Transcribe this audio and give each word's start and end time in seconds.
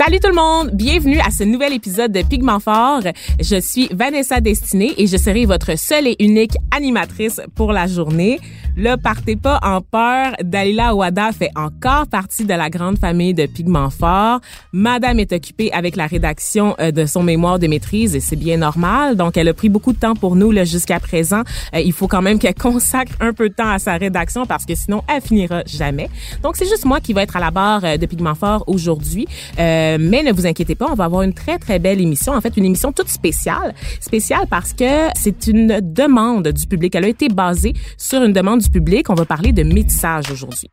Salut 0.00 0.20
tout 0.20 0.28
le 0.28 0.34
monde, 0.36 0.70
bienvenue 0.74 1.18
à 1.18 1.32
ce 1.32 1.42
nouvel 1.42 1.72
épisode 1.72 2.12
de 2.12 2.22
Pigment 2.22 2.60
Fort. 2.60 3.02
Je 3.40 3.60
suis 3.60 3.88
Vanessa 3.92 4.40
Destinée 4.40 4.94
et 4.96 5.08
je 5.08 5.16
serai 5.16 5.44
votre 5.44 5.76
seule 5.76 6.06
et 6.06 6.14
unique 6.20 6.54
animatrice 6.70 7.40
pour 7.56 7.72
la 7.72 7.88
journée. 7.88 8.38
Le 8.80 8.94
partez 8.94 9.34
pas 9.34 9.58
en 9.64 9.80
peur, 9.80 10.34
Dalila 10.40 10.94
Ouada 10.94 11.32
fait 11.32 11.50
encore 11.56 12.06
partie 12.06 12.44
de 12.44 12.54
la 12.54 12.70
grande 12.70 12.96
famille 12.96 13.34
de 13.34 13.44
Pigment 13.46 13.90
Fort. 13.90 14.40
Madame 14.72 15.18
est 15.18 15.32
occupée 15.32 15.72
avec 15.72 15.96
la 15.96 16.06
rédaction 16.06 16.76
euh, 16.78 16.92
de 16.92 17.04
son 17.04 17.24
mémoire 17.24 17.58
de 17.58 17.66
maîtrise 17.66 18.14
et 18.14 18.20
c'est 18.20 18.36
bien 18.36 18.58
normal. 18.58 19.16
Donc, 19.16 19.36
elle 19.36 19.48
a 19.48 19.52
pris 19.52 19.68
beaucoup 19.68 19.92
de 19.92 19.98
temps 19.98 20.14
pour 20.14 20.36
nous 20.36 20.52
là 20.52 20.62
jusqu'à 20.62 21.00
présent. 21.00 21.42
Euh, 21.74 21.80
il 21.80 21.92
faut 21.92 22.06
quand 22.06 22.22
même 22.22 22.38
qu'elle 22.38 22.54
consacre 22.68 23.14
un 23.18 23.32
peu 23.32 23.48
de 23.48 23.54
temps 23.54 23.68
à 23.68 23.80
sa 23.80 23.94
rédaction 23.96 24.46
parce 24.46 24.64
que 24.64 24.76
sinon, 24.76 25.02
elle 25.12 25.22
finira 25.22 25.64
jamais. 25.66 26.08
Donc, 26.44 26.54
c'est 26.54 26.68
juste 26.68 26.84
moi 26.84 27.00
qui 27.00 27.12
va 27.12 27.24
être 27.24 27.36
à 27.36 27.40
la 27.40 27.50
barre 27.50 27.84
euh, 27.84 27.96
de 27.96 28.06
Pigment 28.06 28.36
Fort 28.36 28.62
aujourd'hui. 28.68 29.26
mais 29.56 30.22
ne 30.22 30.32
vous 30.32 30.46
inquiétez 30.46 30.76
pas, 30.76 30.86
on 30.88 30.94
va 30.94 31.06
avoir 31.06 31.22
une 31.22 31.34
très, 31.34 31.58
très 31.58 31.80
belle 31.80 32.00
émission. 32.00 32.32
En 32.32 32.40
fait, 32.40 32.56
une 32.56 32.66
émission 32.66 32.92
toute 32.92 33.08
spéciale. 33.08 33.74
Spéciale 33.98 34.46
parce 34.48 34.72
que 34.72 35.08
c'est 35.16 35.48
une 35.48 35.80
demande 35.82 36.46
du 36.46 36.64
public. 36.68 36.94
Elle 36.94 37.06
a 37.06 37.08
été 37.08 37.28
basée 37.28 37.72
sur 37.96 38.22
une 38.22 38.32
demande 38.32 38.60
du 38.60 38.67
On 39.08 39.14
va 39.14 39.24
parler 39.24 39.52
de 39.52 39.62
métissage 39.62 40.30
aujourd'hui. 40.30 40.70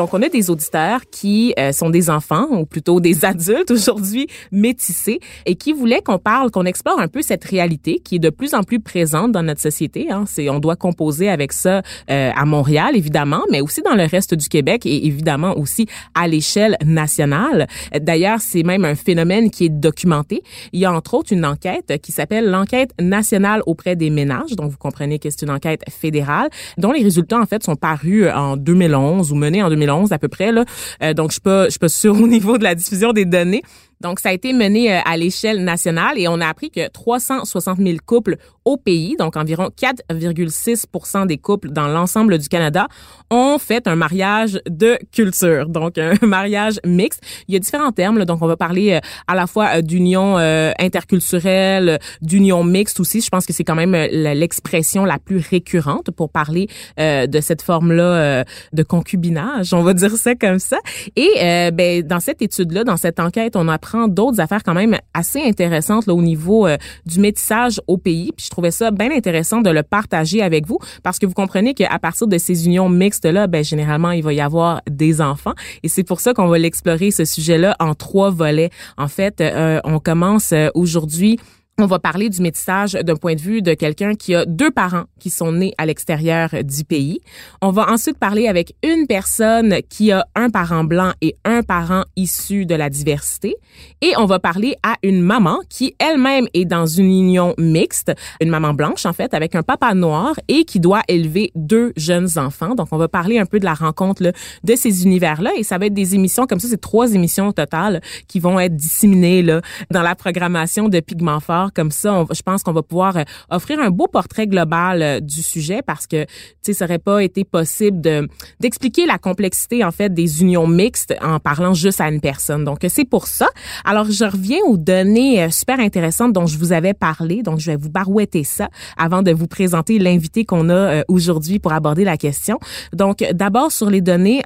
Donc, 0.00 0.14
on 0.14 0.22
a 0.22 0.30
des 0.30 0.48
auditeurs 0.48 1.02
qui 1.10 1.52
euh, 1.58 1.72
sont 1.72 1.90
des 1.90 2.08
enfants, 2.08 2.46
ou 2.52 2.64
plutôt 2.64 3.00
des 3.00 3.22
adultes 3.26 3.70
aujourd'hui, 3.70 4.28
métissés, 4.50 5.20
et 5.44 5.56
qui 5.56 5.74
voulaient 5.74 6.00
qu'on 6.00 6.16
parle, 6.16 6.50
qu'on 6.50 6.64
explore 6.64 6.98
un 6.98 7.06
peu 7.06 7.20
cette 7.20 7.44
réalité 7.44 7.98
qui 8.02 8.16
est 8.16 8.18
de 8.18 8.30
plus 8.30 8.54
en 8.54 8.62
plus 8.62 8.80
présente 8.80 9.30
dans 9.30 9.42
notre 9.42 9.60
société. 9.60 10.10
Hein. 10.10 10.24
C'est, 10.26 10.48
on 10.48 10.58
doit 10.58 10.76
composer 10.76 11.28
avec 11.28 11.52
ça 11.52 11.82
euh, 12.10 12.30
à 12.34 12.46
Montréal, 12.46 12.96
évidemment, 12.96 13.42
mais 13.50 13.60
aussi 13.60 13.82
dans 13.82 13.94
le 13.94 14.04
reste 14.04 14.32
du 14.32 14.48
Québec 14.48 14.86
et 14.86 15.06
évidemment 15.06 15.54
aussi 15.58 15.86
à 16.14 16.26
l'échelle 16.26 16.78
nationale. 16.82 17.66
D'ailleurs, 18.00 18.40
c'est 18.40 18.62
même 18.62 18.86
un 18.86 18.94
phénomène 18.94 19.50
qui 19.50 19.66
est 19.66 19.68
documenté. 19.68 20.42
Il 20.72 20.80
y 20.80 20.86
a 20.86 20.92
entre 20.94 21.12
autres 21.12 21.34
une 21.34 21.44
enquête 21.44 22.00
qui 22.00 22.12
s'appelle 22.12 22.48
l'enquête 22.48 22.92
nationale 22.98 23.62
auprès 23.66 23.96
des 23.96 24.08
ménages. 24.08 24.56
Donc, 24.56 24.70
vous 24.70 24.78
comprenez 24.78 25.18
que 25.18 25.28
c'est 25.28 25.42
une 25.42 25.50
enquête 25.50 25.82
fédérale 25.90 26.48
dont 26.78 26.92
les 26.92 27.02
résultats, 27.02 27.38
en 27.38 27.44
fait, 27.44 27.62
sont 27.62 27.76
parus 27.76 28.24
en 28.34 28.56
2011 28.56 29.30
ou 29.30 29.34
menés 29.34 29.62
en 29.62 29.68
2011 29.68 29.89
2011 29.90 30.12
à 30.12 30.18
peu 30.18 30.28
près 30.28 30.52
là. 30.52 30.64
Euh, 31.02 31.14
donc 31.14 31.30
je 31.30 31.34
suis 31.34 31.40
pas 31.40 31.64
je 31.66 31.70
suis 31.70 31.78
pas 31.78 31.88
sûre 31.88 32.14
au 32.20 32.26
niveau 32.26 32.58
de 32.58 32.64
la 32.64 32.74
diffusion 32.74 33.12
des 33.12 33.24
données, 33.24 33.62
donc, 34.00 34.18
ça 34.18 34.30
a 34.30 34.32
été 34.32 34.52
mené 34.52 34.92
euh, 34.92 35.00
à 35.04 35.16
l'échelle 35.16 35.62
nationale 35.62 36.18
et 36.18 36.26
on 36.26 36.40
a 36.40 36.46
appris 36.46 36.70
que 36.70 36.88
360 36.88 37.78
000 37.78 37.98
couples 38.04 38.36
au 38.64 38.76
pays, 38.76 39.16
donc 39.18 39.36
environ 39.36 39.68
4,6 39.68 41.26
des 41.26 41.38
couples 41.38 41.70
dans 41.70 41.88
l'ensemble 41.88 42.38
du 42.38 42.48
Canada, 42.48 42.88
ont 43.30 43.58
fait 43.58 43.86
un 43.86 43.96
mariage 43.96 44.60
de 44.68 44.98
culture, 45.12 45.68
donc 45.68 45.98
un 45.98 46.14
mariage 46.26 46.80
mixte. 46.84 47.22
Il 47.48 47.54
y 47.54 47.56
a 47.56 47.58
différents 47.58 47.92
termes, 47.92 48.24
donc 48.24 48.42
on 48.42 48.46
va 48.46 48.56
parler 48.56 48.92
euh, 48.92 49.00
à 49.26 49.34
la 49.34 49.46
fois 49.46 49.76
euh, 49.76 49.82
d'union 49.82 50.36
interculturelle, 50.78 51.98
d'union 52.22 52.64
mixte 52.64 53.00
aussi. 53.00 53.20
Je 53.20 53.28
pense 53.28 53.44
que 53.44 53.52
c'est 53.52 53.64
quand 53.64 53.74
même 53.74 53.92
l'expression 53.92 55.04
la 55.04 55.18
plus 55.18 55.38
récurrente 55.38 56.10
pour 56.10 56.30
parler 56.30 56.68
de 56.98 57.40
cette 57.40 57.62
forme-là 57.62 58.44
de 58.72 58.82
concubinage, 58.82 59.74
on 59.74 59.82
va 59.82 59.94
dire 59.94 60.12
ça 60.12 60.34
comme 60.34 60.58
ça. 60.58 60.78
Et 61.16 61.70
ben, 61.72 62.02
dans 62.02 62.20
cette 62.20 62.42
étude-là, 62.42 62.84
dans 62.84 62.96
cette 62.96 63.20
enquête, 63.20 63.56
on 63.56 63.68
a 63.68 63.78
d'autres 64.08 64.40
affaires 64.40 64.62
quand 64.62 64.74
même 64.74 64.96
assez 65.14 65.42
intéressantes 65.42 66.06
là, 66.06 66.14
au 66.14 66.22
niveau 66.22 66.66
euh, 66.66 66.76
du 67.06 67.20
métissage 67.20 67.80
au 67.86 67.96
pays. 67.96 68.32
Puis 68.36 68.46
je 68.46 68.50
trouvais 68.50 68.70
ça 68.70 68.90
bien 68.90 69.10
intéressant 69.10 69.60
de 69.60 69.70
le 69.70 69.82
partager 69.82 70.42
avec 70.42 70.66
vous 70.66 70.78
parce 71.02 71.18
que 71.18 71.26
vous 71.26 71.34
comprenez 71.34 71.74
qu'à 71.74 71.98
partir 71.98 72.26
de 72.26 72.38
ces 72.38 72.66
unions 72.66 72.88
mixtes 72.88 73.26
là, 73.26 73.46
ben 73.46 73.64
généralement 73.64 74.10
il 74.10 74.22
va 74.22 74.32
y 74.32 74.40
avoir 74.40 74.80
des 74.88 75.20
enfants 75.20 75.54
et 75.82 75.88
c'est 75.88 76.04
pour 76.04 76.20
ça 76.20 76.34
qu'on 76.34 76.48
va 76.48 76.58
l'explorer 76.58 77.10
ce 77.10 77.24
sujet-là 77.24 77.76
en 77.80 77.94
trois 77.94 78.30
volets. 78.30 78.70
En 78.96 79.08
fait, 79.08 79.40
euh, 79.40 79.80
on 79.84 79.98
commence 79.98 80.52
euh, 80.52 80.68
aujourd'hui 80.74 81.38
on 81.82 81.86
va 81.86 81.98
parler 81.98 82.28
du 82.28 82.42
métissage 82.42 82.92
d'un 82.92 83.16
point 83.16 83.34
de 83.34 83.40
vue 83.40 83.62
de 83.62 83.74
quelqu'un 83.74 84.14
qui 84.14 84.34
a 84.34 84.44
deux 84.44 84.70
parents 84.70 85.04
qui 85.18 85.30
sont 85.30 85.52
nés 85.52 85.72
à 85.78 85.86
l'extérieur 85.86 86.50
du 86.62 86.84
pays. 86.84 87.20
On 87.62 87.70
va 87.70 87.90
ensuite 87.90 88.18
parler 88.18 88.48
avec 88.48 88.74
une 88.82 89.06
personne 89.06 89.76
qui 89.88 90.12
a 90.12 90.26
un 90.34 90.50
parent 90.50 90.84
blanc 90.84 91.12
et 91.20 91.36
un 91.44 91.62
parent 91.62 92.04
issu 92.16 92.66
de 92.66 92.74
la 92.74 92.90
diversité. 92.90 93.56
Et 94.00 94.12
on 94.18 94.26
va 94.26 94.38
parler 94.38 94.76
à 94.82 94.96
une 95.02 95.22
maman 95.22 95.58
qui 95.68 95.94
elle-même 95.98 96.46
est 96.54 96.64
dans 96.64 96.86
une 96.86 97.10
union 97.10 97.54
mixte, 97.58 98.12
une 98.40 98.50
maman 98.50 98.74
blanche 98.74 99.06
en 99.06 99.12
fait, 99.12 99.32
avec 99.34 99.54
un 99.54 99.62
papa 99.62 99.94
noir 99.94 100.34
et 100.48 100.64
qui 100.64 100.80
doit 100.80 101.02
élever 101.08 101.50
deux 101.54 101.92
jeunes 101.96 102.28
enfants. 102.36 102.74
Donc 102.74 102.88
on 102.92 102.98
va 102.98 103.08
parler 103.08 103.38
un 103.38 103.46
peu 103.46 103.58
de 103.58 103.64
la 103.64 103.74
rencontre 103.74 104.22
de 104.22 104.74
ces 104.74 105.04
univers-là 105.04 105.52
et 105.56 105.62
ça 105.62 105.78
va 105.78 105.86
être 105.86 105.94
des 105.94 106.14
émissions 106.14 106.46
comme 106.46 106.60
ça, 106.60 106.68
c'est 106.68 106.80
trois 106.80 107.14
émissions 107.14 107.52
totales 107.52 108.00
qui 108.28 108.40
vont 108.40 108.58
être 108.58 108.76
disséminées 108.76 109.42
dans 109.90 110.02
la 110.02 110.14
programmation 110.14 110.88
de 110.88 111.00
Pigment 111.00 111.40
Fort 111.40 111.69
comme 111.74 111.90
ça, 111.90 112.24
je 112.32 112.42
pense 112.42 112.62
qu'on 112.62 112.72
va 112.72 112.82
pouvoir 112.82 113.16
euh, 113.16 113.22
offrir 113.50 113.80
un 113.80 113.90
beau 113.90 114.06
portrait 114.06 114.46
global 114.46 115.02
euh, 115.02 115.20
du 115.20 115.42
sujet 115.42 115.80
parce 115.82 116.06
que, 116.06 116.24
tu 116.24 116.30
sais, 116.62 116.72
ça 116.72 116.84
aurait 116.84 116.98
pas 116.98 117.22
été 117.22 117.44
possible 117.44 118.00
de 118.00 118.28
d'expliquer 118.60 119.06
la 119.06 119.18
complexité 119.18 119.84
en 119.84 119.90
fait 119.90 120.12
des 120.12 120.42
unions 120.42 120.66
mixtes 120.66 121.14
en 121.22 121.38
parlant 121.38 121.74
juste 121.74 122.00
à 122.00 122.08
une 122.08 122.20
personne. 122.20 122.64
Donc 122.64 122.78
c'est 122.88 123.04
pour 123.04 123.26
ça. 123.26 123.48
Alors 123.84 124.10
je 124.10 124.24
reviens 124.24 124.60
aux 124.66 124.76
données 124.76 125.42
euh, 125.42 125.50
super 125.50 125.80
intéressantes 125.80 126.32
dont 126.32 126.46
je 126.46 126.58
vous 126.58 126.72
avais 126.72 126.94
parlé. 126.94 127.42
Donc 127.42 127.60
je 127.60 127.70
vais 127.70 127.76
vous 127.76 127.90
barouetter 127.90 128.44
ça 128.44 128.68
avant 128.96 129.22
de 129.22 129.32
vous 129.32 129.46
présenter 129.46 129.98
l'invité 129.98 130.44
qu'on 130.44 130.68
a 130.70 131.02
aujourd'hui 131.08 131.58
pour 131.58 131.72
aborder 131.72 132.04
la 132.04 132.16
question. 132.16 132.58
Donc 132.92 133.24
d'abord 133.32 133.72
sur 133.72 133.90
les 133.90 134.00
données, 134.00 134.42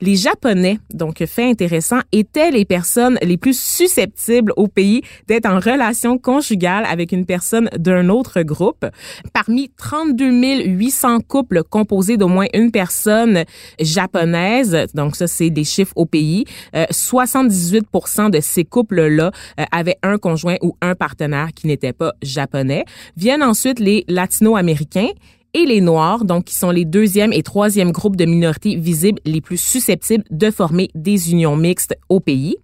les 0.00 0.16
Japonais, 0.16 0.78
donc 0.92 1.24
fait 1.26 1.48
intéressant, 1.48 2.00
étaient 2.12 2.50
les 2.50 2.64
personnes 2.64 3.18
les 3.22 3.36
plus 3.36 3.58
susceptibles 3.58 4.52
au 4.56 4.68
pays 4.68 5.02
d'être 5.28 5.46
en 5.46 5.58
relation 5.58 6.18
conjugale 6.34 6.84
avec 6.86 7.12
une 7.12 7.26
personne 7.26 7.68
d'un 7.78 8.08
autre 8.08 8.42
groupe. 8.42 8.84
Parmi 9.32 9.70
32 9.76 10.64
800 10.64 11.20
couples 11.20 11.62
composés 11.62 12.16
d'au 12.16 12.26
moins 12.26 12.46
une 12.54 12.72
personne 12.72 13.44
japonaise, 13.78 14.76
donc 14.94 15.14
ça 15.14 15.28
c'est 15.28 15.50
des 15.50 15.62
chiffres 15.62 15.92
au 15.94 16.06
pays, 16.06 16.44
78 16.90 17.84
euh, 17.94 18.28
de 18.30 18.40
ces 18.40 18.64
couples-là 18.64 19.30
euh, 19.60 19.64
avaient 19.70 19.98
un 20.02 20.18
conjoint 20.18 20.56
ou 20.60 20.76
un 20.80 20.96
partenaire 20.96 21.50
qui 21.54 21.68
n'était 21.68 21.92
pas 21.92 22.12
japonais. 22.20 22.84
Viennent 23.16 23.44
ensuite 23.44 23.78
les 23.78 24.04
latino-américains 24.08 25.10
et 25.52 25.66
les 25.66 25.80
Noirs, 25.80 26.24
donc 26.24 26.46
qui 26.46 26.56
sont 26.56 26.72
les 26.72 26.84
deuxième 26.84 27.32
et 27.32 27.44
troisième 27.44 27.92
groupes 27.92 28.16
de 28.16 28.24
minorités 28.24 28.74
visibles 28.74 29.20
les 29.24 29.40
plus 29.40 29.60
susceptibles 29.60 30.24
de 30.32 30.50
former 30.50 30.88
des 30.96 31.30
unions 31.30 31.56
mixtes 31.56 31.94
au 32.08 32.18
pays. 32.18 32.56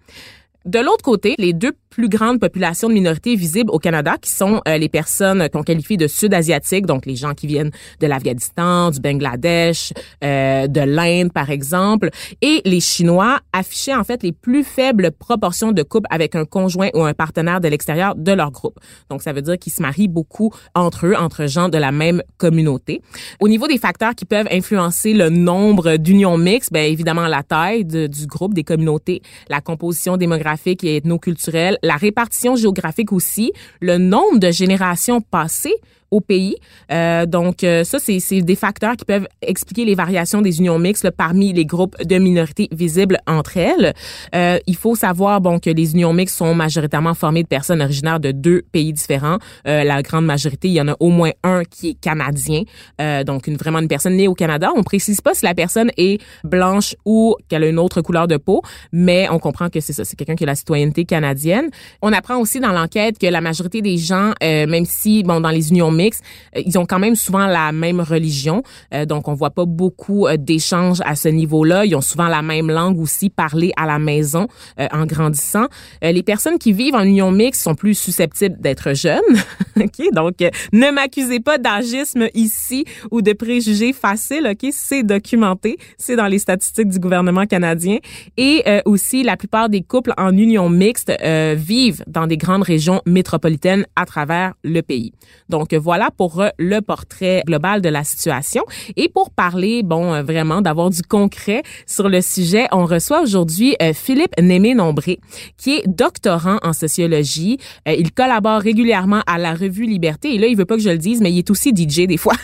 De 0.66 0.78
l'autre 0.78 1.02
côté, 1.02 1.34
les 1.38 1.54
deux 1.54 1.72
plus 1.90 2.08
grande 2.08 2.38
population 2.38 2.88
de 2.88 2.94
minorités 2.94 3.34
visibles 3.34 3.70
au 3.70 3.78
Canada, 3.78 4.16
qui 4.20 4.31
sont 4.31 4.62
euh, 4.69 4.78
les 4.78 4.88
personnes 4.88 5.48
qu'on 5.52 5.64
qualifie 5.64 5.96
de 5.96 6.06
sud-asiatiques, 6.06 6.87
donc 6.87 7.04
les 7.04 7.16
gens 7.16 7.34
qui 7.34 7.48
viennent 7.48 7.72
de 7.98 8.06
l'Afghanistan, 8.06 8.90
du 8.90 9.00
Bangladesh, 9.00 9.92
euh, 10.22 10.69
de 10.69 10.81
l'Inde, 10.81 11.32
par 11.32 11.50
exemple, 11.50 12.10
et 12.40 12.62
les 12.64 12.81
Chinois 12.81 13.40
affichaient 13.52 13.94
en 13.94 14.04
fait 14.04 14.22
les 14.22 14.32
plus 14.32 14.62
faibles 14.62 15.10
proportions 15.10 15.72
de 15.72 15.82
couples 15.82 16.06
avec 16.10 16.37
un 16.37 16.44
conjoint 16.44 16.90
ou 16.94 17.02
un 17.02 17.12
partenaire 17.12 17.60
de 17.60 17.66
l'extérieur 17.66 18.14
de 18.14 18.32
leur 18.32 18.52
groupe. 18.52 18.78
Donc, 19.10 19.22
ça 19.22 19.32
veut 19.32 19.43
dire 19.43 19.58
qu'ils 19.58 19.72
se 19.72 19.82
marient 19.82 20.08
beaucoup 20.08 20.52
entre 20.76 21.06
eux, 21.06 21.16
entre 21.16 21.46
gens 21.46 21.69
de 21.69 21.78
la 21.78 21.90
même 21.90 22.22
communauté. 22.38 23.02
Au 23.40 23.48
niveau 23.48 23.66
des 23.66 23.78
facteurs 23.78 24.14
qui 24.14 24.25
peuvent 24.25 24.48
influencer 24.50 25.12
le 25.12 25.28
nombre 25.28 25.96
d'unions 25.96 26.38
mixtes, 26.38 26.72
bien 26.72 26.84
évidemment 26.84 27.26
la 27.26 27.43
taille 27.43 27.84
du 27.84 28.26
groupe, 28.26 28.54
des 28.54 28.64
communautés, 28.64 29.22
la 29.48 29.60
composition 29.60 30.16
démographique 30.16 30.84
et 30.84 30.96
ethnoculturelle, 30.96 31.78
la 31.82 31.97
répartition 31.97 32.56
géographique 32.56 33.12
aussi, 33.12 33.53
le 33.81 33.99
nombre 33.99 34.38
de 34.38 34.50
générations 34.50 35.21
passées 35.21 35.77
au 36.10 36.20
pays. 36.20 36.56
Euh, 36.92 37.26
donc 37.26 37.64
euh, 37.64 37.84
ça, 37.84 37.98
c'est 37.98 38.42
des 38.42 38.56
facteurs 38.56 38.96
qui 38.96 39.04
peuvent 39.04 39.28
expliquer 39.42 39.84
les 39.84 39.94
variations 39.94 40.42
des 40.42 40.58
unions 40.58 40.78
mixtes 40.78 41.10
parmi 41.10 41.52
les 41.52 41.64
groupes 41.64 41.96
de 42.02 42.18
minorités 42.18 42.68
visibles 42.72 43.18
entre 43.26 43.56
elles. 43.56 43.94
Euh, 44.34 44.58
il 44.66 44.76
faut 44.76 44.94
savoir 44.94 45.40
bon 45.40 45.58
que 45.58 45.70
les 45.70 45.92
unions 45.92 46.12
mixtes 46.12 46.36
sont 46.36 46.54
majoritairement 46.54 47.14
formées 47.14 47.42
de 47.42 47.48
personnes 47.48 47.82
originaires 47.82 48.20
de 48.20 48.32
deux 48.32 48.62
pays 48.72 48.92
différents. 48.92 49.38
Euh, 49.66 49.84
la 49.84 50.02
grande 50.02 50.26
majorité, 50.26 50.68
il 50.68 50.74
y 50.74 50.80
en 50.80 50.88
a 50.88 50.96
au 51.00 51.10
moins 51.10 51.30
un 51.42 51.64
qui 51.64 51.90
est 51.90 52.00
canadien, 52.00 52.62
euh, 53.00 53.24
donc 53.24 53.46
une, 53.46 53.56
vraiment 53.56 53.78
une 53.78 53.88
personne 53.88 54.16
née 54.16 54.28
au 54.28 54.34
Canada. 54.34 54.70
On 54.76 54.82
précise 54.82 55.20
pas 55.20 55.34
si 55.34 55.44
la 55.44 55.54
personne 55.54 55.90
est 55.96 56.20
blanche 56.44 56.94
ou 57.04 57.36
qu'elle 57.48 57.64
a 57.64 57.68
une 57.68 57.78
autre 57.78 58.00
couleur 58.02 58.28
de 58.28 58.36
peau, 58.36 58.62
mais 58.92 59.28
on 59.30 59.38
comprend 59.38 59.68
que 59.68 59.80
c'est 59.80 59.92
ça, 59.92 60.04
c'est 60.04 60.16
quelqu'un 60.16 60.34
qui 60.34 60.44
a 60.44 60.46
la 60.46 60.54
citoyenneté 60.54 61.04
canadienne. 61.04 61.70
On 62.02 62.12
apprend 62.12 62.38
aussi 62.38 62.60
dans 62.60 62.72
l'enquête 62.72 63.18
que 63.18 63.26
la 63.26 63.40
majorité 63.40 63.82
des 63.82 63.96
gens, 63.96 64.32
même 64.40 64.84
si 64.84 65.22
bon 65.22 65.40
dans 65.40 65.50
les 65.50 65.70
unions 65.70 65.90
mixtes, 65.90 66.00
euh, 66.08 66.62
ils 66.64 66.79
ont 66.79 66.87
quand 66.87 66.99
même 66.99 67.17
souvent 67.17 67.47
la 67.47 67.73
même 67.73 68.00
religion, 68.00 68.62
euh, 68.94 69.05
donc 69.05 69.29
on 69.29 69.35
voit 69.35 69.50
pas 69.50 69.67
beaucoup 69.67 70.26
d'échanges 70.38 71.00
à 71.05 71.14
ce 71.14 71.29
niveau-là. 71.29 71.85
Ils 71.85 71.94
ont 71.94 72.00
souvent 72.00 72.29
la 72.29 72.43
même 72.43 72.70
langue 72.70 72.99
aussi 72.99 73.31
parlée 73.31 73.73
à 73.76 73.87
la 73.87 73.99
maison 73.99 74.49
en 74.79 75.05
grandissant. 75.06 75.67
les 76.02 76.23
personnes 76.23 76.58
qui 76.58 76.73
vivent 76.73 76.94
en 76.94 77.02
union 77.02 77.31
mixte 77.31 77.62
sont 77.62 77.75
plus 77.75 77.94
susceptibles 77.94 78.56
d'être 78.61 78.94
jeunes. 78.94 79.20
ok, 79.76 80.12
donc 80.12 80.35
ne 80.73 80.91
m'accusez 80.91 81.41
pas 81.41 81.58
d'agisme 81.58 82.29
ici 82.35 82.85
ou 83.11 83.23
de 83.23 83.32
préjugés 83.32 83.93
faciles. 83.93 84.49
Ok, 84.50 84.70
c'est 84.73 85.03
documenté, 85.03 85.79
c'est 85.99 86.17
dans 86.17 86.26
les 86.26 86.38
statistiques 86.38 86.88
du 86.88 86.99
gouvernement 86.99 87.46
canadien 87.46 87.99
et 88.37 88.64
aussi 88.85 89.23
la 89.23 89.37
plupart 89.37 89.69
des 89.69 89.82
couples 89.82 90.14
en 90.17 90.37
union 90.37 90.69
mixte 90.69 91.12
vivent 91.56 92.05
dans 92.06 92.26
des 92.26 92.37
grandes 92.37 92.62
régions 92.62 93.00
métropolitaines 93.06 93.87
à 93.96 94.06
travers 94.06 94.55
le 94.64 94.81
pays. 94.82 95.12
Donc 95.49 95.75
voilà 95.75 95.89
pour 96.16 96.44
le 96.58 96.81
portrait 96.81 97.42
global 97.46 97.81
de 97.81 97.88
la 97.88 98.04
situation 98.04 98.62
et 98.96 99.08
pour 99.08 99.31
parler 99.31 99.82
bon 99.82 100.22
vraiment 100.22 100.60
d'avoir 100.60 100.90
du 100.90 101.02
concret 101.02 101.62
sur 101.87 102.08
le 102.08 102.20
sujet, 102.20 102.66
on 102.72 102.87
reçoit 102.87 103.22
aujourd'hui 103.22 103.76
euh, 103.82 103.92
Philippe 103.92 104.34
Némé-Nombré, 104.40 105.19
qui 105.56 105.76
est 105.76 105.87
doctorant 105.87 106.58
en 106.62 106.72
sociologie. 106.72 107.58
Euh, 107.88 107.94
il 107.98 108.12
collabore 108.12 108.60
régulièrement 108.60 109.22
à 109.26 109.38
la 109.38 109.54
revue 109.54 109.87
Liberté. 109.87 110.34
Et 110.34 110.38
là, 110.38 110.46
il 110.46 110.56
veut 110.56 110.64
pas 110.64 110.76
que 110.76 110.82
je 110.82 110.90
le 110.90 110.98
dise, 110.98 111.20
mais 111.20 111.32
il 111.32 111.38
est 111.38 111.50
aussi 111.50 111.70
DJ 111.70 112.06
des 112.06 112.16
fois. 112.16 112.34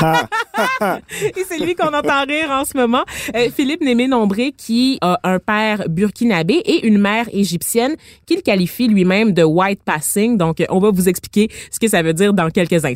et 0.82 1.44
c'est 1.48 1.58
lui 1.58 1.74
qu'on 1.74 1.92
entend 1.92 2.24
rire 2.26 2.50
en 2.50 2.64
ce 2.64 2.76
moment. 2.76 3.04
Euh, 3.34 3.48
Philippe 3.54 3.82
Némé-Nombré, 3.82 4.52
qui 4.52 4.98
a 5.00 5.18
un 5.24 5.38
père 5.38 5.84
burkinabé 5.88 6.54
et 6.54 6.86
une 6.86 6.98
mère 6.98 7.28
égyptienne, 7.32 7.96
qu'il 8.26 8.42
qualifie 8.42 8.88
lui-même 8.88 9.32
de 9.32 9.42
white 9.42 9.82
passing. 9.84 10.36
Donc, 10.36 10.64
on 10.68 10.78
va 10.78 10.90
vous 10.90 11.08
expliquer 11.08 11.48
ce 11.70 11.78
que 11.78 11.88
ça 11.88 12.02
veut 12.02 12.14
dire 12.14 12.32
dans 12.32 12.50
quelques 12.50 12.84
instants. 12.84 12.91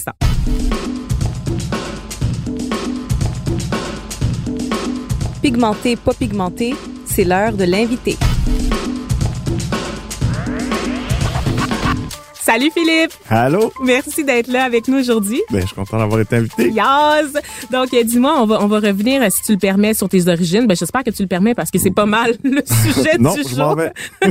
Pigmenté, 5.43 5.97
pas 5.97 6.13
pigmenté, 6.13 6.75
c'est 7.05 7.25
l'heure 7.25 7.53
de 7.53 7.65
l'invité. 7.65 8.17
Salut 12.47 12.71
Philippe. 12.73 13.11
Allô? 13.29 13.73
Merci 13.83 14.23
d'être 14.23 14.47
là 14.47 14.63
avec 14.63 14.87
nous 14.87 14.99
aujourd'hui. 15.01 15.41
Ben, 15.51 15.63
je 15.63 15.67
suis 15.67 15.75
content 15.75 15.99
d'avoir 15.99 16.21
été 16.21 16.37
invité. 16.37 16.69
Yes. 16.71 17.33
Donc, 17.73 17.93
euh, 17.93 18.05
dis-moi, 18.05 18.41
on 18.41 18.47
va, 18.47 18.63
on 18.63 18.69
va 18.69 18.77
revenir, 18.79 19.21
euh, 19.21 19.27
si 19.31 19.43
tu 19.43 19.53
le 19.53 19.59
permets, 19.59 19.95
sur 19.95 20.09
tes 20.09 20.29
origines. 20.29 20.65
Ben, 20.69 20.77
j'espère 20.77 21.03
que 21.03 21.11
tu 21.11 21.23
le 21.23 21.29
permets 21.29 21.55
parce 21.55 21.73
que 21.73 21.79
c'est 21.81 21.91
pas 21.91 22.07
mal 22.07 22.37
le 22.45 22.63
sujet 22.65 23.17
non, 23.19 23.35
du 23.35 23.43
je 23.43 23.49
jour. 23.57 23.75
Vais. 23.75 23.91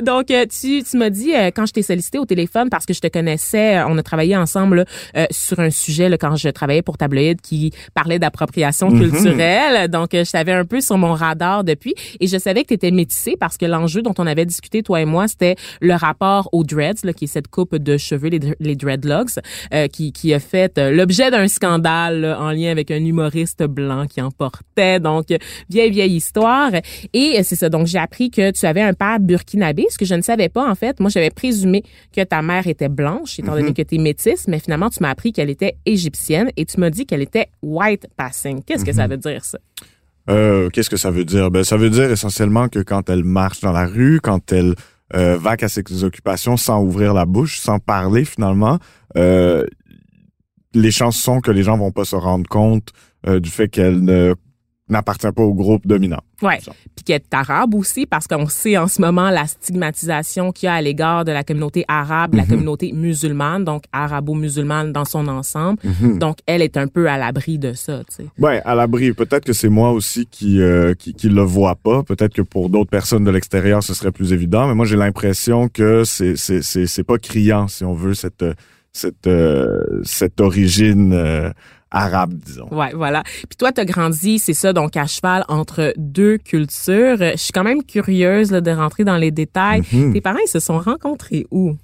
Donc, 0.00 0.30
euh, 0.30 0.46
tu, 0.46 0.84
tu 0.84 0.96
m'as 0.96 1.10
dit, 1.10 1.32
quand 1.56 1.66
je 1.66 1.72
t'ai 1.72 1.82
sollicité 1.82 2.20
au 2.20 2.24
téléphone, 2.24 2.68
parce 2.70 2.86
que 2.86 2.94
je 2.94 3.00
te 3.00 3.08
connaissais, 3.08 3.82
on 3.82 3.98
a 3.98 4.02
travaillé 4.04 4.36
ensemble 4.36 4.84
sur 5.32 5.58
un 5.58 5.70
sujet 5.70 6.08
là, 6.08 6.18
quand 6.18 6.36
je 6.36 6.50
travaillais 6.50 6.82
pour 6.82 6.98
Tabloïd 6.98 7.40
qui 7.40 7.72
parlait 7.94 8.20
d'appropriation 8.20 8.90
Mhm. 8.90 9.10
culturelle. 9.10 9.88
Donc, 9.90 10.10
je 10.12 10.30
t'avais 10.30 10.52
un 10.52 10.64
peu 10.64 10.80
sur 10.80 10.98
mon 10.98 11.14
radar 11.14 11.64
depuis 11.64 11.94
et 12.20 12.28
je 12.28 12.38
savais 12.38 12.62
que 12.62 12.68
tu 12.68 12.74
étais 12.74 12.92
métissé 12.92 13.34
parce 13.38 13.56
que 13.56 13.66
l'enjeu 13.66 14.02
dont 14.02 14.14
on 14.18 14.26
avait 14.28 14.46
discuté, 14.46 14.84
toi 14.84 15.00
et 15.00 15.04
moi, 15.04 15.26
c'était 15.26 15.56
le 15.80 15.94
rapport 15.94 16.48
au 16.52 16.62
dreads, 16.92 17.04
là, 17.04 17.12
qui 17.12 17.24
est 17.24 17.28
cette 17.28 17.48
coupe 17.48 17.76
de 17.76 17.96
cheveux, 17.96 18.28
les, 18.28 18.40
les 18.60 18.76
dreadlocks, 18.76 19.38
euh, 19.72 19.88
qui, 19.88 20.12
qui 20.12 20.34
a 20.34 20.38
fait 20.38 20.78
euh, 20.78 20.90
l'objet 20.90 21.30
d'un 21.30 21.48
scandale 21.48 22.20
là, 22.20 22.40
en 22.40 22.50
lien 22.50 22.70
avec 22.70 22.90
un 22.90 23.04
humoriste 23.04 23.62
blanc 23.64 24.06
qui 24.06 24.20
en 24.20 24.30
portait. 24.30 25.00
Donc, 25.00 25.26
vieille, 25.68 25.90
vieille 25.90 26.16
histoire. 26.16 26.70
Et 27.12 27.36
euh, 27.38 27.40
c'est 27.42 27.56
ça. 27.56 27.68
Donc, 27.68 27.86
j'ai 27.86 27.98
appris 27.98 28.30
que 28.30 28.50
tu 28.50 28.66
avais 28.66 28.82
un 28.82 28.94
père 28.94 29.20
burkinabé, 29.20 29.86
ce 29.90 29.98
que 29.98 30.04
je 30.04 30.14
ne 30.14 30.22
savais 30.22 30.48
pas, 30.48 30.68
en 30.68 30.74
fait. 30.74 31.00
Moi, 31.00 31.10
j'avais 31.10 31.30
présumé 31.30 31.82
que 32.14 32.22
ta 32.22 32.42
mère 32.42 32.66
était 32.66 32.88
blanche, 32.88 33.38
étant 33.38 33.54
donné 33.54 33.72
que 33.72 33.82
tu 33.82 33.96
es 33.96 33.98
métisse, 33.98 34.48
mais 34.48 34.58
finalement, 34.58 34.90
tu 34.90 34.98
m'as 35.00 35.10
appris 35.10 35.32
qu'elle 35.32 35.50
était 35.50 35.76
égyptienne 35.86 36.50
et 36.56 36.64
tu 36.64 36.78
m'as 36.80 36.90
dit 36.90 37.06
qu'elle 37.06 37.22
était 37.22 37.48
white 37.62 38.06
passing. 38.16 38.62
Qu'est-ce 38.64 38.84
que 38.84 38.92
ça 38.92 39.06
veut 39.06 39.16
dire, 39.16 39.44
ça? 39.44 39.58
Euh, 40.30 40.68
Qu'est-ce 40.70 40.90
que 40.90 40.96
ça 40.96 41.10
veut 41.10 41.24
dire? 41.24 41.50
Ben, 41.50 41.64
ça 41.64 41.76
veut 41.76 41.90
dire 41.90 42.10
essentiellement 42.10 42.68
que 42.68 42.78
quand 42.78 43.10
elle 43.10 43.24
marche 43.24 43.60
dans 43.60 43.72
la 43.72 43.86
rue, 43.86 44.20
quand 44.22 44.52
elle 44.52 44.74
euh, 45.14 45.38
à 45.44 45.68
ses 45.68 46.04
occupations 46.04 46.56
sans 46.56 46.82
ouvrir 46.82 47.14
la 47.14 47.26
bouche, 47.26 47.58
sans 47.58 47.78
parler 47.78 48.24
finalement, 48.24 48.78
euh, 49.16 49.66
les 50.74 50.90
chances 50.90 51.16
sont 51.16 51.40
que 51.40 51.50
les 51.50 51.62
gens 51.62 51.76
vont 51.76 51.92
pas 51.92 52.04
se 52.04 52.16
rendre 52.16 52.48
compte 52.48 52.92
euh, 53.26 53.40
du 53.40 53.50
fait 53.50 53.68
qu'elle 53.68 54.02
ne 54.02 54.34
n'appartient 54.88 55.30
pas 55.34 55.42
au 55.42 55.54
groupe 55.54 55.86
dominant. 55.86 56.20
Ouais. 56.42 56.60
Ça. 56.60 56.72
Puis 56.94 57.14
est 57.14 57.32
arabe 57.32 57.74
aussi, 57.74 58.04
parce 58.06 58.26
qu'on 58.26 58.46
sait 58.48 58.76
en 58.76 58.88
ce 58.88 59.00
moment 59.00 59.30
la 59.30 59.46
stigmatisation 59.46 60.52
qu'il 60.52 60.66
y 60.66 60.70
a 60.70 60.74
à 60.74 60.82
l'égard 60.82 61.24
de 61.24 61.32
la 61.32 61.44
communauté 61.44 61.84
arabe, 61.88 62.34
la 62.34 62.44
communauté 62.44 62.92
musulmane, 62.92 63.64
donc 63.64 63.84
arabo-musulmane 63.92 64.92
dans 64.92 65.04
son 65.04 65.28
ensemble. 65.28 65.78
Donc, 66.18 66.38
elle 66.46 66.62
est 66.62 66.76
un 66.76 66.88
peu 66.88 67.08
à 67.08 67.16
l'abri 67.16 67.58
de 67.58 67.72
ça, 67.72 68.02
tu 68.08 68.16
sais. 68.16 68.26
Ouais, 68.38 68.60
à 68.64 68.74
l'abri. 68.74 69.12
Peut-être 69.12 69.44
que 69.44 69.52
c'est 69.52 69.68
moi 69.68 69.92
aussi 69.92 70.26
qui, 70.26 70.60
euh, 70.60 70.94
qui 70.94 71.14
qui 71.14 71.28
le 71.28 71.42
vois 71.42 71.76
pas. 71.76 72.02
Peut-être 72.02 72.34
que 72.34 72.42
pour 72.42 72.68
d'autres 72.68 72.90
personnes 72.90 73.24
de 73.24 73.30
l'extérieur, 73.30 73.82
ce 73.82 73.94
serait 73.94 74.12
plus 74.12 74.32
évident. 74.32 74.66
Mais 74.66 74.74
moi, 74.74 74.86
j'ai 74.86 74.96
l'impression 74.96 75.68
que 75.68 76.04
c'est 76.04 76.36
c'est 76.36 76.62
c'est 76.62 76.86
c'est 76.86 77.04
pas 77.04 77.18
criant, 77.18 77.68
si 77.68 77.84
on 77.84 77.94
veut, 77.94 78.14
cette 78.14 78.44
cette 78.92 79.26
euh, 79.26 80.02
cette 80.02 80.40
origine 80.40 81.12
euh, 81.12 81.50
arabe, 81.92 82.34
disons. 82.34 82.68
Ouais, 82.72 82.92
voilà. 82.94 83.22
Puis 83.24 83.56
toi, 83.58 83.70
t'as 83.72 83.84
grandi, 83.84 84.38
c'est 84.38 84.54
ça, 84.54 84.72
donc 84.72 84.96
à 84.96 85.06
cheval 85.06 85.44
entre 85.48 85.92
deux 85.96 86.38
cultures. 86.38 87.16
Je 87.18 87.36
suis 87.36 87.52
quand 87.52 87.64
même 87.64 87.82
curieuse 87.84 88.50
là, 88.50 88.60
de 88.60 88.70
rentrer 88.70 89.04
dans 89.04 89.16
les 89.16 89.30
détails. 89.30 89.82
Mhm. 89.92 90.12
Tes 90.12 90.20
parents, 90.20 90.38
ils 90.44 90.48
se 90.50 90.58
sont 90.60 90.78
rencontrés 90.78 91.46
où? 91.50 91.76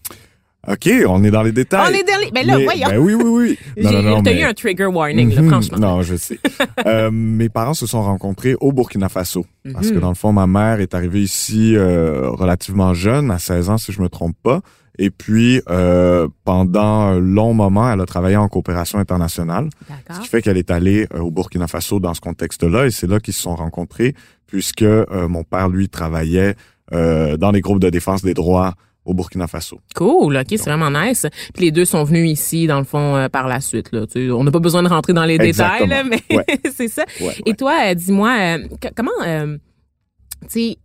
OK, 0.67 0.91
on 1.07 1.23
est 1.25 1.31
dans 1.31 1.43
les 1.43 1.53
détails. 1.53 1.87
On 1.91 1.95
est 1.95 2.03
dans 2.03 2.21
les... 2.21 2.31
Ben 2.31 2.45
là, 2.47 2.59
Mais- 2.59 2.65
voyons. 2.65 2.89
Ben 2.89 2.99
oui, 2.99 3.15
oui, 3.15 3.25
oui. 3.25 3.59
Non, 3.83 3.93
non, 3.93 4.03
non, 4.03 4.23
T'as 4.23 4.35
mais- 4.35 4.41
eu 4.41 4.45
un 4.45 4.53
trigger 4.53 4.87
warning, 4.87 5.33
là, 5.35 5.41
Mhm. 5.43 5.49
franchement. 5.51 5.79
Non, 5.79 6.03
je 6.03 6.17
sais. 6.17 6.39
Euh, 6.87 7.11
mes 7.11 7.49
parents 7.49 7.75
se 7.75 7.87
sont 7.87 8.03
rencontrés 8.03 8.55
au 8.61 8.73
Burkina 8.73 9.09
Faso. 9.09 9.47
Parce 9.73 9.89
Mhm. 9.89 9.95
que 9.95 9.99
dans 10.01 10.09
le 10.11 10.15
fond, 10.15 10.33
ma 10.33 10.47
mère 10.47 10.81
est 10.81 10.95
arrivée 10.95 11.21
ici 11.23 11.75
euh, 11.77 12.29
relativement 12.31 12.93
jeune, 12.95 13.31
à 13.31 13.39
16 13.39 13.71
ans 13.71 13.79
si 13.79 13.93
je 13.93 14.01
me 14.03 14.09
trompe 14.09 14.37
pas. 14.43 14.61
Et 14.99 15.11
puis, 15.11 15.63
euh, 15.69 16.27
pendant 16.45 16.81
un 16.83 17.19
long 17.21 17.55
moment, 17.55 17.91
elle 17.93 18.01
a 18.01 18.07
travaillé 18.07 18.37
en 18.37 18.49
coopération 18.49 18.99
internationale. 18.99 19.69
Ce 20.13 20.21
qui 20.21 20.29
fait 20.29 20.43
qu'elle 20.43 20.57
est 20.59 20.71
allée 20.71 21.07
euh, 21.15 21.21
au 21.21 21.31
Burkina 21.31 21.69
Faso 21.69 22.01
dans 22.01 22.15
ce 22.15 22.21
contexte-là. 22.21 22.87
Et 22.87 22.91
c'est 22.91 23.07
là 23.07 23.21
qu'ils 23.21 23.35
se 23.35 23.43
sont 23.43 23.55
rencontrés, 23.55 24.15
puisque 24.47 24.83
euh, 24.83 25.29
mon 25.29 25.45
père, 25.45 25.69
lui, 25.69 25.89
travaillait 25.89 26.57
euh, 26.93 27.37
dans 27.37 27.51
les 27.53 27.61
groupes 27.61 27.81
de 27.81 27.91
défense 27.91 28.23
des 28.23 28.35
droits 28.35 28.75
au 29.05 29.15
Burkina 29.15 29.47
Faso. 29.47 29.79
Cool, 29.95 30.37
ok, 30.37 30.47
c'est 30.51 30.65
vraiment 30.71 30.91
nice. 30.91 31.27
Puis 31.55 31.65
les 31.67 31.71
deux 31.71 31.85
sont 31.87 32.05
venus 32.05 32.31
ici, 32.31 32.67
dans 32.67 32.79
le 32.79 32.85
fond, 32.85 33.17
euh, 33.17 33.29
par 33.29 33.47
la 33.49 33.61
suite. 33.61 33.91
Là. 33.93 34.07
Tu 34.07 34.31
on 34.33 34.45
n'a 34.45 34.51
pas 34.51 34.59
besoin 34.59 34.83
de 34.83 34.89
rentrer 34.89 35.13
dans 35.15 35.25
les 35.25 35.37
Exactement. 35.37 35.87
détails, 35.87 35.89
là, 35.89 36.05
mais 36.31 36.37
Ouais. 36.37 36.45
c'est 36.75 36.89
ça. 36.89 37.05
Ouais, 37.21 37.35
Et 37.47 37.55
toi, 37.55 37.75
euh, 37.87 37.95
dis-moi, 37.95 38.37
euh, 38.39 38.59
comment, 38.97 39.11
euh, 39.25 39.57
tu 40.43 40.49
sais, 40.49 40.77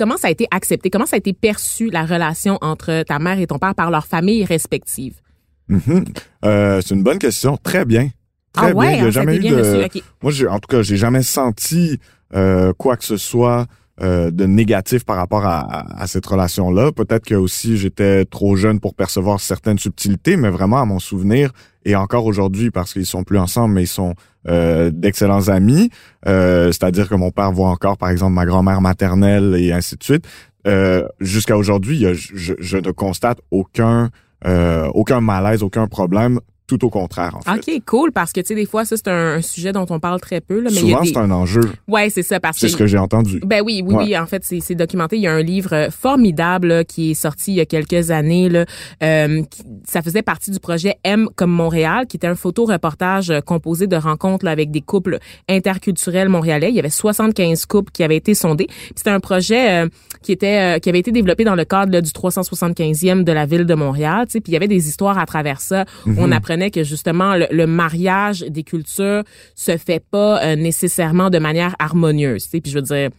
comment 0.00 0.16
ça 0.16 0.28
a 0.28 0.30
été 0.30 0.46
accepté, 0.50 0.88
comment 0.88 1.04
ça 1.04 1.16
a 1.16 1.18
été 1.18 1.34
perçu 1.34 1.90
la 1.90 2.06
relation 2.06 2.56
entre 2.62 3.02
ta 3.02 3.18
mère 3.18 3.38
et 3.38 3.46
ton 3.46 3.58
père 3.58 3.74
par 3.74 3.90
leurs 3.90 4.06
familles 4.06 4.44
respectives? 4.46 5.20
Mhm. 5.68 6.04
Euh, 6.46 6.80
c'est 6.80 6.94
une 6.94 7.02
bonne 7.02 7.18
question. 7.18 7.58
Très 7.62 7.84
bien. 7.84 8.08
Très 8.54 8.70
ah 8.70 8.74
ouais, 8.74 8.88
bien. 8.88 8.96
Il 8.96 8.96
y 8.96 9.00
a 9.00 9.04
hein, 9.04 9.08
a 9.08 9.10
jamais 9.10 9.36
eu 9.36 9.40
de... 9.40 10.00
Moi, 10.22 10.32
en 10.48 10.58
tout 10.58 10.68
cas, 10.68 10.82
j'ai 10.82 10.96
jamais 10.96 11.22
senti 11.22 12.00
euh, 12.34 12.72
quoi 12.78 12.96
que 12.96 13.04
ce 13.04 13.18
soit 13.18 13.66
euh, 14.00 14.30
de 14.30 14.46
négatif 14.46 15.04
par 15.04 15.16
rapport 15.16 15.44
à, 15.44 15.60
à- 15.60 16.02
à 16.02 16.06
cette 16.06 16.24
relation-là. 16.24 16.92
Peut-être 16.92 17.26
que 17.26 17.34
aussi 17.34 17.76
j'étais 17.76 18.24
trop 18.24 18.56
jeune 18.56 18.80
pour 18.80 18.94
percevoir 18.94 19.38
certaines 19.38 19.78
subtilités, 19.78 20.36
mais 20.36 20.48
vraiment 20.48 20.80
à 20.80 20.86
mon 20.86 20.98
souvenir 20.98 21.52
et 21.84 21.94
encore 21.94 22.24
aujourd'hui 22.24 22.70
parce 22.70 22.94
qu'ils 22.94 23.06
sont 23.06 23.24
plus 23.24 23.38
ensemble, 23.38 23.74
mais 23.74 23.82
ils 23.82 23.86
sont 23.86 24.14
euh, 24.48 24.90
d'excellents 24.90 25.48
amis. 25.48 25.90
Euh, 26.26 26.66
c'est-à-dire 26.66 27.08
que 27.08 27.14
mon 27.14 27.30
père 27.30 27.52
voit 27.52 27.68
encore, 27.68 27.96
par 27.96 28.10
exemple, 28.10 28.32
ma 28.32 28.46
grand-mère 28.46 28.80
maternelle 28.80 29.54
et 29.58 29.72
ainsi 29.72 29.96
de 29.96 30.02
suite. 30.02 30.26
Euh, 30.66 31.08
jusqu'à 31.20 31.56
aujourd'hui, 31.56 32.04
je, 32.14 32.54
je 32.58 32.76
ne 32.76 32.90
constate 32.90 33.38
aucun 33.50 34.10
euh, 34.46 34.88
aucun 34.94 35.20
malaise, 35.20 35.62
aucun 35.62 35.86
problème. 35.86 36.40
Tout 36.70 36.86
au 36.86 36.90
contraire, 36.90 37.36
en 37.36 37.40
fait. 37.40 37.74
OK, 37.74 37.82
cool, 37.84 38.12
parce 38.12 38.32
que, 38.32 38.40
tu 38.40 38.48
sais, 38.48 38.54
des 38.54 38.66
fois, 38.66 38.84
ça, 38.84 38.96
c'est 38.96 39.08
un, 39.08 39.40
sujet 39.42 39.72
dont 39.72 39.86
on 39.90 39.98
parle 39.98 40.20
très 40.20 40.40
peu. 40.40 40.60
Là, 40.60 40.70
mais 40.72 40.80
Souvent, 40.80 41.04
c'est 41.04 41.16
un 41.16 41.30
enjeu. 41.30 41.62
Ouais, 41.88 42.10
c'est 42.10 42.22
ça. 42.22 42.38
parce 42.38 42.58
C'est 42.58 42.68
ce 42.68 42.76
que 42.76 42.86
j'ai 42.86 42.98
entendu. 42.98 43.40
Ben 43.44 43.62
oui, 43.64 43.82
oui, 43.84 43.94
oui. 43.96 44.16
En 44.16 44.26
fait, 44.26 44.44
c'est 44.44 44.74
documenté. 44.74 45.16
Il 45.16 45.22
y 45.22 45.26
a 45.26 45.32
un 45.32 45.42
livre 45.42 45.88
formidable 45.90 46.84
qui 46.84 47.12
est 47.12 47.14
sorti 47.14 47.52
il 47.52 47.56
y 47.56 47.60
a 47.60 47.66
quelques 47.66 48.10
années. 48.10 48.48
Là, 48.48 48.66
euh, 49.02 49.42
ça 49.84 50.02
faisait 50.02 50.22
partie 50.22 50.50
du 50.50 50.60
projet 50.60 50.96
M 51.02 51.28
comme 51.34 51.50
Montréal, 51.50 52.06
qui 52.06 52.16
était 52.16 52.26
un 52.26 52.34
photo-reportage 52.34 53.32
composé 53.46 53.86
de 53.86 53.96
rencontres 53.96 54.46
avec 54.46 54.70
des 54.70 54.80
couples 54.80 55.18
interculturels 55.48 56.28
montréalais. 56.28 56.68
Il 56.68 56.76
y 56.76 56.78
avait 56.78 56.90
75 56.90 57.66
couples 57.66 57.90
qui 57.90 58.04
avaient 58.04 58.16
été 58.16 58.34
sondés. 58.34 58.68
C'était 58.94 59.10
un 59.10 59.20
projet 59.20 59.84
euh, 59.84 59.88
qui 60.22 60.32
était 60.32 60.76
euh, 60.76 60.78
qui 60.78 60.88
avait 60.88 61.00
été 61.00 61.10
développé 61.10 61.44
dans 61.44 61.54
le 61.54 61.64
cadre 61.64 62.00
du 62.00 62.10
375e 62.10 63.24
de 63.24 63.32
la 63.32 63.46
ville 63.46 63.66
de 63.66 63.74
Montréal. 63.74 64.26
Puis 64.28 64.40
il 64.46 64.52
y 64.52 64.56
avait 64.56 64.68
des 64.68 64.88
histoires 64.88 65.18
à 65.18 65.26
travers 65.26 65.60
ça. 65.60 65.84
On 66.06 66.26
mhm. 66.26 66.32
Que 66.68 66.84
justement 66.84 67.36
le, 67.36 67.66
mariage 67.66 68.40
des 68.40 68.64
cultures 68.64 69.22
se 69.54 69.76
fait 69.76 70.02
pas 70.10 70.42
euh, 70.42 70.56
nécessairement 70.56 71.30
de 71.30 71.38
manière 71.38 71.74
harmonieuse. 71.78 72.46
Puis 72.48 72.60
je 72.66 72.74
veux 72.74 72.82
dire, 72.82 73.10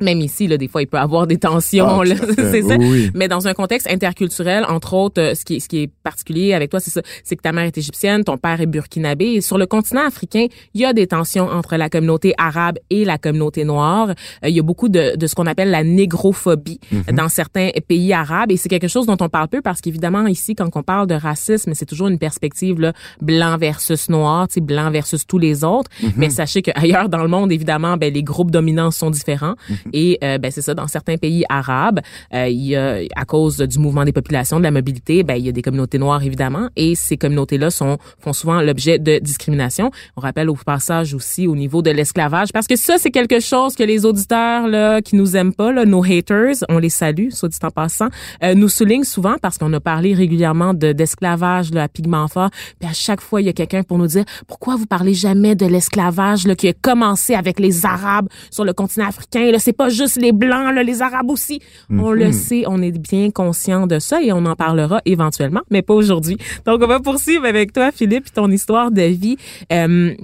même 0.00 0.20
ici, 0.20 0.46
là, 0.46 0.56
des 0.56 0.68
fois, 0.68 0.82
il 0.82 0.86
peut 0.86 0.96
y 0.96 1.00
avoir 1.00 1.26
des 1.26 1.38
tensions, 1.38 2.00
ah, 2.00 2.04
c'est 2.36 2.62
ça. 2.62 2.76
Mais 3.14 3.28
dans 3.28 3.46
un 3.48 3.54
contexte 3.54 3.88
interculturel, 3.90 4.64
entre 4.68 4.94
autres, 4.94 5.20
euh, 5.20 5.34
ce 5.34 5.44
qui 5.44 5.56
est, 5.56 5.60
ce 5.60 5.68
qui 5.68 5.82
est 5.82 5.90
particulier 6.02 6.54
avec 6.54 6.70
toi, 6.70 6.80
c'est 6.80 6.90
ça, 6.90 7.00
c'est 7.24 7.36
que 7.36 7.42
ta 7.42 7.52
mère 7.52 7.64
est 7.64 7.78
égyptienne, 7.78 8.24
ton 8.24 8.36
père 8.36 8.60
est 8.60 8.66
burkinabé. 8.66 9.26
Et 9.26 9.40
sur 9.40 9.58
le 9.58 9.66
continent 9.66 10.06
africain, 10.06 10.46
il 10.74 10.80
y 10.80 10.84
a 10.84 10.92
des 10.92 11.06
tensions 11.06 11.48
entre 11.48 11.76
la 11.76 11.88
communauté 11.88 12.34
arabe 12.38 12.78
et 12.90 13.04
la 13.04 13.18
communauté 13.18 13.64
noire. 13.64 14.10
Euh, 14.44 14.48
il 14.48 14.56
y 14.56 14.60
a 14.60 14.62
beaucoup 14.62 14.88
de, 14.88 15.16
de 15.16 15.26
ce 15.26 15.34
qu'on 15.34 15.46
appelle 15.46 15.70
la 15.70 15.84
négrophobie 15.84 16.80
mm-hmm. 16.92 17.14
dans 17.14 17.28
certains 17.28 17.70
pays 17.86 18.12
arabes. 18.12 18.52
Et 18.52 18.56
c'est 18.56 18.68
quelque 18.68 18.88
chose 18.88 19.06
dont 19.06 19.16
on 19.20 19.28
parle 19.28 19.48
peu 19.48 19.62
parce 19.62 19.80
qu'évidemment, 19.80 20.26
ici, 20.26 20.54
quand 20.54 20.68
on 20.74 20.82
parle 20.82 21.06
de 21.06 21.14
racisme, 21.14 21.72
c'est 21.74 21.86
toujours 21.86 22.08
une 22.08 22.18
perspective 22.18 22.80
là, 22.80 22.92
blanc 23.20 23.56
versus 23.58 24.08
noir, 24.08 24.46
blanc 24.56 24.90
versus 24.90 25.26
tous 25.26 25.38
les 25.38 25.64
autres. 25.64 25.90
Mm-hmm. 26.02 26.12
Mais 26.16 26.30
sachez 26.30 26.62
qu'ailleurs 26.62 27.08
dans 27.08 27.22
le 27.22 27.28
monde, 27.28 27.52
évidemment, 27.52 27.96
ben, 27.96 28.12
les 28.12 28.22
groupes 28.22 28.50
dominants 28.50 28.90
sont 28.90 29.10
différents. 29.10 29.54
Mm-hmm. 29.70 29.85
Et 29.92 30.18
euh, 30.22 30.38
ben 30.38 30.50
c'est 30.50 30.62
ça, 30.62 30.74
dans 30.74 30.86
certains 30.86 31.16
pays 31.16 31.44
arabes, 31.48 32.00
euh, 32.34 32.48
il 32.48 32.66
y 32.66 32.76
a 32.76 33.00
à 33.14 33.24
cause 33.24 33.58
du 33.58 33.78
mouvement 33.78 34.04
des 34.04 34.12
populations, 34.12 34.58
de 34.58 34.64
la 34.64 34.70
mobilité, 34.70 35.22
ben 35.22 35.34
il 35.34 35.46
y 35.46 35.48
a 35.48 35.52
des 35.52 35.62
communautés 35.62 35.98
noires 35.98 36.22
évidemment, 36.22 36.68
et 36.76 36.94
ces 36.94 37.16
communautés-là 37.16 37.70
sont 37.70 37.98
font 38.18 38.32
souvent 38.32 38.60
l'objet 38.60 38.98
de 38.98 39.18
discrimination. 39.18 39.90
On 40.16 40.20
rappelle 40.20 40.50
au 40.50 40.54
passage 40.54 41.14
aussi 41.14 41.46
au 41.46 41.56
niveau 41.56 41.82
de 41.82 41.90
l'esclavage, 41.90 42.52
parce 42.52 42.66
que 42.66 42.76
ça 42.76 42.96
c'est 42.98 43.10
quelque 43.10 43.40
chose 43.40 43.74
que 43.74 43.82
les 43.82 44.04
auditeurs 44.04 44.68
là 44.68 45.00
qui 45.02 45.16
nous 45.16 45.36
aiment 45.36 45.54
pas, 45.54 45.72
là, 45.72 45.84
nos 45.84 46.04
haters, 46.04 46.56
on 46.68 46.78
les 46.78 46.90
salue, 46.90 47.30
soit 47.30 47.48
dit 47.48 47.58
en 47.62 47.70
passant, 47.70 48.08
euh, 48.42 48.54
nous 48.54 48.68
soulignent 48.68 49.04
souvent 49.04 49.36
parce 49.40 49.58
qu'on 49.58 49.72
a 49.72 49.80
parlé 49.80 50.14
régulièrement 50.14 50.74
de 50.74 50.92
d'esclavage 50.92 51.72
là, 51.72 51.84
à 51.84 51.88
Pigmentfort, 51.88 52.50
puis 52.78 52.88
à 52.88 52.92
chaque 52.92 53.20
fois 53.20 53.40
il 53.40 53.46
y 53.46 53.50
a 53.50 53.52
quelqu'un 53.52 53.82
pour 53.82 53.98
nous 53.98 54.06
dire 54.06 54.24
pourquoi 54.46 54.76
vous 54.76 54.86
parlez 54.86 55.14
jamais 55.14 55.54
de 55.54 55.66
l'esclavage 55.66 56.46
là 56.46 56.54
qui 56.54 56.68
a 56.68 56.72
commencé 56.72 57.34
avec 57.34 57.60
les 57.60 57.86
Arabes 57.86 58.28
sur 58.50 58.64
le 58.64 58.72
continent 58.72 59.06
africain, 59.06 59.50
là? 59.50 59.58
C'est 59.58 59.72
pas 59.76 59.88
juste 59.88 60.20
les 60.20 60.32
Blancs, 60.32 60.74
là, 60.74 60.82
les 60.82 61.02
Arabes 61.02 61.30
aussi. 61.30 61.60
On 61.90 62.10
le 62.10 62.26
mhm. 62.26 62.32
sait, 62.32 62.64
on 62.66 62.82
est 62.82 62.98
bien 62.98 63.30
conscient 63.30 63.86
de 63.86 63.98
ça 63.98 64.22
et 64.22 64.32
on 64.32 64.44
en 64.46 64.56
parlera 64.56 65.00
éventuellement, 65.04 65.62
mais 65.70 65.82
pas 65.82 65.94
aujourd'hui. 65.94 66.36
Donc, 66.64 66.82
on 66.82 66.86
va 66.86 67.00
poursuivre 67.00 67.44
avec 67.44 67.72
toi, 67.72 67.92
Philippe, 67.92 68.32
ton 68.32 68.50
histoire 68.50 68.90
de 68.90 69.02
vie. 69.02 69.36
Euh, 69.72 70.14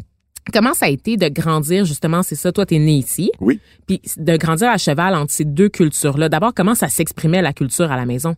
Comment 0.52 0.74
ça 0.74 0.86
a 0.86 0.88
été 0.88 1.16
de 1.16 1.28
grandir 1.28 1.84
justement, 1.84 2.22
c'est 2.22 2.34
ça, 2.34 2.50
toi 2.50 2.66
tu 2.66 2.74
es 2.74 2.78
né 2.78 2.94
ici. 2.94 3.30
Oui. 3.40 3.60
Puis 3.86 4.00
de 4.16 4.36
grandir 4.36 4.70
à 4.70 4.76
cheval 4.76 5.14
entre 5.14 5.32
ces 5.32 5.44
deux 5.44 5.68
cultures-là. 5.68 6.28
D'abord, 6.28 6.52
comment 6.52 6.74
ça 6.74 6.88
s'exprimait 6.88 7.42
la 7.42 7.52
culture 7.52 7.92
à 7.92 7.96
la 7.96 8.06
maison? 8.06 8.34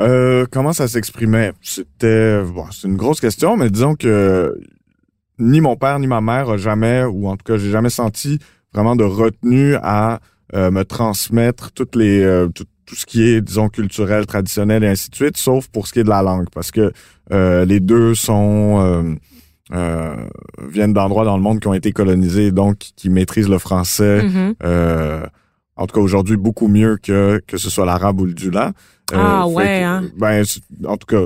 Euh, 0.00 0.46
comment 0.50 0.72
ça 0.72 0.88
s'exprimait? 0.88 1.52
C'était 1.60 2.42
bon, 2.42 2.64
c'est 2.72 2.88
une 2.88 2.96
grosse 2.96 3.20
question, 3.20 3.56
mais 3.56 3.70
disons 3.70 3.94
que 3.94 4.52
ni 5.38 5.60
mon 5.60 5.76
père 5.76 5.98
ni 6.00 6.08
ma 6.08 6.20
mère 6.20 6.58
jamais, 6.58 7.04
ou 7.04 7.28
en 7.28 7.36
tout 7.36 7.44
cas 7.44 7.56
j'ai 7.56 7.70
jamais 7.70 7.90
senti 7.90 8.40
vraiment 8.74 8.96
de 8.96 9.04
retenue 9.04 9.76
à 9.82 10.20
euh, 10.54 10.70
me 10.70 10.84
transmettre 10.84 11.72
toutes 11.72 11.96
les 11.96 12.22
euh, 12.22 12.48
tout, 12.48 12.66
ce 12.92 13.06
qui 13.06 13.22
est 13.22 13.40
disons 13.40 13.68
culturel, 13.68 14.26
traditionnel 14.26 14.84
et 14.84 14.88
ainsi 14.88 15.08
de 15.08 15.14
suite, 15.14 15.36
sauf 15.38 15.68
pour 15.68 15.86
ce 15.86 15.94
qui 15.94 16.00
est 16.00 16.04
de 16.04 16.10
la 16.10 16.22
langue, 16.22 16.48
parce 16.52 16.70
que 16.70 16.92
euh, 17.32 17.64
les 17.64 17.80
deux 17.80 18.14
sont 18.14 19.16
viennent 19.70 20.92
d'endroits 20.92 21.24
dans 21.24 21.36
le 21.36 21.42
monde 21.42 21.60
qui 21.60 21.68
ont 21.68 21.74
été 21.74 21.92
colonisés, 21.92 22.50
donc 22.50 22.76
qui 22.96 23.08
maîtrisent 23.08 23.48
le 23.48 23.58
français. 23.58 24.22
Mm-hmm. 24.22 25.26
en 25.76 25.86
tout 25.86 25.94
cas 25.94 26.00
aujourd'hui 26.00 26.36
beaucoup 26.36 26.68
mieux 26.68 26.98
que 27.02 27.40
que 27.46 27.56
ce 27.56 27.70
soit 27.70 27.86
l'arabe 27.86 28.20
ou 28.20 28.26
le 28.26 28.34
dula. 28.34 28.72
ah 29.14 29.46
ouais. 29.48 29.82
hein? 29.82 30.02
Ben 30.18 30.44
en 30.86 30.98
tout 30.98 31.06
cas 31.06 31.24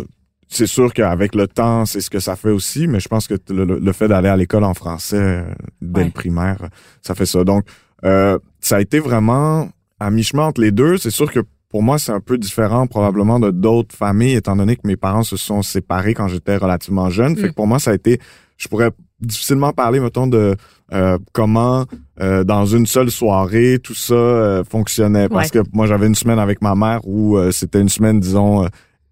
c'est 0.48 0.66
sûr 0.66 0.92
qu'avec 0.94 1.34
le 1.34 1.48
temps, 1.48 1.86
c'est 1.86 2.00
ce 2.00 2.10
que 2.10 2.20
ça 2.20 2.36
fait 2.36 2.50
aussi, 2.50 2.86
mais 2.86 3.00
je 3.00 3.08
pense 3.08 3.26
que 3.26 3.34
le, 3.50 3.92
fait 3.92 4.08
d'aller 4.08 4.28
à 4.28 4.36
l'école 4.36 4.64
en 4.64 4.74
français 4.74 5.44
dès 5.80 6.04
le 6.04 6.10
primaire, 6.10 6.58
ça 7.02 7.14
fait 7.14 7.26
ça. 7.26 7.42
Donc, 7.44 7.64
euh, 8.04 8.38
ça 8.60 8.76
a 8.76 8.80
été 8.80 9.00
vraiment 9.00 9.68
à 9.98 10.10
mi-chemin 10.10 10.46
entre 10.46 10.60
les 10.60 10.70
deux. 10.70 10.98
C'est 10.98 11.10
sûr 11.10 11.30
que 11.32 11.40
pour 11.68 11.82
moi, 11.82 11.98
c'est 11.98 12.12
un 12.12 12.20
peu 12.20 12.38
différent 12.38 12.86
probablement 12.86 13.40
de 13.40 13.50
d'autres 13.50 13.94
familles, 13.94 14.34
étant 14.34 14.54
donné 14.54 14.76
que 14.76 14.86
mes 14.86 14.96
parents 14.96 15.24
se 15.24 15.36
sont 15.36 15.62
séparés 15.62 16.14
quand 16.14 16.28
j'étais 16.28 16.56
relativement 16.56 17.10
jeune. 17.10 17.36
Fait 17.36 17.48
que 17.48 17.52
mm. 17.52 17.54
pour 17.54 17.66
moi, 17.66 17.78
ça 17.80 17.90
a 17.90 17.94
été, 17.94 18.20
je 18.56 18.68
pourrais 18.68 18.90
difficilement 19.20 19.72
parler, 19.72 19.98
mettons, 19.98 20.28
de 20.28 20.54
euh, 20.92 21.18
comment 21.32 21.86
euh, 22.20 22.44
dans 22.44 22.66
une 22.66 22.86
seule 22.86 23.10
soirée 23.10 23.80
tout 23.82 23.94
ça 23.94 24.62
fonctionnait. 24.70 25.28
Parce 25.28 25.50
que 25.50 25.58
moi, 25.72 25.86
j'avais 25.86 26.06
une 26.06 26.14
semaine 26.14 26.38
avec 26.38 26.62
ma 26.62 26.76
mère 26.76 27.00
où 27.04 27.36
c'était 27.50 27.80
une 27.80 27.88
semaine, 27.88 28.20
disons, 28.20 28.68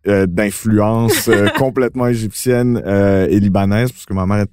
d'influence 0.06 1.30
complètement 1.58 2.06
égyptienne 2.06 2.82
et 3.28 3.40
libanaise, 3.40 3.90
parce 3.92 4.04
que 4.04 4.14
ma 4.14 4.26
mère 4.26 4.46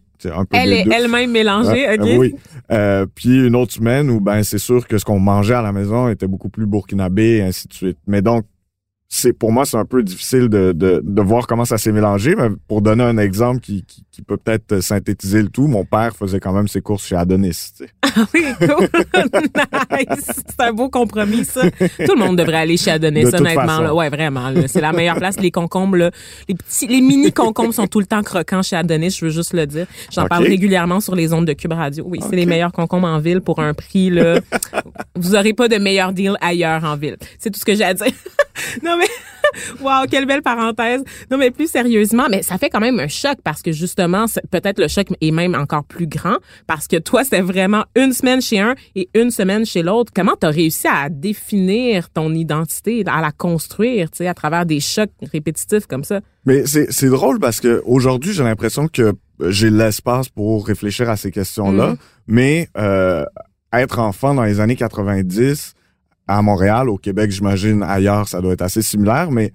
elle 0.52 0.74
est 0.74 0.88
elle-même 0.92 1.32
mélangée, 1.32 1.88
ok. 1.94 2.08
oui. 2.18 2.36
Euh, 2.72 3.06
puis 3.14 3.48
une 3.48 3.56
autre 3.56 3.74
semaine 3.74 4.10
où 4.10 4.20
ben 4.20 4.44
c'est 4.44 4.58
sûr 4.58 4.88
que 4.88 4.98
ce 4.98 5.06
qu'on 5.06 5.20
mangeait 5.20 5.56
à 5.56 5.62
la 5.62 5.72
maison 5.72 6.10
était 6.10 6.28
beaucoup 6.28 6.50
plus 6.50 6.66
burkinabé 6.66 7.38
et 7.38 7.42
ainsi 7.42 7.68
de 7.68 7.74
suite. 7.74 7.98
Mais 8.08 8.22
donc 8.22 8.46
c'est 9.14 9.34
pour 9.34 9.52
moi 9.52 9.66
c'est 9.66 9.76
un 9.76 9.84
peu 9.84 10.04
difficile 10.04 10.48
de, 10.48 10.72
de, 10.72 11.02
de 11.04 11.22
voir 11.22 11.46
comment 11.46 11.66
ça 11.66 11.78
s'est 11.78 11.92
mélangé 11.92 12.34
mais 12.34 12.48
pour 12.70 12.82
donner 12.82 13.04
un 13.04 13.18
exemple 13.18 13.60
qui, 13.60 13.84
qui, 13.84 14.06
qui, 14.10 14.22
peut 14.22 14.38
peut-être 14.38 14.80
synthétiser 14.80 15.42
le 15.42 15.50
tout 15.50 15.68
mon 15.68 15.84
père 15.84 16.16
faisait 16.16 16.40
quand 16.40 16.54
même 16.54 16.70
ses 16.70 16.80
courses 16.80 17.06
chez 17.08 17.18
Adonis 17.18 17.74
tu 17.76 17.84
sais. 17.84 17.90
ah 18.04 18.26
oui 18.34 18.46
nice. 19.92 20.32
C'est 20.48 20.62
un 20.62 20.72
beau 20.72 20.88
compromis 20.90 21.44
ça. 21.44 21.70
Tout 21.72 22.14
le 22.14 22.20
monde 22.20 22.38
devrait 22.38 22.60
aller 22.60 22.78
chez 22.78 22.92
Adonis 22.92 23.26
honnêtement 23.26 23.82
là. 23.82 23.94
ouais 23.94 24.10
vraiment 24.10 24.50
c'est 24.68 24.80
la 24.80 24.94
meilleure 24.94 25.18
place. 25.18 25.38
Les 25.42 25.52
concombres 25.52 25.98
là, 25.98 26.12
les 26.48 26.56
petits 26.56 26.88
les 26.88 27.02
mini 27.02 27.34
concombres 27.34 27.74
sont 27.74 27.88
tout 27.88 28.00
le 28.00 28.06
temps 28.06 28.24
croquants 28.24 28.62
chez 28.64 28.78
Adonis 28.78 29.10
je 29.20 29.26
veux 29.26 29.32
juste 29.32 29.54
le 29.54 29.68
dire. 29.68 29.88
J'en 30.10 30.26
parle 30.26 30.46
régulièrement 30.46 31.02
sur 31.02 31.16
les 31.16 31.34
ondes 31.34 31.46
de 31.46 31.54
Cube 31.54 31.74
Radio. 31.74 32.06
Oui 32.08 32.20
c'est 32.22 32.38
les 32.38 32.46
meilleurs 32.46 32.72
concombres 32.72 33.08
en 33.08 33.20
ville 33.20 33.42
pour 33.42 33.60
un 33.60 33.74
prix 33.74 34.10
là. 34.10 34.40
Vous 35.16 35.36
aurez 35.36 35.54
pas 35.54 35.68
de 35.68 35.76
meilleur 35.76 36.14
deal 36.14 36.38
ailleurs 36.40 36.86
en 36.86 36.96
ville. 36.96 37.18
C'est 37.40 37.52
tout 37.52 37.60
ce 37.60 37.66
que 37.66 37.76
j'ai 37.76 37.84
à 37.84 37.94
dire. 37.94 38.08
Non 38.84 38.98
mais 38.98 39.01
wow, 39.82 40.06
quelle 40.10 40.26
belle 40.26 40.42
parenthèse. 40.42 41.04
Non 41.30 41.38
mais 41.38 41.52
plus 41.52 41.70
sérieusement, 41.70 42.28
mais 42.30 42.42
ça 42.42 42.58
fait 42.58 42.70
quand 42.70 42.80
même 42.80 43.00
un 43.00 43.08
choc 43.08 43.38
parce 43.44 43.62
que 43.62 43.72
justement, 43.72 44.26
peut-être 44.50 44.80
le 44.80 44.88
choc 44.88 45.08
est 45.20 45.32
même 45.32 45.56
encore 45.56 45.84
plus 45.84 46.08
grand 46.08 46.38
parce 46.68 46.88
que 46.88 46.98
toi, 46.98 47.24
c'est 47.24 47.42
vraiment 47.42 47.86
une 47.96 48.14
semaine 48.14 48.42
chez 48.42 48.60
un 48.60 48.76
et 48.96 49.10
une 49.14 49.32
semaine 49.32 49.66
chez 49.66 49.84
l'autre. 49.84 50.12
Comment 50.16 50.36
tu 50.40 50.48
as 50.48 50.52
réussi 50.52 50.88
à 50.88 51.10
définir 51.10 52.10
ton 52.10 52.34
identité, 52.34 53.04
à 53.08 53.22
la 53.22 53.32
construire, 53.32 54.10
tu 54.12 54.18
sais, 54.18 54.28
à 54.28 54.34
travers 54.34 54.66
des 54.66 54.80
chocs 54.80 55.12
répétitifs 55.32 55.88
comme 55.88 56.04
ça? 56.04 56.22
Mais 56.46 56.66
c'est 56.66 57.10
drôle 57.10 57.40
parce 57.40 57.60
que 57.60 57.82
aujourd'hui, 57.86 58.34
j'ai 58.34 58.44
l'impression 58.44 58.88
que 58.88 59.14
j'ai 59.48 59.70
l'espace 59.70 60.30
pour 60.30 60.68
réfléchir 60.68 61.10
à 61.10 61.18
ces 61.18 61.32
questions-là, 61.32 61.92
mm. 61.92 61.98
mais 62.28 62.70
euh, 62.78 63.26
être 63.74 64.00
enfant 64.00 64.34
dans 64.34 64.44
les 64.44 64.60
années 64.60 64.76
90 64.76 65.74
à 66.38 66.42
Montréal, 66.42 66.90
au 66.90 66.98
Québec, 66.98 67.32
j'imagine 67.32 67.84
ailleurs, 67.84 68.28
ça 68.28 68.42
doit 68.42 68.54
être 68.54 68.62
assez 68.62 68.82
similaire, 68.82 69.32
mais 69.32 69.52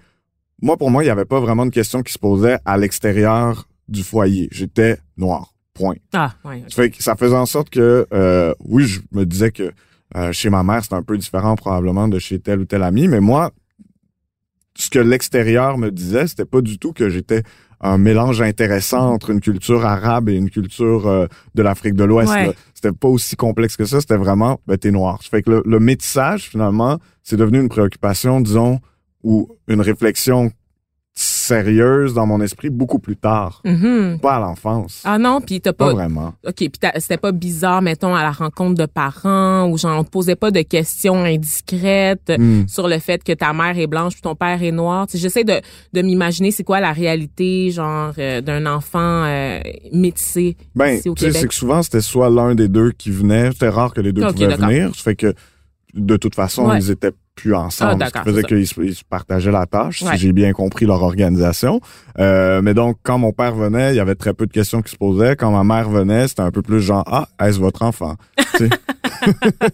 moi, 0.63 0.77
pour 0.77 0.91
moi, 0.91 1.03
il 1.03 1.07
n'y 1.07 1.11
avait 1.11 1.25
pas 1.25 1.41
vraiment 1.41 1.67
de 1.67 1.71
question 1.71 2.03
qui 2.03 2.13
se 2.13 2.19
posait 2.19 2.59
à 2.65 2.79
l'extérieur 2.79 3.69
du 3.89 4.03
foyer. 4.03 4.49
J'étais 4.51 4.99
noir. 5.17 5.53
Point. 5.75 5.97
Ah, 6.15 6.33
ouais. 6.47 6.65
Ça, 6.99 7.17
faisait 7.17 7.37
en 7.37 7.45
sorte 7.45 7.69
que, 7.69 8.07
euh, 8.13 8.55
oui, 8.61 8.85
je 8.85 9.01
me 9.13 9.27
disais 9.27 9.51
que 9.51 9.73
euh, 10.17 10.33
chez 10.33 10.49
ma 10.49 10.63
mère, 10.63 10.83
c'était 10.83 10.95
un 10.95 11.03
peu 11.03 11.19
différent 11.19 11.55
probablement 11.55 12.09
de 12.09 12.19
chez 12.19 12.39
tel 12.39 12.61
ou 12.61 12.65
tel 12.65 12.83
ami, 12.83 13.09
mais 13.09 13.21
moi, 13.21 13.53
ce 14.75 14.89
que 14.89 14.99
l'extérieur 14.99 15.77
me 15.77 15.91
disait, 15.91 16.27
c'était 16.27 16.47
pas 16.47 16.63
du 16.63 16.79
tout 16.79 16.95
que 16.95 17.11
j'étais 17.11 17.43
un 17.87 17.99
mélange 17.99 18.41
intéressant 18.43 19.13
entre 19.13 19.31
une 19.31 19.41
culture 19.41 19.85
arabe 19.85 20.29
et 20.29 20.35
une 20.35 20.51
culture 20.51 21.07
euh, 21.07 21.27
de 21.55 21.63
l'Afrique 21.63 21.95
de 21.95 22.05
l'Ouest. 22.05 22.33
C'était 22.75 22.93
pas 22.93 23.09
aussi 23.09 23.37
complexe 23.37 23.77
que 23.77 23.85
ça. 23.85 24.01
C'était 24.01 24.17
vraiment, 24.17 24.61
ben, 24.67 24.77
t'es 24.77 24.91
noir. 24.91 25.21
Fait 25.23 25.43
que 25.43 25.51
le, 25.51 25.63
le 25.65 25.81
métissage, 25.81 26.49
finalement, 26.51 26.99
c'est 27.23 27.37
devenu 27.37 27.61
une 27.61 27.69
préoccupation, 27.69 28.41
disons, 28.41 28.81
ou 29.23 29.49
une 29.69 29.81
réflexion 29.81 30.51
sérieuse 31.19 32.13
dans 32.13 32.27
mon 32.27 32.41
esprit 32.43 32.69
beaucoup 32.69 32.99
plus 32.99 33.17
tard, 33.17 33.63
Mhm. 33.65 34.19
pas 34.21 34.37
à 34.37 34.41
l'enfance. 34.41 35.01
Ah 35.05 35.17
non, 35.19 35.41
puis 35.41 35.61
t'as 35.63 35.73
pas 35.73 35.87
pas... 35.87 35.93
vraiment. 35.95 36.35
OK, 36.47 36.55
puis 36.57 36.71
t'as- 36.79 36.99
c'était 37.01 37.17
pas 37.17 37.33
bizarre, 37.33 37.81
mettons, 37.81 38.15
à 38.15 38.23
la 38.23 38.31
rencontre 38.33 38.75
de 38.75 38.85
parents 38.87 39.67
ou 39.69 39.79
genre 39.79 39.99
on 39.99 40.05
te 40.05 40.11
posait 40.11 40.37
pas 40.37 40.51
de 40.51 40.61
questions 40.61 41.25
indiscrètes 41.25 42.33
Hmm. 42.39 42.67
sur 42.69 42.87
le 42.87 42.99
fait 42.99 43.25
que 43.25 43.33
ta 43.33 43.53
mère 43.55 43.79
est 43.79 43.87
blanche 43.87 44.13
puis 44.13 44.21
ton 44.23 44.35
père 44.35 44.63
est 44.63 44.73
noir. 44.73 45.07
J'essaie 45.13 45.45
de, 45.45 45.61
de 45.95 46.03
m'imaginer 46.03 46.51
c'est 46.51 46.65
quoi 46.65 46.81
la 46.81 46.93
réalité, 46.93 47.71
genre, 47.71 48.13
euh, 48.19 48.43
d'un 48.43 48.67
enfant 48.67 49.25
euh, 49.25 49.61
métissé 49.93 50.57
Ben, 50.75 50.99
ici 50.99 51.09
au 51.09 51.15
tu 51.15 51.25
sais, 51.25 51.33
c'est 51.33 51.49
que 51.49 51.55
souvent, 51.55 51.83
c'était 51.83 52.03
soit 52.03 52.29
l'un 52.29 52.55
des 52.55 52.69
deux 52.69 52.93
qui 52.93 53.11
venait. 53.11 53.53
C'était 53.53 53.71
rare 53.71 53.95
que 53.95 54.03
les 54.03 54.13
deux 54.13 54.23
Ok, 54.25 54.35
pouvaient 54.35 54.55
venir. 54.57 54.95
Ça 54.95 55.03
fait 55.03 55.17
que, 55.17 55.33
de 55.95 56.17
toute 56.19 56.35
façon, 56.35 56.69
Ouais. 56.69 56.79
ils 56.79 56.91
étaient 56.91 57.13
plus 57.37 57.55
ensemble. 57.55 58.03
Ah, 58.03 58.07
ce 58.07 58.13
qui 58.13 58.25
faisait 58.31 58.43
qu'ils 58.43 58.67
se, 58.67 59.05
partageaient 59.09 59.53
la 59.53 59.67
tâche, 59.67 60.03
Ouais. 60.03 60.13
si 60.13 60.19
j'ai 60.19 60.33
bien 60.33 60.53
compris 60.53 60.87
leur 60.87 61.03
organisation. 61.03 61.81
Euh, 62.19 62.61
mais 62.63 62.75
donc, 62.75 62.97
quand 63.05 63.19
mon 63.19 63.33
père 63.33 63.55
venait, 63.55 63.93
il 63.93 63.97
y 63.97 64.01
avait 64.01 64.15
très 64.17 64.35
peu 64.35 64.47
de 64.47 64.53
questions 64.53 64.83
qui 64.83 64.91
se 64.91 64.97
posaient. 64.97 65.37
Quand 65.37 65.51
ma 65.53 65.63
mère 65.63 65.89
venait, 65.89 66.27
c'était 66.27 66.43
un 66.43 66.51
peu 66.51 66.63
plus 66.63 66.81
genre, 66.81 67.05
ah, 67.07 67.29
est-ce 67.47 67.61
votre 67.61 67.83
enfant? 67.83 68.17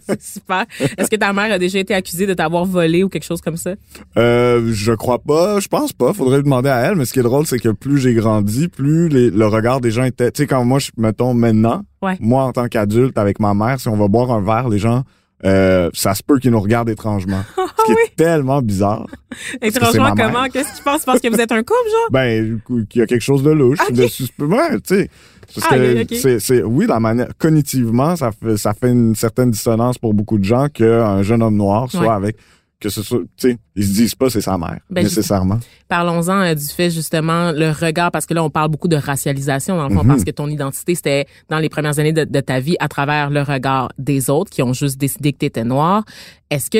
C'est 0.07 0.23
super. 0.23 0.65
Est-ce 0.97 1.11
que 1.11 1.17
ta 1.17 1.33
mère 1.33 1.53
a 1.53 1.59
déjà 1.59 1.79
été 1.79 1.95
accusée 1.95 2.27
de 2.27 2.35
t'avoir 2.35 2.65
volé 2.65 3.03
ou 3.05 3.09
quelque 3.09 3.25
chose 3.25 3.41
comme 3.41 3.57
ça? 3.57 3.73
Euh, 4.17 4.71
je 4.73 4.93
crois 4.93 5.19
pas, 5.19 5.61
je 5.61 5.69
pense 5.69 5.93
pas. 5.93 6.13
Faudrait 6.13 6.39
lui 6.39 6.45
demander 6.45 6.69
à 6.69 6.79
elle. 6.81 6.97
Mais 6.97 7.05
ce 7.05 7.13
qui 7.13 7.19
est 7.19 7.23
drôle, 7.25 7.47
c'est 7.47 7.59
que 7.59 7.69
plus 7.71 7.99
j'ai 7.99 8.15
grandi, 8.15 8.69
plus 8.69 9.09
les- 9.09 9.31
le 9.31 9.47
regard 9.47 9.81
des 9.81 9.91
gens 9.91 10.05
était. 10.05 10.31
Tu 10.31 10.43
sais, 10.43 10.47
quand 10.47 10.65
moi, 10.65 10.79
je 10.79 10.91
mettons 10.97 11.35
maintenant, 11.35 11.83
Ouais. 12.03 12.17
moi 12.21 12.45
en 12.45 12.53
tant 12.53 12.67
qu'adulte 12.69 13.17
avec 13.19 13.39
ma 13.41 13.55
mère, 13.55 13.79
si 13.79 13.89
on 13.89 13.97
va 13.97 14.09
boire 14.09 14.31
un 14.33 14.41
verre, 14.41 14.69
les 14.69 14.79
gens, 14.79 15.03
euh, 15.45 15.91
ça 15.93 16.15
se 16.15 16.23
peut 16.23 16.39
qu'ils 16.39 16.51
nous 16.53 16.61
regardent 16.61 16.89
étrangement. 16.91 17.43
ce 17.57 17.85
qui 17.87 17.93
est 17.93 18.17
tellement 18.17 18.63
bizarre. 18.63 19.07
que 19.61 19.67
Étrangement, 19.67 20.15
comment? 20.15 20.45
Qu'est-ce 20.53 20.73
que 20.73 20.77
tu 20.79 20.83
penses? 20.85 21.05
Parce 21.05 21.21
que 21.21 21.29
vous 21.29 21.41
êtes 21.41 21.53
un 21.53 21.63
couple, 21.63 21.91
genre? 21.91 22.11
Ben, 22.11 22.61
qu'il 22.89 23.01
y 23.01 23.03
a 23.03 23.07
quelque 23.07 23.23
chose 23.23 23.43
de 23.43 23.51
louche, 23.51 23.79
de 23.91 24.07
suspect. 24.07 24.45
Ouais, 24.45 24.81
tu 24.87 24.95
sais. 24.97 25.11
Parce 25.55 25.67
que 25.69 25.99
Ah, 25.99 26.03
ok. 26.03 26.09
c'est, 26.19 26.39
c'est, 26.39 26.63
oui, 26.63 26.87
la 26.87 26.99
manière, 27.01 27.29
cognitivement, 27.39 28.17
ça 28.17 28.31
fait, 28.33 28.57
ça 28.57 28.73
fait 28.73 28.91
une 28.91 29.15
certaine 29.15 29.51
dissonance 29.51 29.99
pour 29.99 30.15
beaucoup 30.15 30.39
de 30.39 30.45
gens 30.45 30.69
qu'un 30.69 31.23
jeune 31.23 31.43
homme 31.43 31.57
noir 31.57 31.91
soit 31.91 32.01
Ouais. 32.03 32.09
avec, 32.09 32.37
que 32.83 32.89
ce 32.89 33.03
soit, 33.03 33.21
tu 33.37 33.51
sais, 33.51 33.59
ils 33.77 33.85
se 33.87 33.93
disent 33.93 34.15
pas 34.17 34.29
c'est 34.29 34.41
sa 34.41 34.59
mère, 34.59 34.81
Ben, 34.91 35.05
nécessairement. 35.05 35.61
Parlons-en 35.89 36.41
euh, 36.41 36.55
du 36.55 36.67
fait 36.67 36.91
justement 36.91 37.53
le 37.53 37.71
regard 37.71 38.11
parce 38.11 38.27
que 38.27 38.35
là 38.35 38.43
on 38.43 38.51
parle 38.51 38.71
beaucoup 38.71 38.89
de 38.89 38.97
racialisation 38.97 39.77
dans 39.77 39.89
le 39.89 39.95
fond 39.95 40.03
Mhm. 40.03 40.09
parce 40.09 40.25
que 40.25 40.31
ton 40.33 40.49
identité 40.49 40.95
c'était 40.95 41.27
dans 41.49 41.59
les 41.61 41.69
premières 41.69 41.99
années 42.01 42.13
de, 42.13 42.25
de 42.25 42.41
ta 42.41 42.59
vie 42.61 42.77
à 42.81 42.89
travers 42.89 43.31
le 43.31 43.43
regard 43.43 43.91
des 43.99 44.29
autres 44.31 44.51
qui 44.51 44.63
ont 44.63 44.73
juste 44.73 44.99
décidé 44.99 45.33
que 45.33 45.39
tu 45.39 45.47
étais 45.47 45.65
noir. 45.65 46.05
Est-ce 46.51 46.69
que 46.71 46.79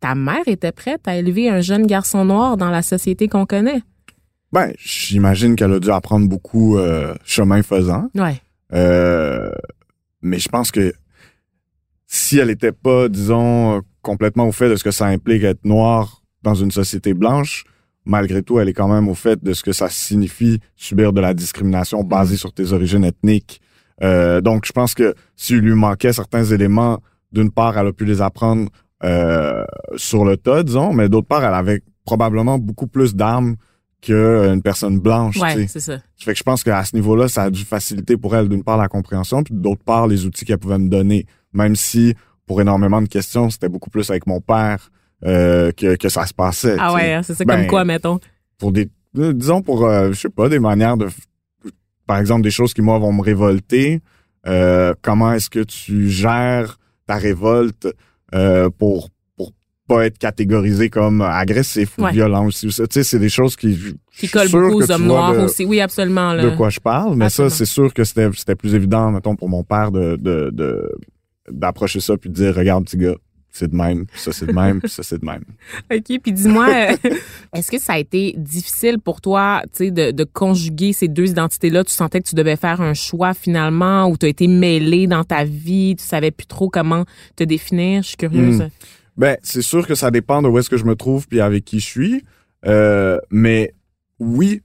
ta 0.00 0.14
mère 0.14 0.46
était 0.46 0.72
prête 0.72 1.06
à 1.06 1.16
élever 1.16 1.48
un 1.48 1.60
jeune 1.60 1.86
garçon 1.86 2.24
noir 2.24 2.56
dans 2.56 2.70
la 2.70 2.82
société 2.82 3.28
qu'on 3.28 3.46
connaît? 3.46 3.82
Ben, 4.52 4.72
j'imagine 4.78 5.54
qu'elle 5.56 5.72
a 5.74 5.78
dû 5.78 5.90
apprendre 5.90 6.28
beaucoup 6.28 6.78
euh, 6.78 7.14
chemin 7.24 7.62
faisant. 7.62 8.08
Ouais. 8.14 8.40
Euh, 8.72 9.50
mais 10.22 10.38
je 10.38 10.48
pense 10.48 10.70
que 10.72 10.92
si 12.06 12.38
elle 12.38 12.50
était 12.50 12.72
pas, 12.72 13.08
disons, 13.08 13.82
complètement 14.08 14.48
au 14.48 14.52
fait 14.52 14.70
de 14.70 14.76
ce 14.76 14.84
que 14.84 14.90
ça 14.90 15.06
implique 15.06 15.44
être 15.44 15.64
noire 15.64 16.22
dans 16.42 16.54
une 16.54 16.70
société 16.70 17.12
blanche, 17.12 17.64
malgré 18.06 18.42
tout, 18.42 18.58
elle 18.58 18.70
est 18.70 18.72
quand 18.72 18.88
même 18.88 19.06
au 19.06 19.14
fait 19.14 19.44
de 19.44 19.52
ce 19.52 19.62
que 19.62 19.72
ça 19.72 19.90
signifie 19.90 20.60
subir 20.76 21.12
de 21.12 21.20
la 21.20 21.34
discrimination 21.34 22.02
basée 22.02 22.38
sur 22.38 22.54
tes 22.54 22.72
origines 22.72 23.04
ethniques. 23.04 23.60
Euh, 24.02 24.40
donc, 24.40 24.64
je 24.64 24.72
pense 24.72 24.94
que 24.94 25.14
s'il 25.36 25.58
lui 25.58 25.74
manquait 25.74 26.14
certains 26.14 26.44
éléments, 26.44 27.00
d'une 27.32 27.50
part, 27.50 27.76
elle 27.76 27.88
a 27.88 27.92
pu 27.92 28.06
les 28.06 28.22
apprendre 28.22 28.70
euh, 29.04 29.62
sur 29.96 30.24
le 30.24 30.38
tas, 30.38 30.62
disons, 30.62 30.94
mais 30.94 31.10
d'autre 31.10 31.28
part, 31.28 31.44
elle 31.44 31.52
avait 31.52 31.82
probablement 32.06 32.58
beaucoup 32.58 32.86
plus 32.86 33.14
d'armes 33.14 33.56
qu'une 34.00 34.62
personne 34.62 34.98
blanche. 34.98 35.36
Ouais, 35.36 35.66
c'est 35.66 35.80
ça. 35.80 35.98
Ça 35.98 36.24
fait 36.24 36.32
que 36.32 36.38
je 36.38 36.44
pense 36.44 36.64
qu'à 36.64 36.82
ce 36.84 36.96
niveau-là, 36.96 37.28
ça 37.28 37.42
a 37.42 37.50
dû 37.50 37.62
faciliter 37.64 38.16
pour 38.16 38.34
elle, 38.34 38.48
d'une 38.48 38.64
part, 38.64 38.78
la 38.78 38.88
compréhension, 38.88 39.42
puis 39.42 39.54
d'autre 39.54 39.84
part, 39.84 40.06
les 40.06 40.24
outils 40.24 40.46
qu'elle 40.46 40.58
pouvait 40.58 40.78
me 40.78 40.88
donner. 40.88 41.26
Même 41.52 41.76
si, 41.76 42.14
pour 42.48 42.60
énormément 42.60 43.00
de 43.00 43.06
questions, 43.08 43.48
c'était 43.50 43.68
beaucoup 43.68 43.90
plus 43.90 44.10
avec 44.10 44.26
mon 44.26 44.40
père 44.40 44.90
euh, 45.24 45.70
que, 45.70 45.94
que 45.96 46.08
ça 46.08 46.26
se 46.26 46.34
passait. 46.34 46.76
Ah 46.80 46.92
ouais, 46.94 47.12
hein, 47.12 47.22
c'est 47.22 47.34
ça 47.34 47.44
Ben, 47.44 47.58
comme 47.58 47.66
quoi 47.68 47.84
mettons 47.84 48.18
Pour 48.58 48.72
des, 48.72 48.88
euh, 49.18 49.32
disons, 49.32 49.62
pour, 49.62 49.86
euh, 49.86 50.10
je 50.12 50.18
sais 50.18 50.28
pas, 50.28 50.48
des 50.48 50.58
manières 50.58 50.96
de... 50.96 51.06
Par 52.06 52.18
exemple, 52.18 52.42
des 52.42 52.50
choses 52.50 52.72
qui, 52.74 52.82
moi, 52.82 52.98
vont 52.98 53.12
me 53.12 53.22
révolter. 53.22 54.00
Euh, 54.46 54.94
comment 55.02 55.32
est-ce 55.32 55.50
que 55.50 55.60
tu 55.62 56.08
gères 56.08 56.78
ta 57.06 57.16
révolte 57.16 57.86
pour 58.78 59.10
pour 59.36 59.52
pas 59.88 60.04
être 60.06 60.18
catégorisé 60.18 60.90
comme 60.90 61.22
agressif 61.22 61.96
ou 61.98 62.02
Ouais. 62.02 62.12
violent 62.12 62.44
aussi. 62.46 62.66
Tu 62.68 62.72
sais, 62.90 63.02
c'est 63.04 63.18
des 63.18 63.28
choses 63.30 63.56
qui... 63.56 63.74
je 63.74 63.90
qui 64.12 64.26
suis 64.26 64.28
colle 64.28 64.48
sûr 64.48 64.60
beaucoup 64.60 64.82
aux 64.82 64.90
hommes 64.90 65.06
noirs 65.06 65.32
de- 65.32 65.38
aussi. 65.40 65.64
Oui, 65.64 65.80
absolument 65.80 66.34
là. 66.34 66.42
de 66.44 66.50
quoi 66.56 66.68
je 66.68 66.78
parle, 66.80 67.14
mais 67.16 67.24
Absolument. 67.26 67.50
ça, 67.50 67.56
c'est 67.56 67.64
sûr 67.64 67.94
que 67.94 68.04
c'était, 68.04 68.28
c'était 68.34 68.54
plus 68.54 68.74
évident, 68.74 69.10
mettons, 69.10 69.34
pour 69.34 69.48
mon 69.48 69.64
père 69.64 69.90
de, 69.90 70.16
de, 70.16 70.50
de- 70.52 70.90
d'approcher 71.50 72.00
ça 72.00 72.16
puis 72.16 72.30
de 72.30 72.34
dire, 72.34 72.54
regarde, 72.54 72.84
petit 72.84 72.96
gars, 72.96 73.16
c'est 73.50 73.70
de 73.70 73.76
même, 73.76 74.06
puis 74.06 74.20
ça, 74.20 74.32
c'est 74.32 74.46
de 74.46 74.52
même, 74.52 74.80
puis 74.80 74.90
ça, 74.90 75.02
c'est 75.02 75.20
de 75.20 75.24
même. 75.24 75.42
OK, 75.92 76.20
puis 76.22 76.32
dis-moi, 76.32 76.68
euh, 76.68 77.10
est-ce 77.54 77.70
que 77.70 77.78
ça 77.78 77.94
a 77.94 77.98
été 77.98 78.34
difficile 78.36 78.98
pour 78.98 79.20
toi, 79.20 79.62
tu 79.72 79.86
sais, 79.86 79.90
de, 79.90 80.10
de 80.10 80.24
conjuguer 80.24 80.92
ces 80.92 81.08
deux 81.08 81.30
identités-là? 81.30 81.84
Tu 81.84 81.92
sentais 81.92 82.20
que 82.20 82.28
tu 82.28 82.34
devais 82.34 82.56
faire 82.56 82.80
un 82.80 82.94
choix 82.94 83.34
finalement 83.34 84.08
ou 84.08 84.16
tu 84.16 84.26
as 84.26 84.28
été 84.28 84.46
mêlé 84.46 85.06
dans 85.06 85.24
ta 85.24 85.44
vie, 85.44 85.96
tu 85.98 86.04
savais 86.04 86.30
plus 86.30 86.46
trop 86.46 86.68
comment 86.68 87.04
te 87.36 87.44
définir? 87.44 88.02
Je 88.02 88.08
suis 88.08 88.16
curieuse. 88.16 88.60
Hmm. 88.60 88.68
Ben, 89.16 89.36
c'est 89.42 89.62
sûr 89.62 89.86
que 89.86 89.94
ça 89.94 90.10
dépend 90.10 90.42
de 90.42 90.48
où 90.48 90.58
est-ce 90.58 90.70
que 90.70 90.76
je 90.76 90.84
me 90.84 90.94
trouve 90.94 91.26
puis 91.26 91.40
avec 91.40 91.64
qui 91.64 91.80
je 91.80 91.86
suis. 91.86 92.24
Euh, 92.66 93.18
mais 93.30 93.74
oui, 94.20 94.62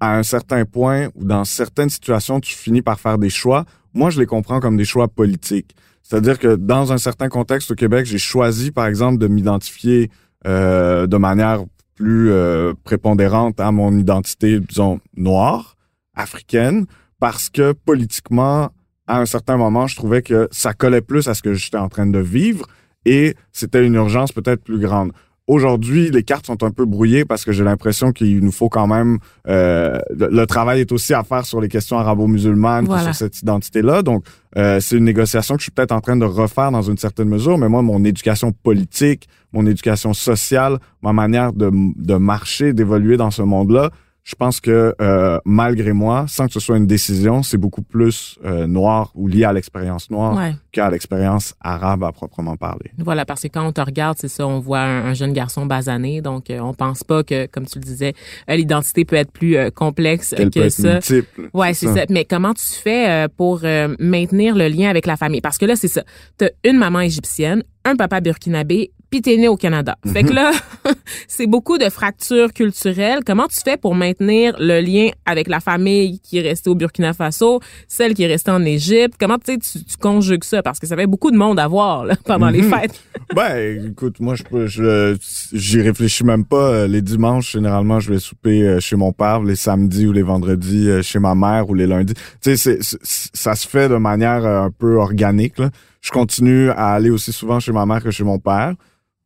à 0.00 0.16
un 0.16 0.22
certain 0.22 0.64
point 0.64 1.08
ou 1.14 1.24
dans 1.24 1.44
certaines 1.44 1.90
situations, 1.90 2.40
tu 2.40 2.54
finis 2.54 2.82
par 2.82 3.00
faire 3.00 3.18
des 3.18 3.30
choix. 3.30 3.64
Moi, 3.94 4.10
je 4.10 4.20
les 4.20 4.26
comprends 4.26 4.60
comme 4.60 4.76
des 4.76 4.84
choix 4.84 5.08
politiques. 5.08 5.74
C'est-à-dire 6.02 6.38
que 6.38 6.56
dans 6.56 6.92
un 6.92 6.98
certain 6.98 7.28
contexte 7.28 7.70
au 7.70 7.74
Québec, 7.74 8.06
j'ai 8.06 8.18
choisi, 8.18 8.70
par 8.70 8.86
exemple, 8.86 9.18
de 9.18 9.26
m'identifier 9.26 10.10
euh, 10.46 11.06
de 11.06 11.16
manière 11.16 11.64
plus 11.96 12.30
euh, 12.30 12.72
prépondérante 12.84 13.60
à 13.60 13.72
mon 13.72 13.96
identité, 13.98 14.60
disons, 14.60 15.00
noire, 15.16 15.76
africaine, 16.14 16.86
parce 17.18 17.50
que 17.50 17.72
politiquement, 17.72 18.70
à 19.06 19.20
un 19.20 19.26
certain 19.26 19.56
moment, 19.56 19.86
je 19.86 19.96
trouvais 19.96 20.22
que 20.22 20.48
ça 20.52 20.74
collait 20.74 21.00
plus 21.00 21.28
à 21.28 21.34
ce 21.34 21.42
que 21.42 21.54
j'étais 21.54 21.76
en 21.76 21.88
train 21.88 22.06
de 22.06 22.18
vivre 22.18 22.66
et 23.04 23.34
c'était 23.52 23.84
une 23.84 23.94
urgence 23.94 24.32
peut-être 24.32 24.62
plus 24.62 24.78
grande. 24.78 25.12
Aujourd'hui, 25.48 26.10
les 26.10 26.22
cartes 26.22 26.44
sont 26.46 26.62
un 26.62 26.70
peu 26.70 26.84
brouillées 26.84 27.24
parce 27.24 27.42
que 27.44 27.52
j'ai 27.52 27.64
l'impression 27.64 28.12
qu'il 28.12 28.40
nous 28.44 28.52
faut 28.52 28.68
quand 28.68 28.86
même 28.86 29.18
euh, 29.48 29.98
le, 30.14 30.28
le 30.30 30.46
travail 30.46 30.80
est 30.80 30.92
aussi 30.92 31.14
à 31.14 31.24
faire 31.24 31.46
sur 31.46 31.60
les 31.60 31.68
questions 31.68 31.98
arabo-musulmanes 31.98 32.84
Voilà. 32.84 33.04
sur 33.04 33.14
cette 33.14 33.40
identité-là. 33.40 34.02
Donc, 34.02 34.24
euh, 34.58 34.78
c'est 34.80 34.96
une 34.98 35.04
négociation 35.04 35.54
que 35.54 35.60
je 35.60 35.64
suis 35.64 35.72
peut-être 35.72 35.92
en 35.92 36.00
train 36.02 36.16
de 36.16 36.26
refaire 36.26 36.70
dans 36.70 36.82
une 36.82 36.98
certaine 36.98 37.28
mesure. 37.30 37.56
Mais 37.56 37.68
moi, 37.70 37.80
mon 37.80 38.04
éducation 38.04 38.52
politique, 38.52 39.26
mon 39.54 39.64
éducation 39.66 40.12
sociale, 40.12 40.78
ma 41.02 41.14
manière 41.14 41.54
de, 41.54 41.70
de 41.72 42.14
marcher, 42.16 42.74
d'évoluer 42.74 43.16
dans 43.16 43.30
ce 43.30 43.40
monde-là, 43.42 43.90
je 44.24 44.34
pense 44.34 44.60
que 44.60 44.94
euh, 45.00 45.38
malgré 45.46 45.94
moi, 45.94 46.26
sans 46.28 46.46
que 46.48 46.52
ce 46.52 46.60
soit 46.60 46.76
une 46.76 46.86
décision, 46.86 47.42
c'est 47.42 47.56
beaucoup 47.56 47.80
plus 47.80 48.38
euh, 48.44 48.66
noir 48.66 49.10
ou 49.14 49.26
lié 49.26 49.44
à 49.44 49.52
l'expérience 49.54 50.10
noire 50.10 50.36
Ouais. 50.36 50.54
qu'à 50.70 50.90
l'expérience 50.90 51.54
arabe 51.62 52.04
à 52.04 52.12
proprement 52.12 52.56
parler. 52.56 52.90
Voilà, 52.98 53.24
parce 53.24 53.40
que 53.42 53.48
quand 53.48 53.66
on 53.66 53.72
te 53.72 53.80
regarde, 53.80 54.18
c'est 54.20 54.28
ça, 54.28 54.46
on 54.46 54.60
voit 54.60 54.80
un, 54.80 55.06
un 55.06 55.14
jeune 55.14 55.32
garçon 55.32 55.64
basané, 55.64 56.20
donc 56.20 56.50
euh, 56.50 56.58
on 56.60 56.74
pense 56.74 57.04
pas 57.04 57.22
que, 57.22 57.46
comme 57.46 57.64
tu 57.64 57.78
le 57.78 57.84
disais, 57.84 58.12
euh, 58.50 58.56
l'identité 58.56 59.06
peut 59.06 59.16
être 59.16 59.32
plus 59.32 59.56
complexe 59.72 60.34
Qu'elle 60.36 60.50
peut 60.50 60.60
que 60.60 60.66
être 60.66 60.72
ça. 60.72 60.92
multiple. 60.94 61.48
Ouais, 61.54 61.72
c'est 61.72 61.86
ça. 61.86 62.04
Mais 62.10 62.26
comment 62.26 62.52
tu 62.52 62.64
fais 62.66 63.26
pour 63.36 63.62
maintenir 63.98 64.54
le 64.54 64.68
lien 64.68 64.90
avec 64.90 65.06
la 65.06 65.16
famille? 65.16 65.40
Parce 65.40 65.56
que 65.58 65.64
là, 65.64 65.74
c'est 65.76 65.88
ça. 65.88 66.02
T'as 66.36 66.50
une 66.64 66.76
maman 66.76 67.00
égyptienne, 67.00 67.62
un 67.84 67.96
papa 67.96 68.20
burkinabé, 68.20 68.90
puis 69.10 69.22
t'es 69.22 69.36
né 69.36 69.48
au 69.48 69.56
Canada. 69.56 69.96
Fait 70.12 70.22
que 70.22 70.32
là, 70.32 70.50
c'est 71.28 71.46
beaucoup 71.46 71.78
de 71.78 71.88
fractures 71.88 72.52
culturelles. 72.52 73.20
Comment 73.26 73.46
tu 73.46 73.58
fais 73.64 73.76
pour 73.76 73.94
maintenir 73.94 74.54
le 74.58 74.80
lien 74.80 75.08
avec 75.26 75.48
la 75.48 75.60
famille 75.60 76.20
qui 76.20 76.38
est 76.38 76.42
restée 76.42 76.68
au 76.70 76.74
Burkina 76.74 77.12
Faso, 77.12 77.60
celle 77.86 78.14
qui 78.14 78.22
est 78.24 78.26
restée 78.26 78.50
en 78.50 78.64
Égypte? 78.64 79.14
Comment 79.18 79.38
tu, 79.38 79.58
tu, 79.58 79.78
conjugues 80.00 80.44
ça? 80.44 80.62
Parce 80.62 80.78
que 80.78 80.86
ça 80.86 80.96
fait 80.96 81.06
beaucoup 81.06 81.30
de 81.30 81.36
monde 81.36 81.58
à 81.58 81.66
voir 81.68 82.04
là, 82.04 82.14
pendant 82.24 82.48
les 82.50 82.62
Mhm. 82.62 82.70
fêtes. 82.70 83.00
Ben, 83.34 83.86
écoute, 83.90 84.20
moi, 84.20 84.34
je 84.36 85.16
j'y 85.52 85.82
réfléchis 85.82 86.24
même 86.24 86.44
pas. 86.46 86.56
Euh, 86.70 86.86
Les 86.88 87.02
dimanches, 87.02 87.52
généralement, 87.52 88.00
je 88.00 88.12
vais 88.12 88.18
souper 88.18 88.62
euh, 88.62 88.80
chez 88.80 88.96
mon 88.96 89.12
père, 89.12 89.42
les 89.42 89.56
samedis 89.56 90.06
ou 90.06 90.12
les 90.12 90.22
vendredis 90.22 90.88
euh, 90.88 91.02
chez 91.02 91.18
ma 91.18 91.34
mère 91.34 91.68
ou 91.68 91.74
les 91.74 91.86
lundis. 91.86 92.14
Tu 92.42 92.56
sais, 92.56 92.78
ça 92.82 93.54
se 93.54 93.68
fait 93.68 93.88
de 93.88 93.96
manière 93.96 94.46
un 94.46 94.70
peu 94.70 94.96
organique. 94.96 95.58
Là. 95.58 95.70
Je 96.00 96.10
continue 96.10 96.70
à 96.70 96.92
aller 96.92 97.10
aussi 97.10 97.32
souvent 97.32 97.60
chez 97.60 97.72
ma 97.72 97.84
mère 97.84 98.02
que 98.02 98.10
chez 98.10 98.24
mon 98.24 98.38
père. 98.38 98.72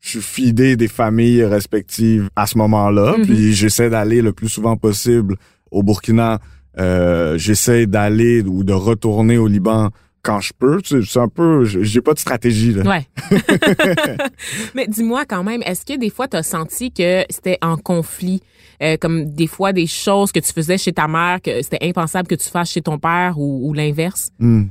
Je 0.04 0.10
suis 0.18 0.20
fidé 0.20 0.74
des 0.76 0.88
familles 0.88 1.44
respectives 1.44 2.28
à 2.34 2.46
ce 2.46 2.58
moment-là, 2.58 3.14
Mhm. 3.18 3.24
puis 3.24 3.52
j'essaie 3.54 3.88
d'aller 3.88 4.20
le 4.20 4.32
plus 4.32 4.48
souvent 4.48 4.76
possible 4.76 5.36
au 5.70 5.82
Burkina. 5.84 6.40
Euh, 6.78 7.38
j'essaie 7.38 7.86
d'aller 7.86 8.42
ou 8.42 8.64
de 8.64 8.72
retourner 8.72 9.38
au 9.38 9.46
Liban 9.46 9.90
quand 10.22 10.40
je 10.40 10.52
peux. 10.58 10.80
C'est 10.84 11.18
un 11.20 11.28
peu, 11.28 11.64
j'ai 11.64 12.00
pas 12.00 12.14
de 12.14 12.18
stratégie. 12.18 12.72
Là. 12.72 12.82
Ouais. 12.82 13.06
Mais 14.74 14.86
dis-moi 14.88 15.24
quand 15.24 15.44
même, 15.44 15.62
est-ce 15.64 15.84
que 15.86 15.96
des 15.96 16.10
fois 16.10 16.26
tu 16.28 16.36
as 16.36 16.42
senti 16.42 16.90
que 16.92 17.24
c'était 17.30 17.58
en 17.62 17.76
conflit, 17.76 18.40
euh, 18.82 18.96
comme 19.00 19.26
des 19.26 19.46
fois 19.46 19.72
des 19.72 19.86
choses 19.86 20.32
que 20.32 20.40
tu 20.40 20.52
faisais 20.52 20.78
chez 20.78 20.92
ta 20.92 21.06
mère 21.06 21.40
que 21.40 21.62
c'était 21.62 21.86
impensable 21.86 22.26
que 22.28 22.34
tu 22.34 22.48
fasses 22.48 22.70
chez 22.70 22.82
ton 22.82 22.98
père 22.98 23.34
ou, 23.38 23.68
ou 23.68 23.72
l'inverse? 23.72 24.30
Hmm. 24.40 24.64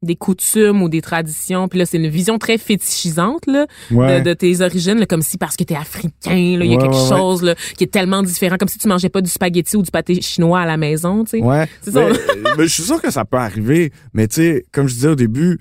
Des 0.00 0.14
coutumes 0.14 0.80
ou 0.82 0.88
des 0.88 1.00
traditions. 1.02 1.66
Puis 1.66 1.78
là, 1.80 1.84
c'est 1.86 1.96
une 1.96 2.06
vision 2.08 2.38
très 2.38 2.56
fétichisante 2.56 3.46
là, 3.48 3.66
Ouais. 3.90 4.20
de, 4.20 4.28
de 4.30 4.34
tes 4.34 4.60
origines, 4.60 4.98
là, 4.98 5.06
comme 5.06 5.22
si 5.22 5.38
parce 5.38 5.56
que 5.56 5.64
t'es 5.64 5.74
africain, 5.74 6.56
là, 6.56 6.64
il 6.64 6.70
y 6.70 6.74
a 6.74 6.78
quelque 6.78 6.92
ouais, 6.94 7.00
ouais. 7.02 7.08
chose 7.18 7.42
là, 7.42 7.54
qui 7.76 7.82
est 7.84 7.88
tellement 7.92 8.22
différent, 8.22 8.56
comme 8.58 8.68
si 8.68 8.78
tu 8.78 8.86
mangeais 8.86 9.08
pas 9.08 9.20
du 9.20 9.28
spaghetti 9.30 9.76
ou 9.76 9.82
du 9.82 9.90
pâté 9.90 10.20
chinois 10.20 10.60
à 10.60 10.66
la 10.66 10.76
maison, 10.76 11.24
tu 11.24 11.30
sais. 11.38 11.42
Ouais. 11.42 11.66
C'est 11.82 11.90
ça. 11.90 12.04
Mais, 12.08 12.50
mais 12.58 12.62
je 12.68 12.72
suis 12.74 12.84
sûr 12.84 13.02
que 13.02 13.10
ça 13.10 13.24
peut 13.24 13.38
arriver. 13.38 13.92
Mais 14.14 14.28
tu 14.28 14.36
sais, 14.36 14.64
comme 14.72 14.86
je 14.88 14.94
disais 14.94 15.08
au 15.08 15.16
début, 15.16 15.58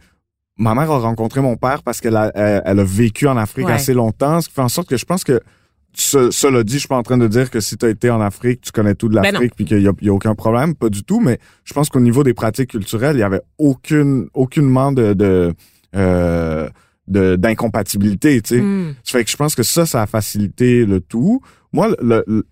ma 0.55 0.75
mère 0.75 0.91
a 0.91 0.99
rencontré 0.99 1.41
mon 1.41 1.55
père 1.55 1.81
parce 1.81 1.99
qu'elle 1.99 2.15
a, 2.15 2.31
elle, 2.35 2.61
elle 2.63 2.79
a 2.79 2.83
vécu 2.83 3.27
en 3.27 3.37
Afrique 3.37 3.65
Ouais. 3.67 3.73
assez 3.73 3.93
longtemps, 3.95 4.39
ce 4.41 4.49
qui 4.49 4.53
fait 4.53 4.61
en 4.61 4.69
sorte 4.69 4.87
que 4.87 4.97
je 4.97 5.05
pense 5.05 5.23
que 5.23 5.39
ce- 5.99 6.31
cela 6.31 6.63
dit, 6.63 6.73
je 6.73 6.79
suis 6.79 6.87
pas 6.87 6.97
en 6.97 7.03
train 7.03 7.17
de 7.17 7.27
dire 7.27 7.49
que 7.49 7.59
si 7.59 7.75
tu 7.77 7.85
as 7.85 7.89
été 7.89 8.09
en 8.09 8.21
Afrique, 8.21 8.61
tu 8.61 8.71
connais 8.71 8.95
tout 8.95 9.09
de 9.09 9.15
Ben 9.15 9.31
l'Afrique 9.31 9.53
puis 9.55 9.65
qu'il 9.65 9.81
y 9.81 9.87
a, 9.87 10.13
aucun 10.13 10.35
problème, 10.35 10.75
pas 10.75 10.89
du 10.89 11.03
tout. 11.03 11.19
Mais 11.19 11.39
je 11.63 11.73
pense 11.73 11.89
qu'au 11.89 11.99
niveau 11.99 12.23
des 12.23 12.33
pratiques 12.33 12.69
culturelles, 12.71 13.15
il 13.15 13.19
y 13.19 13.23
avait 13.23 13.41
aucune, 13.57 14.27
aucunement 14.33 14.91
de, 14.91 15.13
de, 15.13 15.53
euh, 15.95 16.69
d'incompatibilité. 17.07 18.41
Tu 18.41 18.55
sais. 18.55 18.61
Hmm. 18.61 18.93
Ça 19.03 19.17
fait 19.17 19.23
que 19.25 19.31
je 19.31 19.37
pense 19.37 19.55
que 19.55 19.63
ça, 19.63 19.85
ça 19.85 20.01
a 20.01 20.07
facilité 20.07 20.85
le 20.85 20.99
tout. 20.99 21.41
Moi, 21.73 21.89
le, 22.01 22.23
le- 22.27 22.45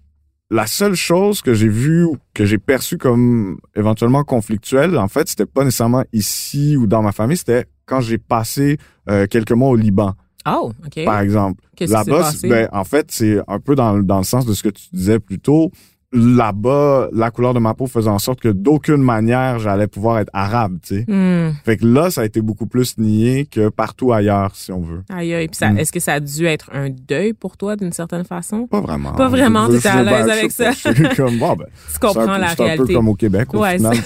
la 0.52 0.68
seule 0.68 0.94
chose 0.96 1.42
que 1.42 1.54
j'ai 1.56 1.68
vue, 1.68 2.04
ou 2.04 2.18
que 2.36 2.46
j'ai 2.46 2.60
perçue 2.60 2.98
comme 3.00 3.58
éventuellement 3.76 4.24
conflictuelle, 4.24 4.96
en 4.98 5.08
fait, 5.08 5.28
c'était 5.28 5.48
pas 5.48 5.64
nécessairement 5.64 6.04
ici 6.14 6.78
ou 6.78 6.86
dans 6.86 7.02
ma 7.02 7.12
famille, 7.12 7.36
c'était 7.38 7.66
quand 7.88 8.00
j'ai 8.00 8.20
passé 8.20 8.78
euh, 9.10 9.26
quelques 9.28 9.52
mois 9.54 9.70
au 9.70 9.76
Liban, 9.76 10.14
Oh, 10.48 10.72
OK. 10.86 11.06
par 11.06 11.20
exemple. 11.20 11.62
Là-bas, 11.80 12.32
ben, 12.44 12.70
en 12.72 12.84
fait, 12.84 13.08
c'est 13.10 13.40
un 13.48 13.60
peu 13.60 13.76
dans, 13.76 13.98
dans 14.02 14.20
le 14.20 14.24
sens 14.24 14.46
de 14.46 14.54
ce 14.54 14.64
que 14.64 14.70
tu 14.70 14.84
disais 14.94 15.20
plus 15.20 15.40
tôt. 15.40 15.72
Là-bas, 16.14 17.10
la 17.12 17.30
couleur 17.30 17.54
de 17.54 17.60
ma 17.60 17.74
peau 17.74 17.88
faisait 17.88 18.10
en 18.10 18.20
sorte 18.20 18.40
que 18.40 18.48
d'aucune 18.48 19.02
manière 19.02 19.60
j'allais 19.60 19.88
pouvoir 19.88 20.20
être 20.20 20.30
arabe, 20.32 20.78
tu 20.82 21.04
sais. 21.04 21.12
Hmm. 21.12 21.52
Fait 21.66 21.76
que 21.76 21.86
là, 21.86 22.10
ça 22.10 22.22
a 22.22 22.26
été 22.26 22.40
beaucoup 22.42 22.68
plus 22.68 22.98
nié 22.98 23.46
que 23.52 23.68
partout 23.68 24.14
ailleurs, 24.14 24.56
si 24.56 24.72
on 24.72 24.80
veut. 24.80 25.04
Aïe, 25.10 25.34
aïe. 25.34 25.48
Puis 25.50 25.58
ça, 25.58 25.72
Hmm. 25.72 25.78
est-ce 25.78 25.92
que 25.92 26.00
ça 26.00 26.14
a 26.14 26.20
dû 26.22 26.46
être 26.46 26.70
un 26.74 26.90
deuil 26.90 27.34
pour 27.34 27.58
toi 27.58 27.76
d'une 27.76 27.92
certaine 27.92 28.24
façon? 28.24 28.66
Pas 28.68 28.80
vraiment. 28.80 29.12
Pas 29.14 29.28
vraiment, 29.28 29.68
t'étais 29.68 29.90
à 29.90 30.04
l'aise 30.04 30.30
avec 30.30 30.52
ça. 30.52 30.66
pas, 30.70 30.94
Je 30.94 31.16
comme, 31.18 31.38
bon, 31.38 31.54
ben, 31.58 31.66
Tu 31.94 32.00
comprends 32.00 32.30
un, 32.30 32.38
la 32.38 32.48
c'est 32.50 32.54
un 32.54 32.56
peu 32.56 32.64
réalité. 32.64 32.94
comme 32.94 33.10
au 33.10 33.16
Québec, 33.16 33.54
au 33.54 33.60
Ouais, 33.62 33.76
final. 33.76 33.98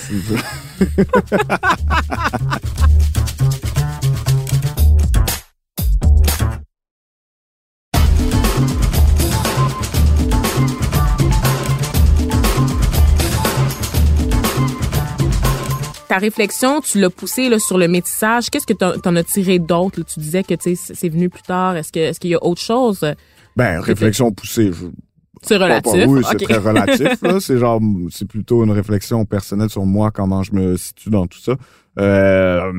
Ta 16.09 16.17
réflexion, 16.17 16.81
tu 16.81 16.99
l'as 16.99 17.11
poussée 17.11 17.49
là, 17.49 17.59
sur 17.59 17.77
le 17.77 17.87
métissage. 17.87 18.49
Qu'est-ce 18.49 18.65
que 18.65 18.73
t'en 18.73 18.97
t'en 18.99 19.15
as 19.15 19.23
tiré 19.23 19.59
d'autre? 19.59 20.01
Tu 20.03 20.19
disais 20.19 20.43
que 20.43 20.55
tu 20.55 20.75
c'est 20.75 21.07
venu 21.09 21.29
plus 21.29 21.43
tard. 21.43 21.75
Est-ce 21.77 21.91
qu'il 22.19 22.31
y 22.31 22.35
a 22.35 22.43
autre 22.43 22.59
chose? 22.61 23.05
Ben, 23.55 23.79
réflexion 23.79 24.31
poussée. 24.31 24.71
Je, 24.73 24.85
C'est 25.43 25.57
relatif. 25.57 25.93
pas- 25.93 26.05
oui, 26.07 26.21
c'est 26.29 26.39
très 26.39 26.57
relatif. 26.57 27.07
C'est 27.39 27.57
genre, 27.59 27.79
c'est 28.09 28.27
plutôt 28.27 28.63
une 28.65 28.71
réflexion 28.71 29.23
personnelle 29.23 29.69
sur 29.69 29.85
moi, 29.85 30.09
comment 30.11 30.41
je 30.43 30.53
me 30.53 30.75
situe 30.77 31.11
dans 31.11 31.27
tout 31.27 31.39
ça. 31.39 31.53
Euh, 31.99 32.71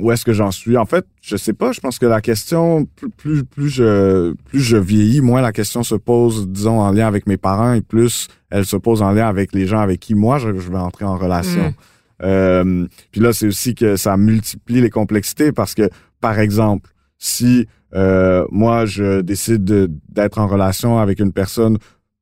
où 0.00 0.12
est-ce 0.12 0.24
que 0.24 0.32
j'en 0.32 0.50
suis? 0.50 0.76
En 0.76 0.84
fait, 0.86 1.04
je 1.22 1.36
sais 1.36 1.52
pas. 1.54 1.72
Je 1.72 1.80
pense 1.80 1.98
que 1.98 2.06
la 2.06 2.20
question, 2.20 2.84
plus 2.96 3.10
plus 3.10 3.44
plus 3.44 3.68
je 3.68 4.32
plus 4.44 4.60
je 4.60 4.76
vieillis, 4.76 5.20
moins 5.22 5.40
la 5.40 5.52
question 5.52 5.82
se 5.82 5.94
pose, 5.96 6.46
disons, 6.48 6.80
en 6.80 6.92
lien 6.92 7.06
avec 7.08 7.26
mes 7.26 7.36
parents, 7.36 7.72
et 7.72 7.80
plus 7.80 8.28
elle 8.50 8.64
se 8.64 8.76
pose 8.76 9.02
en 9.02 9.10
lien 9.12 9.26
avec 9.28 9.52
les 9.52 9.66
gens 9.66 9.80
avec 9.80 9.98
qui 10.00 10.14
moi 10.14 10.38
je, 10.38 10.48
je 10.56 10.70
vais 10.70 10.78
entrer 10.78 11.04
en 11.04 11.16
relation. 11.16 11.70
Mm. 11.70 11.74
Euh, 12.22 12.86
puis 13.12 13.20
là, 13.20 13.32
c'est 13.32 13.46
aussi 13.46 13.74
que 13.74 13.96
ça 13.96 14.16
multiplie 14.16 14.80
les 14.80 14.90
complexités 14.90 15.52
parce 15.52 15.74
que, 15.74 15.88
par 16.20 16.38
exemple, 16.38 16.90
si 17.18 17.66
euh, 17.94 18.44
moi 18.50 18.84
je 18.86 19.20
décide 19.20 19.64
de- 19.64 19.90
d'être 20.08 20.38
en 20.38 20.46
relation 20.46 20.98
avec 20.98 21.20
une 21.20 21.32
personne, 21.32 21.78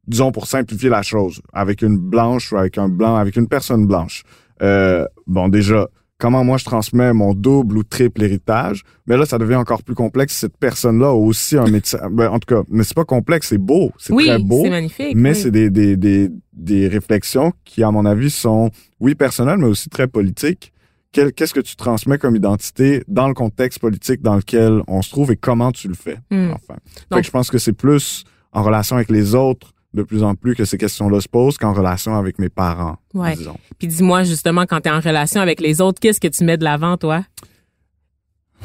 disons 0.07 0.33
pour 0.33 0.47
simplifier 0.47 0.89
la 0.89 1.03
chose, 1.03 1.41
avec 1.53 1.83
une 1.83 1.97
blanche 1.97 2.53
ou 2.53 2.57
avec 2.57 2.79
un 2.79 2.89
blanc, 2.89 3.17
avec 3.17 3.37
une 3.37 3.49
personne 3.49 3.87
blanche. 3.87 4.23
Euh, 4.63 5.07
bon, 5.27 5.49
déjà, 5.49 5.89
comment 6.25 6.43
moi 6.43 6.57
je 6.57 6.65
transmets 6.65 7.13
mon 7.13 7.35
double 7.35 7.77
ou 7.77 7.83
triple 7.83 8.23
héritage, 8.23 8.83
mais 9.07 9.19
là 9.19 9.27
ça 9.27 9.37
devient 9.37 9.57
encore 9.57 9.83
plus 9.83 9.95
complexe. 9.95 10.35
Cette 10.35 10.57
personne-là 10.57 11.09
a 11.09 11.13
aussi 11.13 11.59
un 11.59 11.67
métier. 11.67 11.99
Ben, 12.11 12.29
en 12.31 12.39
tout 12.39 12.47
cas, 12.55 12.63
mais 12.71 12.83
c'est 12.83 12.95
pas 12.97 13.05
complexe, 13.05 13.49
c'est 13.49 13.59
beau, 13.59 13.93
c'est 13.99 14.15
Oui, 14.15 14.25
très 14.27 14.39
beau. 14.39 14.63
c'est 14.65 14.71
magnifique. 14.71 15.15
Mais 15.17 15.33
oui. 15.33 15.37
c'est 15.37 15.51
des, 15.51 15.69
des, 15.69 15.99
des, 15.99 16.31
des 16.55 16.89
réflexions 16.89 17.53
qui, 17.67 17.83
à 17.83 17.91
mon 17.91 18.07
avis, 18.07 18.31
sont, 18.31 18.71
oui, 19.01 19.15
personnelles, 19.15 19.59
mais 19.59 19.67
aussi 19.67 19.91
très 19.91 20.07
politiques. 20.09 20.73
Qu'est-ce 21.13 21.53
que 21.53 21.61
tu 21.61 21.77
transmets 21.77 22.17
comme 22.17 22.35
identité 22.37 23.05
dans 23.07 23.29
le 23.29 23.35
contexte 23.35 23.79
politique 23.81 24.23
dans 24.23 24.35
lequel 24.37 24.81
on 24.89 25.03
se 25.03 25.11
trouve 25.11 25.31
et 25.31 25.37
comment 25.37 25.73
tu 25.73 25.89
le 25.89 25.95
fais, 25.95 26.17
Hmm. 26.31 26.53
enfin? 26.55 26.77
Fait 26.87 27.05
Donc- 27.11 27.21
que 27.21 27.27
je 27.27 27.31
pense 27.31 27.51
que 27.51 27.59
c'est 27.59 27.75
plus 27.75 28.25
en 28.53 28.63
relation 28.63 28.97
avec 28.97 29.11
les 29.11 29.35
autres 29.35 29.74
de 29.95 30.03
plus 30.03 30.23
en 30.25 30.35
plus 30.35 30.55
que 30.55 30.65
ces 30.65 30.77
questions-là 30.77 31.21
se 31.21 31.29
posent 31.29 31.57
qu'en 31.57 31.73
relation 31.73 32.15
avec 32.17 32.39
mes 32.39 32.49
parents, 32.49 32.97
Ouais. 33.15 33.37
disons. 33.37 33.57
Puis 33.79 33.89
dis-moi 33.89 34.25
justement, 34.25 34.67
quand 34.67 34.81
tu 34.81 34.89
es 34.89 34.93
en 34.93 35.01
relation 35.01 35.41
avec 35.41 35.61
les 35.61 35.81
autres, 35.81 36.01
qu'est-ce 36.01 36.21
que 36.21 36.29
tu 36.29 36.45
mets 36.45 36.57
de 36.59 36.65
l'avant, 36.65 36.97
toi? 36.97 37.25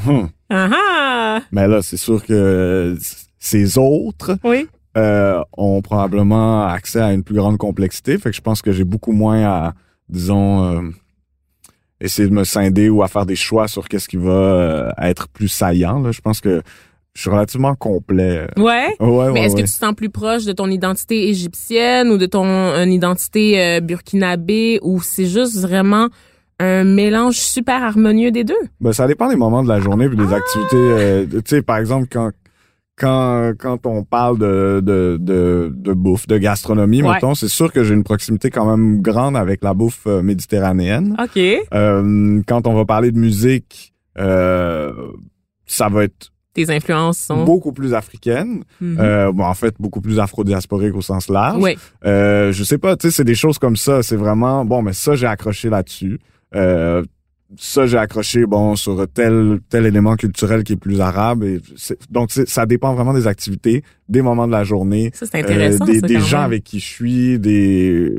Hum. 0.08 0.30
Ah 0.50 0.70
ah! 0.74 1.39
Mais 1.52 1.68
là, 1.68 1.82
c'est 1.82 1.98
sûr 1.98 2.26
que 2.26 2.98
ces 3.38 3.78
autres 3.78 4.38
Oui. 4.44 4.68
euh, 4.98 5.42
ont 5.58 5.82
probablement 5.82 6.65
accès 6.65 7.00
à 7.02 7.13
une 7.13 7.24
plus 7.24 7.36
grande 7.36 7.58
complexité. 7.58 8.18
Fait 8.18 8.32
que 8.32 8.36
je 8.36 8.42
pense 8.42 8.62
que 8.62 8.72
j'ai 8.72 8.84
beaucoup 8.86 9.12
moins 9.12 9.44
à, 9.44 9.74
disons, 10.10 10.63
euh, 10.63 10.82
essayer 12.02 12.28
de 12.28 12.34
me 12.34 12.44
scinder 12.46 12.89
ou 12.89 13.04
à 13.04 13.08
faire 13.08 13.26
des 13.26 13.36
choix 13.36 13.68
sur 13.68 13.88
qu'est-ce 13.88 14.08
qui 14.10 14.18
va 14.18 14.32
euh, 14.32 14.92
être 15.00 15.28
plus 15.28 15.50
saillant. 15.50 16.00
Là. 16.00 16.12
Je 16.12 16.22
pense 16.22 16.39
que 16.42 16.63
je 17.20 17.24
suis 17.24 17.30
relativement 17.32 17.76
complet. 17.76 18.48
Ouais? 18.56 18.96
Ouais, 19.02 19.08
ouais, 19.10 19.32
Mais 19.34 19.42
est-ce 19.44 19.56
ouais. 19.56 19.64
que 19.64 19.68
tu 19.68 19.74
te 19.74 19.78
sens 19.78 19.94
plus 19.94 20.10
proche 20.10 20.46
de 20.46 20.54
ton 20.54 20.68
identité 20.70 21.28
égyptienne 21.28 22.08
ou 22.12 22.18
de 22.18 22.26
ton 22.26 22.46
une 22.46 22.94
identité 22.94 23.62
euh, 23.62 23.82
burkinabé 23.82 24.80
ou 24.84 25.02
c'est 25.02 25.26
juste 25.26 25.60
vraiment 25.60 26.08
un 26.62 26.86
mélange 26.86 27.36
super 27.36 27.84
harmonieux 27.84 28.32
des 28.32 28.46
deux? 28.46 28.54
Ben, 28.80 28.94
ça 28.94 29.06
dépend 29.06 29.28
des 29.28 29.36
moments 29.36 29.64
de 29.64 29.68
la 29.68 29.82
journée 29.82 30.08
puis 30.08 30.18
Ah! 30.22 30.26
des 30.28 30.34
activités. 30.34 30.76
euh, 30.78 31.26
tu 31.26 31.42
sais, 31.46 31.62
par 31.62 31.76
exemple, 31.76 32.08
quand 32.10 32.32
quand 32.98 33.52
quand 33.60 33.86
on 33.86 34.06
parle 34.06 34.38
de 34.40 34.80
de 34.82 35.18
de, 35.20 35.74
de 35.76 35.94
bouffe, 35.94 36.26
de 36.26 36.38
gastronomie, 36.38 37.02
Ouais. 37.04 37.16
mettons, 37.16 37.36
c'est 37.36 37.50
sûr 37.50 37.74
que 37.74 37.84
j'ai 37.84 37.96
une 37.96 38.06
proximité 38.06 38.50
quand 38.50 38.66
même 38.66 39.02
grande 39.02 39.36
avec 39.36 39.62
la 39.62 39.74
bouffe 39.74 40.04
euh, 40.08 40.22
méditerranéenne. 40.22 41.18
OK. 41.22 41.38
Euh, 41.74 42.42
quand 42.48 42.66
on 42.66 42.74
va 42.76 42.86
parler 42.86 43.12
de 43.12 43.18
musique, 43.20 43.94
ça 44.16 45.90
va 45.90 46.04
être 46.06 46.32
Tes 46.54 46.70
influences 46.72 47.20
sont... 47.20 47.44
beaucoup 47.44 47.72
plus 47.72 47.94
africaine. 47.94 48.64
Mhm. 48.82 48.98
Euh, 49.00 49.32
bon, 49.32 49.46
en 49.46 49.54
fait, 49.54 49.76
beaucoup 49.80 50.02
plus 50.02 50.20
afro-diasporique 50.20 50.96
au 50.96 51.02
sens 51.02 51.30
large. 51.30 51.62
oui. 51.62 51.78
Euh, 52.06 52.52
je 52.52 52.64
sais 52.64 52.78
pas, 52.78 52.98
tu 52.98 53.08
sais, 53.08 53.16
c'est 53.18 53.24
des 53.24 53.36
choses 53.36 53.60
comme 53.60 53.76
ça. 53.76 54.02
C'est 54.02 54.16
vraiment, 54.16 54.66
bon, 54.66 54.82
mais 54.82 54.94
ça, 54.94 55.16
j'ai 55.16 55.28
accroché 55.28 55.70
là-dessus. 55.70 56.20
Euh, 56.56 57.04
ça, 57.58 57.88
j'ai 57.88 57.98
accroché, 57.98 58.46
bon, 58.46 58.76
sur 58.76 59.08
tel, 59.14 59.60
tel 59.70 59.86
élément 59.86 60.16
culturel 60.16 60.64
qui 60.64 60.74
est 60.74 60.76
plus 60.78 61.02
arabe. 61.02 61.44
Et 61.44 61.60
donc, 62.12 62.30
ça 62.32 62.66
dépend 62.66 62.94
vraiment 62.94 63.14
des 63.14 63.26
activités, 63.26 63.84
des 64.08 64.22
moments 64.22 64.46
de 64.46 64.52
la 64.52 64.64
journée. 64.64 65.10
Ça, 65.14 65.26
c'est 65.26 65.40
intéressant. 65.40 65.84
euh, 65.84 65.88
des 65.88 66.00
ça, 66.00 66.08
des 66.08 66.14
quand 66.16 66.20
gens 66.20 66.38
même. 66.38 66.46
avec 66.46 66.64
qui 66.64 66.80
je 66.80 66.86
suis, 66.86 67.40
des... 67.40 68.14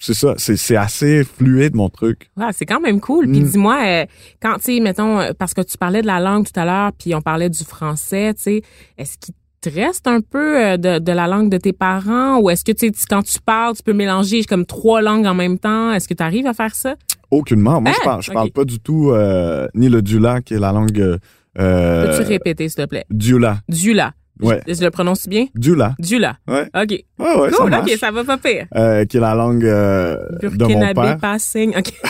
C'est 0.00 0.14
ça, 0.14 0.34
c'est 0.38 0.56
c'est 0.56 0.76
assez 0.76 1.24
fluide, 1.24 1.74
mon 1.74 1.88
truc. 1.88 2.30
Ouais, 2.36 2.46
c'est 2.52 2.66
quand 2.66 2.80
même 2.80 3.00
cool. 3.00 3.28
Puis 3.30 3.40
Mm. 3.40 3.48
dis-moi, 3.50 3.78
euh, 3.84 4.06
quand, 4.40 4.54
tu 4.58 4.74
sais, 4.76 4.80
mettons, 4.80 5.18
euh, 5.18 5.32
parce 5.36 5.52
que 5.52 5.62
tu 5.62 5.76
parlais 5.78 6.02
de 6.02 6.06
la 6.06 6.20
langue 6.20 6.46
tout 6.46 6.58
à 6.60 6.64
l'heure, 6.64 6.92
puis 6.92 7.14
on 7.14 7.20
parlait 7.22 7.50
du 7.50 7.64
français, 7.64 8.34
tu 8.34 8.42
sais, 8.42 8.62
est-ce 8.98 9.18
qu'il 9.18 9.34
te 9.60 9.68
reste 9.70 10.06
un 10.06 10.20
peu 10.20 10.78
de, 10.78 11.00
de 11.00 11.12
la 11.12 11.26
langue 11.26 11.48
de 11.50 11.56
tes 11.56 11.72
parents? 11.72 12.38
Ou 12.38 12.50
est-ce 12.50 12.64
que, 12.64 12.70
tu 12.72 12.86
sais, 12.86 12.92
tu- 12.92 13.06
quand 13.10 13.22
tu 13.22 13.40
parles, 13.44 13.74
tu 13.76 13.82
peux 13.82 13.94
mélanger 13.94 14.44
comme 14.44 14.64
trois 14.64 15.02
langues 15.02 15.26
en 15.26 15.34
même 15.34 15.58
temps? 15.58 15.92
Est-ce 15.92 16.06
que 16.06 16.14
tu 16.14 16.22
arrives 16.22 16.46
à 16.46 16.54
faire 16.54 16.74
ça? 16.74 16.94
Aucunement. 17.30 17.80
Moi, 17.80 17.92
je 17.92 17.98
Ah, 18.02 18.04
parle, 18.04 18.22
je 18.22 18.30
ok. 18.30 18.34
parle 18.34 18.50
pas 18.50 18.64
du 18.64 18.78
tout 18.80 19.10
euh, 19.10 19.66
ni 19.74 19.88
le 19.88 20.02
Dula, 20.02 20.40
qui 20.42 20.54
est 20.54 20.58
la 20.58 20.72
langue... 20.72 21.18
Euh, 21.58 22.06
Peux-tu 22.18 22.28
répéter, 22.28 22.68
s'il 22.68 22.82
te 22.84 22.88
plaît? 22.88 23.04
Dula. 23.10 23.58
Dula. 23.68 24.12
Ouais. 24.42 24.60
Je, 24.68 24.74
je 24.74 24.84
le 24.84 24.90
prononce 24.90 25.26
bien? 25.26 25.46
Dula. 25.54 25.94
Dula. 25.98 26.36
Ouais. 26.46 26.68
OK. 26.74 26.90
Ouais, 27.18 27.36
ouais, 27.40 27.50
ça 27.50 27.56
Cool, 27.56 27.70
marche. 27.70 27.90
OK, 27.90 27.98
ça 27.98 28.10
va 28.10 28.22
pas 28.24 28.36
pire. 28.36 28.66
Euh, 28.76 29.06
qui 29.06 29.16
est 29.16 29.20
la 29.20 29.34
langue 29.34 29.64
euh, 29.64 30.18
de 30.42 30.64
mon 30.66 30.92
père. 30.92 31.16
passing. 31.18 31.74
OK. 31.76 31.92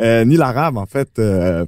Euh, 0.00 0.24
ni 0.24 0.36
l'arabe, 0.36 0.76
en 0.76 0.86
fait. 0.86 1.08
Euh, 1.18 1.64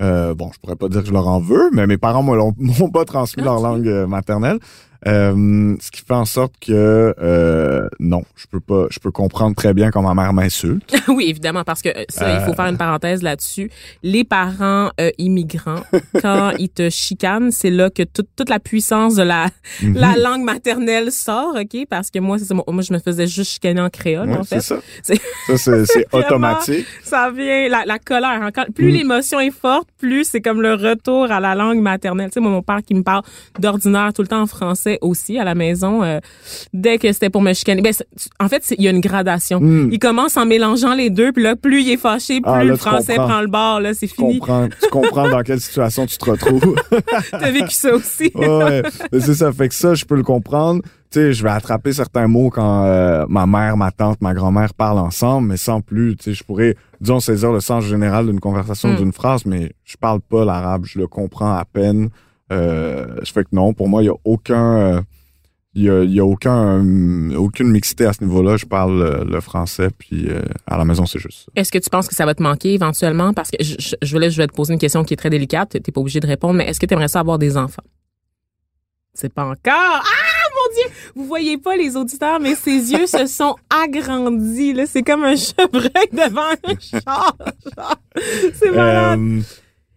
euh, 0.00 0.34
bon, 0.34 0.50
je 0.54 0.58
pourrais 0.60 0.76
pas 0.76 0.88
dire 0.88 1.00
que 1.02 1.08
je 1.08 1.12
leur 1.12 1.26
en 1.26 1.40
veux, 1.40 1.70
mais 1.72 1.86
mes 1.86 1.96
parents 1.98 2.22
m'ont 2.22 2.90
pas 2.92 3.04
transmis 3.04 3.42
leur 3.42 3.60
langue 3.60 3.88
euh, 3.88 4.06
maternelle. 4.06 4.58
Euh, 5.06 5.76
ce 5.80 5.90
qui 5.90 6.02
fait 6.02 6.14
en 6.14 6.24
sorte 6.24 6.52
que 6.60 7.14
euh, 7.20 7.88
non, 7.98 8.22
je 8.36 8.46
peux 8.46 8.60
pas, 8.60 8.86
je 8.90 9.00
peux 9.00 9.10
comprendre 9.10 9.56
très 9.56 9.74
bien 9.74 9.90
quand 9.90 10.02
ma 10.02 10.14
mère 10.14 10.32
m'insulte. 10.32 10.94
oui, 11.08 11.26
évidemment, 11.28 11.64
parce 11.64 11.82
que 11.82 11.88
euh, 11.88 12.04
ça, 12.08 12.34
il 12.38 12.40
faut 12.44 12.54
faire 12.54 12.66
une 12.66 12.76
parenthèse 12.76 13.22
là-dessus. 13.22 13.70
Les 14.02 14.22
parents 14.24 14.90
euh, 15.00 15.10
immigrants, 15.18 15.82
quand 16.20 16.52
ils 16.58 16.68
te 16.68 16.88
chicanent, 16.90 17.50
c'est 17.50 17.70
là 17.70 17.90
que 17.90 18.02
toute, 18.04 18.28
toute 18.36 18.48
la 18.48 18.60
puissance 18.60 19.16
de 19.16 19.22
la, 19.22 19.46
Mhm. 19.82 19.94
la 19.96 20.16
langue 20.16 20.42
maternelle 20.44 21.10
sort, 21.10 21.54
ok? 21.60 21.86
Parce 21.88 22.10
que 22.10 22.18
moi, 22.18 22.38
c'est 22.38 22.52
moi, 22.54 22.64
je 22.82 22.92
me 22.92 22.98
faisais 22.98 23.26
juste 23.26 23.52
chicaner 23.52 23.80
en 23.80 23.90
créole, 23.90 24.30
en 24.32 24.44
fait. 24.44 24.60
c'est 25.02 25.16
ça. 25.56 25.84
C'est- 25.86 26.06
automatique. 26.12 26.86
Ça 27.02 27.30
vient, 27.30 27.68
la, 27.68 27.84
la 27.86 27.98
colère. 27.98 28.42
hein. 28.42 28.50
Quand- 28.54 28.66
plus 28.72 28.92
Mm. 28.92 28.96
l'émotion 28.96 29.40
est 29.40 29.50
forte, 29.50 29.88
plus 29.98 30.24
c'est 30.28 30.40
comme 30.40 30.60
le 30.62 30.74
retour 30.74 31.30
à 31.30 31.40
la 31.40 31.54
langue 31.54 31.80
maternelle. 31.80 32.28
Tu 32.30 32.34
sais, 32.34 32.40
moi, 32.40 32.50
mon 32.50 32.62
père 32.62 32.80
qui 32.86 32.94
me 32.94 33.02
parle 33.02 33.22
d'ordinaire 33.58 34.12
tout 34.14 34.22
le 34.22 34.28
temps 34.28 34.42
en 34.42 34.46
français 34.46 34.91
aussi 35.00 35.38
à 35.38 35.44
la 35.44 35.54
maison, 35.54 36.02
euh, 36.02 36.18
dès 36.72 36.98
que 36.98 37.12
c'était 37.12 37.30
pour 37.30 37.42
me 37.42 37.52
chicaner. 37.52 37.82
Ben, 37.82 37.92
en 38.40 38.48
fait, 38.48 38.74
il 38.76 38.82
y 38.84 38.88
a 38.88 38.90
une 38.90 39.00
gradation. 39.00 39.60
Mm. 39.60 39.90
Il 39.92 39.98
commence 39.98 40.36
en 40.36 40.46
mélangeant 40.46 40.94
les 40.94 41.10
deux, 41.10 41.32
puis 41.32 41.42
là, 41.42 41.56
plus 41.56 41.82
il 41.82 41.90
est 41.90 41.96
fâché, 41.96 42.40
plus 42.40 42.50
Ah, 42.52 42.58
là, 42.58 42.64
le 42.64 42.76
français 42.76 43.14
comprends. 43.16 43.28
prend 43.28 43.40
le 43.40 43.46
bord. 43.48 43.80
Là, 43.80 43.94
c'est 43.94 44.06
fini. 44.06 44.38
comprends, 44.38 44.68
tu 44.68 44.88
comprends 44.90 45.28
dans 45.30 45.42
quelle 45.42 45.60
situation 45.60 46.06
tu 46.06 46.16
te 46.18 46.30
retrouves. 46.30 46.74
T'as 47.30 47.50
vécu 47.50 47.70
ça 47.74 47.94
aussi. 47.94 48.30
ouais, 48.34 48.82
mais 49.12 49.20
c'est 49.20 49.34
ça. 49.34 49.52
Fait 49.52 49.68
que 49.68 49.74
ça, 49.74 49.94
je 49.94 50.04
peux 50.04 50.16
le 50.16 50.22
comprendre. 50.22 50.82
Tu 51.10 51.18
sais, 51.20 51.32
je 51.34 51.42
vais 51.42 51.50
attraper 51.50 51.92
certains 51.92 52.26
mots 52.26 52.48
quand 52.48 52.84
euh, 52.86 53.26
ma 53.28 53.44
mère, 53.46 53.76
ma 53.76 53.90
tante, 53.90 54.22
ma 54.22 54.32
grand-mère 54.32 54.72
parlent 54.72 54.98
ensemble, 54.98 55.48
mais 55.48 55.58
sans 55.58 55.82
plus. 55.82 56.16
Tu 56.16 56.24
sais, 56.24 56.34
je 56.34 56.42
pourrais, 56.42 56.74
disons, 57.02 57.20
saisir 57.20 57.52
le 57.52 57.60
sens 57.60 57.84
général 57.84 58.26
d'une 58.26 58.40
conversation, 58.40 58.90
Mm. 58.94 58.96
d'une 58.96 59.12
phrase, 59.12 59.44
mais 59.44 59.72
je 59.84 59.96
parle 59.98 60.20
pas 60.20 60.44
l'arabe. 60.46 60.84
Je 60.86 60.98
le 60.98 61.06
comprends 61.06 61.52
à 61.54 61.64
peine. 61.66 62.08
Euh, 62.52 63.16
je 63.24 63.32
fais 63.32 63.44
que 63.44 63.48
non. 63.52 63.72
Pour 63.74 63.88
moi, 63.88 64.02
il 64.02 64.06
y 64.06 64.08
a 64.10 64.14
aucun, 64.24 64.76
euh, 64.76 65.00
il 65.74 65.84
y 65.84 65.90
a, 65.90 66.02
il 66.02 66.12
y 66.12 66.20
a 66.20 66.24
aucun, 66.24 66.84
euh, 66.84 67.34
aucune 67.36 67.70
mixité 67.70 68.04
à 68.04 68.12
ce 68.12 68.22
niveau-là. 68.22 68.56
Je 68.56 68.66
parle 68.66 69.00
euh, 69.02 69.24
le 69.24 69.40
français, 69.40 69.88
puis 69.96 70.28
à 70.66 70.76
la 70.76 70.84
maison, 70.84 71.06
c'est 71.06 71.18
juste. 71.18 71.48
Est-ce 71.56 71.72
que 71.72 71.78
tu 71.78 71.88
penses 71.90 72.08
que 72.08 72.14
ça 72.14 72.26
va 72.26 72.34
te 72.34 72.42
manquer 72.42 72.74
éventuellement? 72.74 73.32
Parce 73.32 73.50
que 73.50 73.56
je, 73.64 73.74
je, 73.78 73.94
je, 74.02 74.12
voulais- 74.12 74.30
je 74.30 74.36
vais 74.36 74.46
te 74.46 74.54
poser 74.54 74.74
une 74.74 74.78
question 74.78 75.02
qui 75.04 75.14
est 75.14 75.16
très 75.16 75.30
délicate. 75.30 75.70
T'es 75.82 75.92
pas 75.92 76.00
obligé 76.00 76.20
de 76.20 76.26
répondre, 76.26 76.54
mais 76.54 76.66
est-ce 76.68 76.78
que 76.78 76.86
tu 76.86 76.92
aimerais 76.94 77.08
ça 77.08 77.20
avoir 77.20 77.38
des 77.38 77.56
enfants? 77.56 77.82
C'est 79.14 79.32
pas 79.32 79.44
encore. 79.44 79.58
Ah, 79.66 80.48
mon 80.54 80.74
Dieu! 80.74 80.92
Vous 81.14 81.26
voyez 81.26 81.58
pas 81.58 81.76
les 81.76 81.96
auditeurs, 81.96 82.40
mais 82.40 82.54
ses 82.54 82.70
yeux 82.92 83.06
se 83.06 83.26
sont 83.26 83.56
agrandis, 83.68 84.72
là. 84.72 84.86
C'est 84.86 85.02
comme 85.02 85.22
un 85.24 85.36
chevreuil 85.36 86.08
devant 86.12 86.52
un 86.64 86.78
char. 86.80 87.36
C'est 88.54 88.70
malade. 88.70 89.42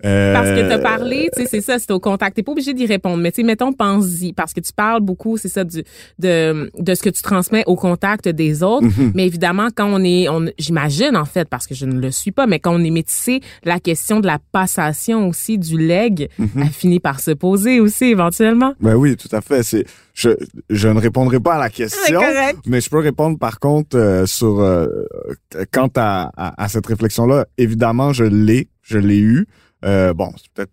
Euh, 0.06 0.34
Parce 0.34 0.50
que 0.50 0.60
euh, 0.60 0.70
t'as 0.70 0.80
parlé, 0.80 1.30
tu 1.36 1.41
sais, 1.41 1.48
c'est 1.50 1.62
ça, 1.62 1.80
c'est 1.80 1.91
au 1.91 2.00
contact. 2.00 2.36
T'es 2.36 2.44
pas 2.44 2.52
obligé 2.52 2.74
d'y 2.74 2.86
répondre, 2.86 3.18
mais 3.22 3.32
tu 3.32 3.38
sais, 3.41 3.44
mettons, 3.44 3.74
pense-y, 3.74 4.34
parce 4.34 4.54
que 4.54 4.60
tu 4.60 4.72
parles 4.72 5.02
beaucoup, 5.02 5.38
c'est 5.38 5.50
ça, 5.50 5.63
du, 5.63 5.84
de, 6.20 6.70
de 6.78 6.94
ce 6.96 7.02
que 7.02 7.10
tu 7.10 7.22
transmets 7.22 7.63
au 7.65 7.76
contact 7.76 8.28
des 8.30 8.62
autres. 8.63 8.86
Mhm. 8.86 9.12
Mais 9.15 9.26
évidemment, 9.26 9.68
quand 9.76 9.88
on 9.91 10.04
est, 10.04 10.30
on, 10.30 10.46
j'imagine 10.60 11.15
en 11.18 11.26
fait, 11.26 11.50
parce 11.50 11.65
que 11.68 11.74
je 11.76 11.86
ne 11.86 12.00
le 12.00 12.12
suis 12.12 12.32
pas, 12.32 12.46
mais 12.46 12.60
quand 12.60 12.74
on 12.76 12.84
est 12.84 12.91
métissé, 12.91 13.41
la 13.63 13.80
question 13.80 14.20
de 14.20 14.28
la 14.28 14.39
passation 14.52 15.28
aussi 15.28 15.58
du 15.58 15.78
leg, 15.78 16.30
Mhm. 16.38 16.50
elle 16.58 16.68
finit 16.70 17.00
par 17.00 17.20
se 17.20 17.32
poser 17.32 17.80
aussi 17.80 18.06
éventuellement. 18.06 18.74
Ben 18.80 18.96
oui, 18.96 19.15
tout 19.15 19.30
à 19.32 19.41
fait. 19.41 19.63
C'est, 19.63 19.86
je, 20.13 20.30
je 20.70 20.88
ne 20.88 21.00
répondrai 21.00 21.39
pas 21.39 21.56
à 21.56 21.60
la 21.60 21.70
question, 21.70 22.22
mais 22.68 22.80
je 22.82 22.89
peux 22.89 23.00
répondre 23.00 23.38
par 23.39 23.60
contre 23.60 23.98
euh, 23.98 24.26
sur 24.26 24.60
euh, 24.60 24.88
quant 25.72 25.89
à, 25.96 26.32
à, 26.38 26.63
à 26.63 26.68
cette 26.70 26.86
réflexion-là. 26.86 27.46
Évidemment, 27.58 28.13
je 28.13 28.24
l'ai, 28.24 28.68
je 28.84 28.98
l'ai 28.98 29.20
eu. 29.20 29.48
Euh, 29.84 30.14
bon, 30.14 30.32
c'est 30.38 30.52
peut-être 30.54 30.72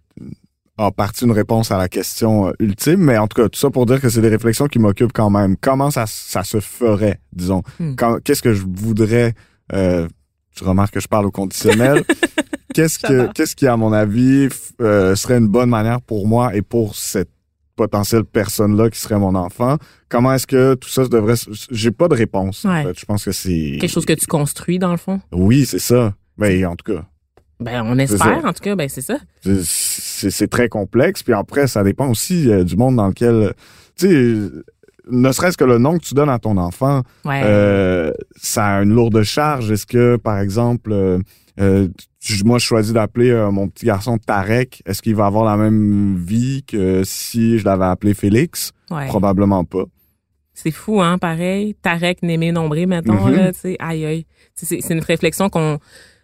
en 0.79 0.91
partie 0.91 1.25
une 1.25 1.33
réponse 1.33 1.71
à 1.71 1.77
la 1.79 1.89
question 1.89 2.49
euh, 2.49 2.53
ultime, 2.59 3.01
mais 3.01 3.19
en 3.19 3.27
tout 3.29 3.41
cas, 3.43 3.49
tout 3.49 3.59
ça 3.59 3.71
pour 3.71 3.85
dire 3.87 4.01
que 4.01 4.09
c'est 4.09 4.21
des 4.23 4.29
réflexions 4.29 4.67
qui 4.67 4.79
m'occupent 4.79 5.13
quand 5.13 5.31
même. 5.31 5.57
Comment 5.61 5.91
ça, 5.91 6.05
ça 6.07 6.45
se 6.45 6.61
ferait, 6.61 7.21
disons? 7.33 7.63
Hmm. 7.79 7.95
Qu'est-ce 8.25 8.43
que 8.43 8.55
je 8.55 8.65
voudrais 8.67 9.35
euh, 9.73 10.09
Tu 10.57 10.65
remarques 10.65 10.95
que 10.95 11.01
je 11.01 11.09
parle 11.09 11.27
au 11.27 11.31
conditionnel. 11.31 12.05
qu'est-ce 12.75 12.99
que 12.99 13.31
qu'est-ce 13.33 13.55
qui, 13.55 13.67
à 13.67 13.77
mon 13.77 13.93
avis, 13.93 14.49
euh, 14.81 15.15
serait 15.15 15.39
une 15.39 15.49
bonne 15.49 15.69
manière 15.71 16.01
pour 16.01 16.27
moi 16.27 16.55
et 16.55 16.63
pour 16.63 16.97
cette 16.97 17.31
potentielle 17.77 18.25
personne-là 18.25 18.89
qui 18.91 18.99
serait 18.99 19.19
mon 19.19 19.35
enfant? 19.35 19.77
Comment 20.09 20.33
est-ce 20.33 20.47
que 20.47 20.75
tout 20.75 20.89
ça 20.89 21.05
se 21.05 21.11
devrait... 21.11 21.35
J'ai 21.71 21.91
pas 21.91 22.09
de 22.09 22.15
réponse. 22.15 22.65
en 22.65 22.71
Ouais. 22.73 22.83
fait. 22.85 22.99
Je 22.99 23.05
pense 23.05 23.25
que 23.27 23.33
c'est... 23.33 23.77
Quelque 23.79 23.91
chose 23.91 24.07
que 24.07 24.13
tu 24.15 24.27
construis, 24.27 24.79
dans 24.79 24.91
le 24.91 24.97
fond? 24.99 25.21
Oui, 25.33 25.67
c'est 25.67 25.79
ça. 25.79 26.15
Ben, 26.39 26.65
en 26.67 26.77
tout 26.77 26.93
cas, 26.95 27.05
Ben, 27.63 27.83
on 27.87 27.99
espère, 27.99 28.45
en 28.45 28.53
tout 28.53 28.63
cas, 28.63 28.75
ben, 28.77 28.89
c'est 28.89 29.01
ça. 29.01 29.17
c'est- 29.63 30.49
très 30.49 30.69
complexe. 30.69 31.23
Puis 31.23 31.33
après, 31.33 31.67
ça 31.67 31.83
dépend 31.83 32.09
aussi 32.09 32.51
euh, 32.51 32.65
du 32.65 32.77
monde 32.77 32.97
dans 32.97 33.09
lequel... 33.09 33.55
Tu 33.97 34.07
sais, 34.09 34.51
ne 35.11 35.33
serait-ce 35.33 35.57
que 35.57 35.65
le 35.65 35.79
nom 35.79 35.99
que 35.99 36.05
tu 36.05 36.15
donnes 36.15 36.29
à 36.31 36.39
ton 36.39 36.57
enfant, 36.57 37.03
Ouais. 37.25 37.41
euh, 37.45 38.13
ça 38.37 38.67
a 38.77 38.83
une 38.83 38.95
lourde 38.95 39.23
charge. 39.23 39.71
Est-ce 39.71 39.87
que, 39.87 40.17
par 40.17 40.39
exemple... 40.39 40.93
euh, 40.93 41.89
tu- 42.21 42.45
moi, 42.45 42.59
je 42.59 42.65
choisis 42.67 42.93
d'appeler 42.93 43.33
mon 43.51 43.69
petit 43.69 43.85
garçon 43.87 44.17
Tarek. 44.19 44.83
Est-ce 44.87 45.03
qu'il 45.03 45.15
va 45.17 45.27
avoir 45.27 45.45
la 45.45 45.57
même 45.57 46.17
vie 46.17 46.63
que 46.67 47.03
si 47.05 47.59
je 47.59 47.65
l'avais 47.65 47.85
appelé 47.87 48.15
Félix? 48.15 48.73
ouais. 48.91 49.07
Probablement 49.09 49.65
pas. 49.65 49.85
C'est 50.55 50.71
fou, 50.71 51.01
hein, 51.01 51.17
pareil. 51.19 51.75
Tarek, 51.83 52.23
Némé, 52.23 52.53
Nombré, 52.53 52.85
mettons, 52.87 53.27
là, 53.27 53.53
tu 53.53 53.59
sais, 53.61 53.77
aïe, 53.81 54.05
aïe. 54.05 54.27
C'est 54.55 54.79
une 54.91 55.01
réflexion 55.01 55.49
qu'on, 55.49 55.79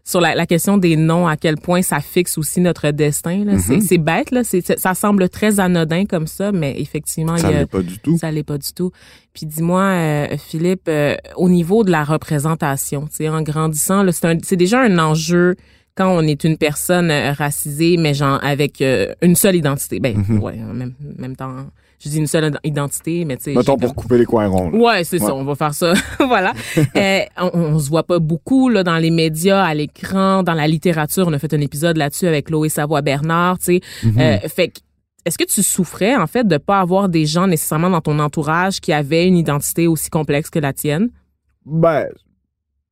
sur 0.08 0.22
la, 0.22 0.34
la 0.34 0.46
question 0.46 0.78
des 0.78 0.96
noms, 0.96 1.26
à 1.28 1.36
quel 1.36 1.56
point 1.56 1.82
ça 1.82 2.00
fixe 2.00 2.38
aussi 2.38 2.62
notre 2.62 2.90
destin, 2.92 3.44
là. 3.44 3.58
C'est- 3.58 3.74
Mhm. 3.76 3.80
C'est 3.82 3.98
bête, 3.98 4.30
là. 4.30 4.40
Ça 4.78 4.94
semble 4.94 5.28
très 5.28 5.60
anodin 5.60 6.06
comme 6.06 6.26
ça, 6.26 6.50
mais 6.50 6.80
effectivement, 6.80 7.36
Ça 7.36 7.48
il 7.50 7.52
y 7.52 7.56
a, 7.56 7.60
l'est 7.60 7.66
pas 7.66 7.82
du 7.82 7.98
tout. 7.98 8.16
ça 8.16 8.30
l'est 8.30 8.42
pas 8.42 8.56
du 8.56 8.72
tout. 8.72 8.90
Puis 9.34 9.44
dis-moi, 9.44 9.82
euh, 9.82 10.26
Philippe, 10.38 10.88
euh, 10.88 11.14
au 11.36 11.50
niveau 11.50 11.84
de 11.84 11.90
la 11.90 12.04
représentation, 12.04 13.02
tu 13.08 13.16
sais, 13.16 13.28
en 13.28 13.42
grandissant, 13.42 14.02
c'est 14.10 14.24
un- 14.26 14.38
c'est 14.42 14.56
déjà 14.56 14.80
un 14.80 14.98
enjeu 14.98 15.56
quand 15.94 16.08
on 16.16 16.22
est 16.22 16.42
une 16.44 16.56
personne 16.56 17.10
euh, 17.10 17.32
racisée, 17.32 17.96
mais 17.98 18.14
genre 18.14 18.38
avec 18.42 18.80
euh, 18.80 19.12
une 19.20 19.34
seule 19.36 19.56
identité. 19.56 20.00
Ben, 20.00 20.16
Mhm. 20.16 20.38
ouais, 20.42 20.54
en 20.62 20.72
même, 20.72 20.94
même 21.18 21.36
temps, 21.36 21.54
je 22.00 22.08
dis 22.08 22.18
une 22.18 22.26
seule 22.26 22.56
identité, 22.64 23.24
mais 23.24 23.36
tu 23.36 23.44
sais. 23.44 23.54
Mettons 23.54 23.76
pour 23.76 23.94
comme- 23.94 24.02
couper 24.04 24.18
les 24.18 24.24
coins 24.24 24.46
ronds. 24.46 24.70
là. 24.70 24.78
Ouais, 24.78 25.04
c'est 25.04 25.18
ça, 25.18 25.34
on 25.34 25.44
va 25.44 25.54
faire 25.54 25.74
ça. 25.74 25.92
voilà. 26.18 26.52
Euh, 26.96 27.20
on, 27.36 27.50
on 27.54 27.78
se 27.78 27.88
voit 27.88 28.02
pas 28.04 28.18
beaucoup 28.18 28.68
là 28.68 28.82
dans 28.84 28.96
les 28.98 29.10
médias, 29.10 29.62
à 29.64 29.74
l'écran, 29.74 30.42
dans 30.42 30.54
la 30.54 30.66
littérature. 30.68 31.26
On 31.28 31.32
a 31.32 31.38
fait 31.38 31.52
un 31.54 31.60
épisode 31.60 31.96
là-dessus 31.96 32.26
avec 32.26 32.46
Chloé 32.46 32.68
Savoie-Bernard, 32.68 33.58
tu 33.58 33.64
sais. 33.64 33.80
Mhm. 34.04 34.18
Euh, 34.18 34.38
fait 34.48 34.68
que, 34.68 34.80
est-ce 35.24 35.36
que 35.38 35.44
tu 35.44 35.62
souffrais 35.62 36.16
en 36.16 36.26
fait 36.26 36.46
de 36.46 36.56
pas 36.56 36.80
avoir 36.80 37.08
des 37.08 37.26
gens 37.26 37.46
nécessairement 37.46 37.90
dans 37.90 38.00
ton 38.00 38.18
entourage 38.18 38.80
qui 38.80 38.92
avaient 38.92 39.26
une 39.26 39.36
identité 39.36 39.86
aussi 39.86 40.08
complexe 40.10 40.50
que 40.50 40.58
la 40.58 40.72
tienne? 40.72 41.10
Ben, 41.66 42.06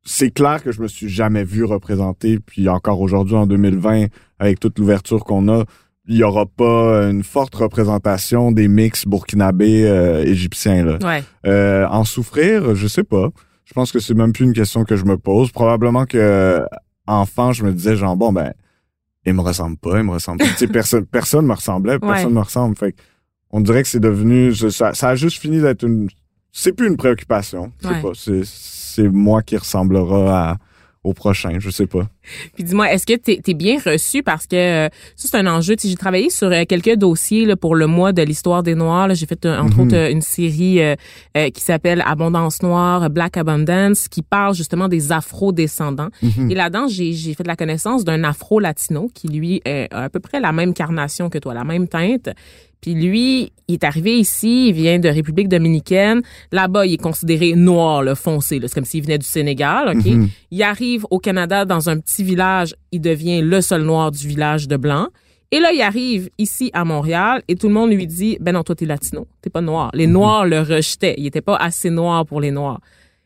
c'est 0.05 0.31
clair 0.31 0.63
que 0.63 0.71
je 0.73 0.81
me 0.83 0.89
suis 0.89 1.09
jamais 1.09 1.45
vu 1.45 1.65
représenter, 1.65 2.39
puis 2.39 2.69
encore 2.69 3.01
aujourd'hui 3.01 3.35
en 3.37 3.47
2020, 3.47 4.07
avec 4.39 4.61
toute 4.61 4.79
l'ouverture 4.79 5.25
qu'on 5.25 5.49
a, 5.49 5.65
il 6.09 6.17
y 6.17 6.23
aura 6.23 6.47
pas 6.47 7.03
une 7.11 7.23
forte 7.25 7.55
représentation 7.55 8.53
des 8.53 8.69
mix 8.69 9.07
burkinabés 9.07 9.85
euh, 9.87 10.23
égyptiens 10.25 10.85
là. 10.85 10.99
Ouais. 11.03 11.25
Euh, 11.47 11.87
en 11.89 12.05
souffrir, 12.05 12.75
je 12.75 12.87
sais 12.87 13.05
pas. 13.05 13.29
Je 13.65 13.73
pense 13.73 13.91
que 13.91 13.99
c'est 13.99 14.15
même 14.15 14.33
plus 14.33 14.45
une 14.45 14.53
question 14.53 14.85
que 14.85 14.95
je 14.97 15.05
me 15.05 15.17
pose. 15.17 15.51
Probablement 15.51 16.05
que 16.07 16.65
enfant, 17.09 17.53
je 17.53 17.65
me 17.65 17.73
disais 17.73 17.97
genre 17.97 18.17
bon 18.17 18.33
ben, 18.33 18.53
il 19.25 19.35
me 19.35 19.41
ressemble 19.41 19.77
pas, 19.77 19.99
il 19.99 20.05
me 20.05 20.13
ressemble 20.13 20.39
pas. 20.39 20.47
tu 20.47 20.55
sais, 20.57 20.69
personne, 20.69 21.05
personne 21.11 21.47
me 21.47 21.55
ressemblait, 21.55 21.99
personne 21.99 22.33
me 22.35 22.41
ressemble. 22.41 22.77
Fait 22.77 22.93
que 22.93 22.99
on 23.51 23.61
dirait 23.61 23.83
que 23.83 23.89
c'est 23.89 24.01
devenu, 24.01 24.55
ça, 24.55 24.93
ça 24.95 25.09
a 25.11 25.15
juste 25.17 25.39
fini 25.41 25.61
d'être 25.61 25.85
une, 25.85 26.09
c'est 26.53 26.73
plus 26.73 26.87
une 26.89 26.97
préoccupation. 26.97 27.73
Je 27.83 27.89
sais 27.89 27.95
Ouais. 27.95 28.03
pas. 28.03 28.11
C'est, 28.15 28.43
c'est 28.45 29.09
moi 29.09 29.43
qui 29.43 29.57
ressemblera 29.57 30.51
à, 30.53 30.57
au 31.07 31.13
prochain. 31.15 31.59
Je 31.59 31.71
sais 31.71 31.87
pas. 31.87 32.09
Puis 32.55 32.65
dis-moi, 32.65 32.93
est-ce 32.93 33.07
que 33.07 33.15
t'es 33.15 33.41
es 33.47 33.55
bien 33.55 33.79
reçu? 33.85 34.23
Parce 34.23 34.47
que 34.47 34.57
euh, 34.57 34.89
ça 35.15 35.29
c'est 35.31 35.37
un 35.37 35.47
enjeu. 35.47 35.77
Tu 35.77 35.89
j'ai 35.89 35.95
travaillé 35.95 36.29
sur 36.31 36.49
euh, 36.49 36.65
quelques 36.69 36.97
dossiers 36.97 37.45
là, 37.47 37.57
pour 37.57 37.75
le 37.77 37.87
mois 37.87 38.13
de 38.13 38.23
l'histoire 38.23 38.63
des 38.63 38.75
Noirs. 38.75 39.15
J'ai 39.15 39.27
fait 39.27 39.47
euh, 39.47 39.59
entre 39.59 39.77
Mhm. 39.79 39.87
autres 39.87 40.11
une 40.11 40.23
série 40.23 40.81
qui 41.55 41.61
s'appelle 41.61 42.03
Abondance 42.07 42.63
Noire, 42.63 43.09
Black 43.11 43.37
Abundance, 43.37 44.09
qui 44.09 44.23
parle 44.23 44.55
justement 44.55 44.89
des 44.89 45.13
Afro-descendants. 45.13 46.09
Mhm. 46.23 46.51
Et 46.51 46.55
là-dedans, 46.55 46.87
j'ai 46.89 47.13
fait 47.35 47.47
la 47.47 47.57
connaissance 47.57 48.05
d'un 48.05 48.25
Afro-Latino 48.25 49.11
qui 49.15 49.29
lui 49.29 49.61
est 49.65 49.89
à 49.93 50.09
peu 50.09 50.21
près 50.21 50.41
la 50.41 50.53
même 50.53 50.75
carnation 50.75 51.29
que 51.31 51.39
toi, 51.39 51.55
la 51.55 51.65
même 51.65 51.89
teinte. 51.89 52.31
Puis 52.81 52.95
lui, 52.95 53.53
il 53.69 53.75
est 53.75 53.85
arrivé 53.85 54.19
ici, 54.19 54.69
il 54.69 54.75
vient 54.75 54.99
de 54.99 55.09
République 55.09 55.49
dominicaine. 55.49 56.23
Là-bas, 56.53 56.87
il 56.87 56.95
est 56.95 57.03
considéré 57.03 57.55
noir, 57.55 58.03
le 58.03 58.15
foncé. 58.15 58.61
C'est 58.63 58.73
comme 58.75 58.85
s'il 58.85 59.03
venait 59.03 59.19
du 59.19 59.27
Sénégal, 59.27 59.97
OK? 59.97 60.05
Mhm. 60.05 60.29
Il 60.51 60.63
arrive 60.63 61.05
au 61.11 61.19
Canada 61.19 61.65
dans 61.65 61.89
un 61.91 61.99
petit 61.99 62.23
village, 62.23 62.75
il 62.93 63.01
devient 63.01 63.41
le 63.43 63.61
seul 63.61 63.83
noir 63.83 64.11
du 64.13 64.27
village 64.29 64.69
de 64.69 64.77
blanc. 64.77 65.09
Et 65.53 65.61
là, 65.61 65.73
il 65.73 65.81
arrive 65.81 66.29
ici 66.39 66.71
à 66.75 66.85
Montréal 66.85 67.43
et 67.49 67.55
tout 67.57 67.69
le 67.69 67.75
monde 67.75 67.91
lui 67.93 68.07
dit, 68.07 68.37
ben 68.41 68.53
non, 68.53 68.63
toi, 68.63 68.75
t'es 68.75 68.85
latino, 68.85 69.27
t'es 69.43 69.51
pas 69.51 69.61
noir. 69.61 69.91
Les 69.95 70.07
noirs 70.09 70.45
le 70.45 70.61
rejetaient, 70.61 71.15
il 71.19 71.27
était 71.27 71.41
pas 71.41 71.57
assez 71.57 71.89
noir 71.91 72.27
pour 72.27 72.41
les 72.41 72.51
noirs. 72.51 72.81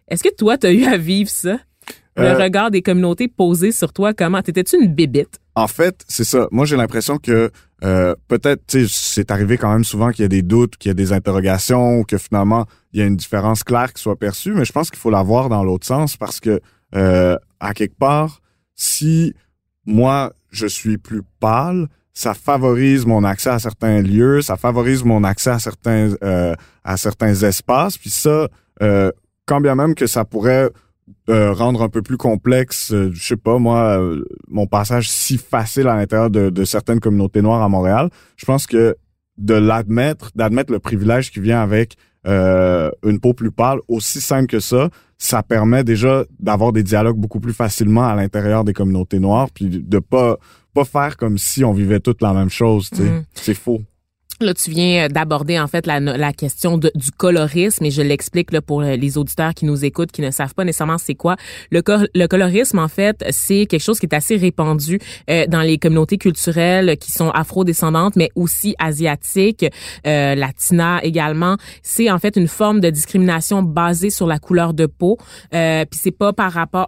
Est-ce 0.08 0.22
que 0.22 0.34
toi, 0.34 0.58
t'as 0.58 0.72
eu 0.72 0.84
à 0.84 0.96
vivre 0.96 1.30
ça? 1.30 1.58
Le 2.16 2.24
Euh, 2.24 2.34
regard 2.38 2.70
des 2.70 2.82
communautés 2.82 3.28
posé 3.28 3.72
sur 3.72 3.92
toi, 3.92 4.12
comment? 4.12 4.42
T'étais-tu 4.42 4.76
une 4.82 4.92
bébite? 4.92 5.38
En 5.54 5.66
fait, 5.68 6.04
c'est 6.08 6.24
ça. 6.24 6.46
Moi, 6.50 6.66
j'ai 6.66 6.76
l'impression 6.76 7.16
que 7.18 7.50
euh, 7.83 8.14
peut-être, 8.29 8.62
tu 8.66 8.87
sais, 8.87 8.95
c'est 8.95 9.31
arrivé 9.31 9.57
quand 9.57 9.73
même 9.73 9.85
souvent 9.85 10.11
qu'il 10.11 10.23
y 10.23 10.27
a 10.27 10.29
des 10.29 10.43
doutes, 10.43 10.77
qu'il 10.77 10.90
y 10.90 10.93
a 10.93 10.95
des 10.95 11.12
interrogations, 11.12 12.05
que 12.05 12.19
finalement 12.19 12.66
il 12.93 13.01
y 13.01 13.03
a 13.03 13.07
une 13.07 13.16
différence 13.16 13.64
claire 13.64 13.93
qui 13.93 14.03
soit 14.03 14.16
perçue, 14.16 14.53
mais 14.53 14.64
je 14.64 14.73
pense 14.73 14.90
qu'il 14.90 14.99
faut 14.99 15.11
la 15.11 15.23
voir 15.23 15.49
dans 15.49 15.64
l'autre 15.64 15.87
sens 15.87 16.16
parce 16.16 16.40
que 16.40 16.61
euh, 16.95 17.37
à 17.59 17.73
quelque 17.73 17.97
part, 17.97 18.40
si 18.75 19.35
moi 19.87 20.33
je 20.51 20.66
suis 20.66 20.99
plus 20.99 21.23
pâle, 21.40 21.88
ça 22.12 22.35
favorise 22.35 23.07
mon 23.07 23.25
accès 23.25 23.51
à 23.51 23.59
certains 23.59 24.03
lieux, 24.03 24.43
ça 24.43 24.57
favorise 24.57 25.05
mon 25.05 25.25
accès 25.25 25.51
à 25.51 25.59
certains 25.59 26.11
euh, 26.23 26.55
à 26.85 26.97
certains 26.97 27.35
espaces, 27.35 27.97
puis 27.97 28.11
ça, 28.11 28.49
euh, 28.83 29.11
quand 29.47 29.61
bien 29.61 29.75
même 29.75 29.95
que 29.95 30.07
ça 30.07 30.25
pourrait 30.25 30.71
euh, 31.31 31.53
rendre 31.53 31.83
un 31.83 31.88
peu 31.88 32.03
plus 32.03 32.16
complexe, 32.16 32.93
euh, 32.93 33.11
je 33.12 33.25
sais 33.25 33.37
pas 33.37 33.59
moi, 33.59 34.01
euh, 34.01 34.25
mon 34.49 34.66
passage 34.66 35.09
si 35.09 35.38
facile 35.38 35.87
à 35.87 35.95
l'intérieur 35.95 36.29
de, 36.29 36.51
de, 36.51 36.64
certaines 36.64 37.01
communautés 37.01 37.40
noires 37.40 37.62
à 37.62 37.69
Montréal. 37.69 38.11
Je 38.37 38.45
pense 38.45 38.66
que 38.66 38.97
de 39.38 39.55
l'admettre, 39.55 40.31
d'admettre 40.35 40.73
le 40.73 40.81
privilège 40.81 41.31
qui 41.31 41.40
vient 41.40 41.62
avec 41.62 41.97
une 42.27 43.19
peau 43.19 43.33
plus 43.33 43.51
pâle, 43.51 43.79
aussi 43.88 44.21
simple 44.21 44.47
que 44.47 44.61
ça, 44.61 44.90
ça 45.16 45.43
permet 45.43 45.85
déjà 45.85 46.25
d'avoir 46.38 46.73
des 46.73 46.83
dialogues 46.83 47.16
beaucoup 47.16 47.40
plus 47.40 47.55
facilement 47.55 48.07
à 48.07 48.14
l'intérieur 48.14 48.62
des 48.62 48.75
communautés 48.75 49.19
noires, 49.19 49.49
puis 49.55 49.71
de 49.71 49.99
pas 50.01 50.37
pas 50.75 50.85
faire 50.85 51.16
comme 51.16 51.38
si 51.38 51.64
on 51.64 51.73
vivait 51.73 52.01
toutes 52.01 52.23
la 52.23 52.33
même 52.33 52.51
chose. 52.51 52.90
Mm. 52.93 53.23
C'est 53.35 53.55
faux. 53.55 53.81
Là, 54.42 54.55
tu 54.55 54.70
viens 54.70 55.05
euh, 55.05 55.09
d'aborder 55.09 55.61
en 55.61 55.66
fait 55.66 55.87
la, 55.87 56.00
la 56.00 56.33
question 56.33 56.79
du 56.79 57.11
colorisme 57.14 57.85
et 57.85 57.90
je 57.90 58.00
l'explique 58.00 58.53
là 58.53 58.62
pour 58.62 58.81
euh, 58.81 58.96
les 58.96 59.18
auditeurs 59.18 59.53
qui 59.53 59.66
nous 59.66 59.85
écoutent, 59.85 60.12
qui 60.12 60.22
ne 60.22 60.31
savent 60.31 60.55
pas 60.55 60.64
nécessairement 60.64 60.96
c'est 60.96 61.14
quoi. 61.14 61.37
Le, 61.70 61.83
le 62.14 62.26
colorisme, 62.26 62.79
en 62.79 62.88
fait, 62.88 63.22
c'est 63.33 63.66
quelque 63.66 63.83
chose 63.83 64.00
qui 64.00 64.07
est 64.07 64.14
assez 64.14 64.37
répandu 64.37 64.98
euh, 65.29 65.44
dans 65.46 65.61
les 65.61 65.76
communautés 65.76 66.16
culturelles 66.16 66.96
qui 66.96 67.11
sont 67.12 67.29
afro-descendantes, 67.29 68.16
mais 68.16 68.31
aussi 68.35 68.74
asiatiques, 68.79 69.66
euh, 70.07 70.35
latinas 70.35 71.00
également. 71.03 71.59
C'est 71.83 72.11
en 72.11 72.18
fait 72.18 72.37
une 72.37 72.48
forme 72.48 72.81
de 72.81 72.88
discrimination 72.88 73.62
basée 73.62 74.09
sur 74.09 74.26
la 74.26 74.38
couleur 74.38 74.72
de 74.72 74.87
peau. 74.87 75.18
Euh, 75.53 75.85
Puis 75.85 76.00
c'est 76.03 76.16
pas 76.16 76.33
par 76.33 76.50
rapport, 76.50 76.87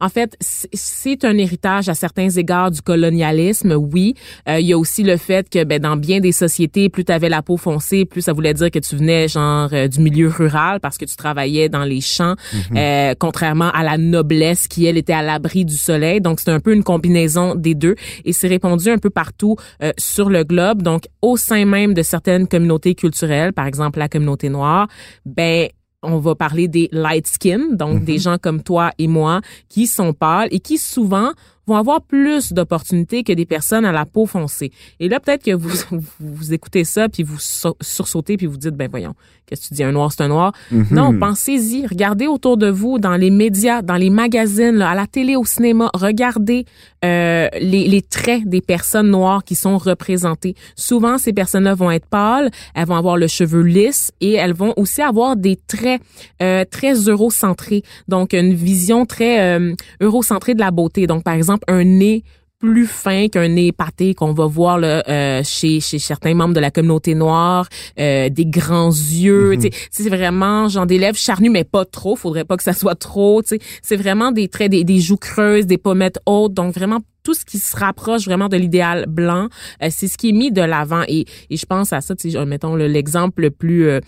en 0.00 0.08
fait, 0.08 0.36
c'est 0.40 1.24
un 1.24 1.38
héritage 1.38 1.88
à 1.88 1.94
certains 1.94 2.30
égards 2.30 2.72
du 2.72 2.82
colonialisme, 2.82 3.74
oui. 3.74 4.14
Il 4.48 4.66
y 4.66 4.72
a 4.72 4.78
aussi 4.78 5.04
le 5.04 5.16
fait 5.16 5.48
que 5.48 5.62
ben, 5.62 5.80
dans 5.80 5.96
bien 5.96 6.18
des 6.18 6.32
sociétés 6.32 6.87
plus 6.88 7.04
tu 7.04 7.12
avais 7.12 7.28
la 7.28 7.42
peau 7.42 7.56
foncée, 7.56 8.04
plus 8.04 8.22
ça 8.22 8.32
voulait 8.32 8.54
dire 8.54 8.70
que 8.70 8.78
tu 8.78 8.96
venais 8.96 9.28
genre 9.28 9.68
euh, 9.72 9.88
du 9.88 10.00
milieu 10.00 10.28
rural 10.28 10.80
parce 10.80 10.98
que 10.98 11.04
tu 11.04 11.16
travaillais 11.16 11.68
dans 11.68 11.84
les 11.84 12.00
champs, 12.00 12.34
mhm. 12.52 12.76
euh, 12.76 13.14
contrairement 13.18 13.70
à 13.70 13.82
la 13.82 13.98
noblesse 13.98 14.68
qui 14.68 14.86
elle 14.86 14.96
était 14.96 15.12
à 15.12 15.22
l'abri 15.22 15.64
du 15.64 15.76
soleil. 15.76 16.20
Donc 16.20 16.40
c'est 16.40 16.50
un 16.50 16.60
peu 16.60 16.72
une 16.72 16.84
combinaison 16.84 17.54
des 17.54 17.74
deux 17.74 17.94
et 18.24 18.32
c'est 18.32 18.48
répandu 18.48 18.90
un 18.90 18.98
peu 18.98 19.10
partout 19.10 19.56
euh, 19.82 19.92
sur 19.98 20.30
le 20.30 20.44
globe. 20.44 20.82
Donc 20.82 21.04
au 21.22 21.36
sein 21.36 21.64
même 21.64 21.94
de 21.94 22.02
certaines 22.02 22.46
communautés 22.46 22.94
culturelles, 22.94 23.52
par 23.52 23.66
exemple 23.66 23.98
la 23.98 24.08
communauté 24.08 24.48
noire, 24.48 24.88
ben 25.24 25.68
on 26.02 26.18
va 26.18 26.34
parler 26.34 26.68
des 26.68 26.88
light 26.92 27.26
skin, 27.26 27.72
donc 27.72 28.04
des 28.04 28.14
mhm. 28.14 28.18
gens 28.20 28.38
comme 28.38 28.62
toi 28.62 28.92
et 28.98 29.08
moi 29.08 29.40
qui 29.68 29.86
sont 29.86 30.12
pâles 30.12 30.48
et 30.52 30.60
qui 30.60 30.78
souvent 30.78 31.32
vont 31.68 31.76
avoir 31.76 32.02
plus 32.02 32.52
d'opportunités 32.52 33.22
que 33.22 33.32
des 33.32 33.46
personnes 33.46 33.84
à 33.84 33.92
la 33.92 34.04
peau 34.04 34.26
foncée. 34.26 34.72
Et 35.00 35.08
là, 35.08 35.20
peut-être 35.20 35.44
que 35.44 35.54
vous, 35.54 35.70
vous, 36.20 36.52
écoutez 36.52 36.84
ça, 36.84 37.08
puis 37.08 37.22
vous 37.22 37.38
sursautez, 37.38 38.36
puis 38.36 38.46
vous 38.46 38.56
dites, 38.56 38.74
ben 38.74 38.88
voyons, 38.90 39.14
qu'est-ce 39.46 39.62
que 39.62 39.68
tu 39.68 39.74
dis, 39.74 39.84
un 39.84 39.92
noir, 39.92 40.12
c'est 40.12 40.22
un 40.22 40.28
noir. 40.28 40.52
Mm-hmm. 40.72 40.94
Non, 40.94 41.18
pensez-y, 41.18 41.86
regardez 41.86 42.26
autour 42.26 42.56
de 42.56 42.68
vous, 42.68 42.98
dans 42.98 43.16
les 43.16 43.30
médias, 43.30 43.82
dans 43.82 43.96
les 43.96 44.10
magazines, 44.10 44.82
à 44.82 44.94
la 44.94 45.06
télé, 45.06 45.36
au 45.36 45.44
cinéma, 45.44 45.90
regardez 45.94 46.64
euh, 47.04 47.48
les, 47.60 47.86
les 47.86 48.02
traits 48.02 48.48
des 48.48 48.60
personnes 48.60 49.10
noires 49.10 49.44
qui 49.44 49.54
sont 49.54 49.78
représentées. 49.78 50.54
Souvent, 50.74 51.18
ces 51.18 51.32
personnes-là 51.32 51.74
vont 51.74 51.90
être 51.90 52.06
pâles, 52.06 52.50
elles 52.74 52.86
vont 52.86 52.96
avoir 52.96 53.16
le 53.16 53.26
cheveu 53.26 53.62
lisse 53.62 54.10
et 54.20 54.32
elles 54.32 54.54
vont 54.54 54.72
aussi 54.76 55.02
avoir 55.02 55.36
des 55.36 55.56
traits 55.56 56.00
euh, 56.42 56.64
très 56.68 56.94
eurocentrés, 56.94 57.82
donc 58.08 58.32
une 58.32 58.54
vision 58.54 59.06
très 59.06 59.40
euh, 59.40 59.74
eurocentrée 60.00 60.54
de 60.54 60.60
la 60.60 60.70
beauté. 60.70 61.06
Donc, 61.06 61.24
par 61.24 61.34
exemple, 61.34 61.57
un 61.66 61.84
nez 61.84 62.24
plus 62.58 62.86
fin 62.86 63.28
qu'un 63.28 63.48
nez 63.48 63.72
pâté 63.72 64.14
qu'on 64.14 64.32
va 64.32 64.46
voir 64.46 64.78
là, 64.78 65.02
euh, 65.08 65.42
chez, 65.44 65.80
chez 65.80 65.98
certains 65.98 66.34
membres 66.34 66.54
de 66.54 66.60
la 66.60 66.70
communauté 66.70 67.14
noire, 67.14 67.68
euh, 67.98 68.28
des 68.28 68.46
grands 68.46 68.90
yeux, 68.90 69.56
mm 69.56 69.68
c'est 69.90 70.08
vraiment 70.08 70.68
genre 70.68 70.86
des 70.86 70.98
lèvres 70.98 71.16
charnues 71.16 71.50
mais 71.50 71.64
pas 71.64 71.84
trop, 71.84 72.16
faudrait 72.16 72.44
pas 72.44 72.56
que 72.56 72.62
ça 72.62 72.72
soit 72.72 72.94
trop, 72.94 73.42
c'est 73.82 73.96
vraiment 73.96 74.32
des 74.32 74.48
traits 74.48 74.70
des, 74.70 74.84
des, 74.84 74.98
joues 74.98 75.16
creuses, 75.16 75.66
des 75.66 75.78
pommettes 75.78 76.18
hautes, 76.26 76.54
donc 76.54 76.74
vraiment 76.74 77.00
tout 77.22 77.34
ce 77.34 77.44
qui 77.44 77.58
se 77.58 77.76
rapproche 77.76 78.24
vraiment 78.24 78.48
de 78.48 78.56
l'idéal 78.56 79.06
blanc, 79.06 79.48
euh, 79.82 79.88
c'est 79.90 80.08
ce 80.08 80.16
qui 80.16 80.30
est 80.30 80.32
mis 80.32 80.50
de 80.50 80.62
l'avant 80.62 81.02
et, 81.06 81.26
et 81.50 81.56
je 81.56 81.66
pense 81.66 81.92
à 81.92 82.00
ça, 82.00 82.14
mettons 82.46 82.76
l'exemple 82.76 83.42
le 83.42 83.50
plus 83.50 84.00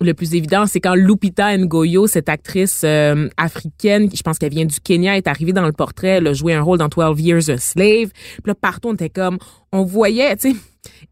le 0.00 0.14
plus 0.14 0.34
évident, 0.34 0.66
c'est 0.66 0.80
quand 0.80 0.94
Lupita 0.94 1.56
Ngoyo, 1.56 2.06
cette 2.06 2.28
actrice 2.28 2.82
euh, 2.84 3.28
africaine, 3.36 4.08
je 4.12 4.22
pense 4.22 4.38
qu'elle 4.38 4.52
vient 4.52 4.64
du 4.64 4.80
Kenya, 4.80 5.16
est 5.16 5.28
arrivée 5.28 5.52
dans 5.52 5.64
le 5.66 5.72
portrait, 5.72 6.08
elle 6.08 6.26
a 6.26 6.32
joué 6.32 6.54
un 6.54 6.62
rôle 6.62 6.78
dans 6.78 6.88
12 6.88 7.20
Years 7.20 7.50
a 7.50 7.58
Slave. 7.58 8.10
Puis 8.10 8.42
là, 8.46 8.54
partout, 8.54 8.88
on 8.88 8.94
était 8.94 9.10
comme, 9.10 9.38
on 9.72 9.84
voyait, 9.84 10.36
tu 10.36 10.52
sais, 10.52 10.56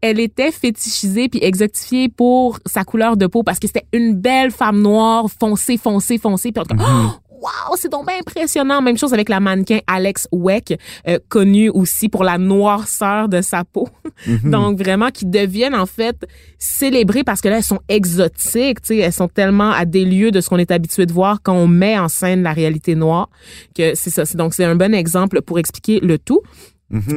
elle 0.01 0.19
était 0.19 0.51
fétichisée 0.51 1.29
puis 1.29 1.39
exotifiée 1.43 2.09
pour 2.09 2.59
sa 2.65 2.83
couleur 2.83 3.17
de 3.17 3.27
peau 3.27 3.43
parce 3.43 3.59
que 3.59 3.67
c'était 3.67 3.85
une 3.93 4.15
belle 4.15 4.51
femme 4.51 4.81
noire, 4.81 5.27
foncée, 5.39 5.77
foncée, 5.77 6.17
foncée. 6.17 6.51
Puis 6.51 6.61
on 6.61 6.63
était 6.63 6.75
comme, 6.75 7.11
wow, 7.41 7.75
c'est 7.75 7.89
donc 7.89 8.07
bien 8.07 8.17
impressionnant. 8.19 8.81
Même 8.81 8.97
chose 8.97 9.13
avec 9.13 9.29
la 9.29 9.39
mannequin 9.39 9.79
Alex 9.87 10.27
Weck, 10.31 10.79
euh, 11.07 11.19
connue 11.29 11.69
aussi 11.69 12.09
pour 12.09 12.23
la 12.23 12.37
noirceur 12.37 13.27
de 13.27 13.41
sa 13.41 13.63
peau. 13.63 13.89
Mhm. 14.27 14.51
donc 14.51 14.77
vraiment 14.77 15.09
qui 15.09 15.25
deviennent 15.25 15.75
en 15.75 15.85
fait 15.85 16.15
célébrées 16.59 17.23
parce 17.23 17.41
que 17.41 17.49
là 17.49 17.57
elles 17.57 17.63
sont 17.63 17.79
exotiques, 17.89 18.81
tu 18.81 18.87
sais, 18.87 18.97
elles 18.97 19.13
sont 19.13 19.27
tellement 19.27 19.71
à 19.71 19.85
des 19.85 20.05
lieux 20.05 20.31
de 20.31 20.41
ce 20.41 20.49
qu'on 20.49 20.57
est 20.57 20.71
habitué 20.71 21.05
de 21.05 21.13
voir 21.13 21.39
quand 21.41 21.53
on 21.53 21.67
met 21.67 21.97
en 21.97 22.07
scène 22.07 22.43
la 22.43 22.53
réalité 22.53 22.95
noire 22.95 23.29
que 23.75 23.95
c'est 23.95 24.09
ça. 24.09 24.23
Donc 24.35 24.53
c'est 24.53 24.65
un 24.65 24.75
bon 24.75 24.93
exemple 24.93 25.41
pour 25.41 25.59
expliquer 25.59 25.99
le 25.99 26.17
tout. 26.17 26.41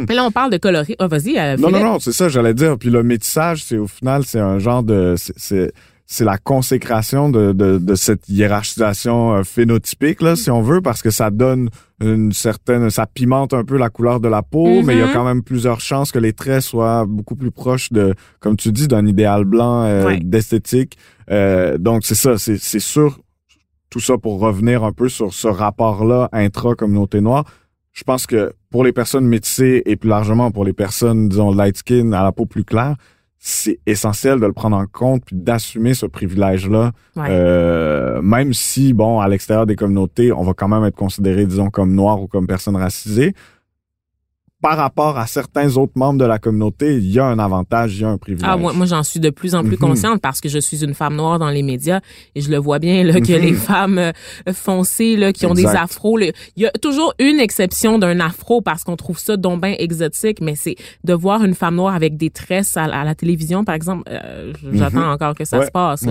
Mais 0.08 0.14
là, 0.14 0.24
on 0.24 0.30
parle 0.30 0.52
de 0.52 0.56
coloris. 0.56 0.94
Oh, 1.00 1.08
vas-y. 1.08 1.36
Euh, 1.36 1.56
non, 1.56 1.70
non, 1.70 1.80
non, 1.80 1.98
c'est 1.98 2.12
ça, 2.12 2.28
j'allais 2.28 2.54
dire. 2.54 2.78
Puis 2.78 2.90
le 2.90 3.02
métissage, 3.02 3.64
c'est 3.64 3.76
au 3.76 3.88
final, 3.88 4.24
c'est 4.24 4.38
un 4.38 4.58
genre 4.58 4.84
de, 4.84 5.16
c'est 6.06 6.24
la 6.24 6.36
consécration 6.36 7.30
de, 7.30 7.52
de, 7.52 7.78
de, 7.78 7.94
cette 7.94 8.28
hiérarchisation 8.28 9.34
euh, 9.34 9.42
phénotypique, 9.42 10.20
là, 10.20 10.36
si 10.36 10.50
on 10.50 10.60
veut, 10.60 10.82
parce 10.82 11.02
que 11.02 11.10
ça 11.10 11.30
donne 11.30 11.70
une 12.00 12.32
certaine, 12.32 12.90
ça 12.90 13.06
pimente 13.06 13.54
un 13.54 13.64
peu 13.64 13.78
la 13.78 13.88
couleur 13.88 14.20
de 14.20 14.28
la 14.28 14.42
peau, 14.42 14.82
mais 14.82 14.94
il 14.94 14.98
y 14.98 15.02
a 15.02 15.06
mm-hmm. 15.06 15.12
quand 15.12 15.24
même 15.24 15.42
plusieurs 15.42 15.80
chances 15.80 16.12
que 16.12 16.18
les 16.18 16.34
traits 16.34 16.60
soient 16.60 17.06
beaucoup 17.06 17.36
plus 17.36 17.50
proches 17.50 17.90
de, 17.90 18.14
comme 18.40 18.56
tu 18.56 18.70
dis, 18.70 18.86
d'un 18.86 19.06
idéal 19.06 19.44
blanc 19.44 19.84
euh, 19.84 20.16
d'esthétique. 20.20 20.98
Euh, 21.30 21.78
donc 21.78 22.04
c'est 22.04 22.14
ça, 22.14 22.36
c'est, 22.36 22.58
c'est 22.58 22.80
sûr. 22.80 23.20
Tout 23.88 24.00
ça 24.00 24.18
pour 24.18 24.40
revenir 24.40 24.82
un 24.82 24.92
peu 24.92 25.08
sur 25.08 25.32
ce 25.32 25.46
rapport-là 25.46 26.28
intra-communauté 26.32 27.20
noire. 27.20 27.44
Je 27.92 28.02
pense 28.02 28.26
que 28.26 28.52
pour 28.70 28.82
les 28.82 28.92
personnes 28.92 29.26
métissées 29.26 29.82
et 29.86 29.94
plus 29.94 30.08
largement 30.08 30.50
pour 30.50 30.64
les 30.64 30.72
personnes, 30.72 31.28
disons, 31.28 31.52
light 31.52 31.76
skin 31.76 32.12
à 32.12 32.24
la 32.24 32.32
peau 32.32 32.44
plus 32.44 32.64
claire, 32.64 32.96
c'est 33.46 33.78
essentiel 33.84 34.40
de 34.40 34.46
le 34.46 34.54
prendre 34.54 34.74
en 34.74 34.86
compte 34.86 35.22
puis 35.26 35.36
d'assumer 35.36 35.92
ce 35.92 36.06
privilège-là. 36.06 36.92
Euh, 37.18 38.22
même 38.22 38.54
si, 38.54 38.94
bon, 38.94 39.20
à 39.20 39.28
l'extérieur 39.28 39.66
des 39.66 39.76
communautés, 39.76 40.32
on 40.32 40.44
va 40.44 40.54
quand 40.54 40.66
même 40.66 40.82
être 40.84 40.96
considéré, 40.96 41.44
disons, 41.44 41.68
comme 41.68 41.94
noir 41.94 42.22
ou 42.22 42.26
comme 42.26 42.46
personne 42.46 42.74
racisée 42.74 43.34
par 44.64 44.78
rapport 44.78 45.18
à 45.18 45.26
certains 45.26 45.76
autres 45.76 45.92
membres 45.94 46.18
de 46.18 46.24
la 46.24 46.38
communauté, 46.38 46.96
il 46.96 47.12
y 47.12 47.18
a 47.18 47.26
un 47.26 47.38
avantage, 47.38 47.96
il 47.96 48.00
y 48.00 48.04
a 48.06 48.08
un 48.08 48.16
privilège. 48.16 48.48
Ah, 48.50 48.56
moi, 48.56 48.72
moi 48.72 48.86
j'en 48.86 49.02
suis 49.02 49.20
de 49.20 49.28
plus 49.28 49.54
en 49.54 49.60
plus 49.60 49.72
mhm. 49.72 49.88
consciente 49.90 50.22
parce 50.22 50.40
que 50.40 50.48
je 50.48 50.58
suis 50.58 50.82
une 50.82 50.94
femme 50.94 51.16
noire 51.16 51.38
dans 51.38 51.50
les 51.50 51.62
médias 51.62 52.00
et 52.34 52.40
je 52.40 52.50
le 52.50 52.56
vois 52.56 52.78
bien 52.78 53.04
là, 53.04 53.20
que 53.20 53.32
les 53.32 53.52
femmes 53.52 53.98
euh, 53.98 54.12
foncées 54.54 55.16
là, 55.16 55.34
qui 55.34 55.44
ont 55.44 55.52
des 55.52 55.66
afros, 55.66 56.18
il 56.18 56.32
y 56.56 56.64
a 56.64 56.70
toujours 56.80 57.12
une 57.18 57.40
exception 57.40 57.98
d'un 57.98 58.20
afro 58.20 58.62
parce 58.62 58.84
qu'on 58.84 58.96
trouve 58.96 59.18
ça 59.18 59.36
donc 59.36 59.62
exotique, 59.64 60.40
mais 60.40 60.54
c'est 60.54 60.76
de 61.04 61.12
voir 61.12 61.44
une 61.44 61.54
femme 61.54 61.74
noire 61.74 61.94
avec 61.94 62.16
des 62.16 62.30
tresses 62.30 62.78
à, 62.78 62.86
la 62.86 63.14
télévision, 63.14 63.64
par 63.64 63.74
exemple, 63.74 64.04
euh, 64.10 64.54
j'attends 64.72 65.00
mhm. 65.00 65.10
encore 65.10 65.34
que 65.34 65.44
ça 65.44 65.66
se 65.66 65.70
passe, 65.70 66.06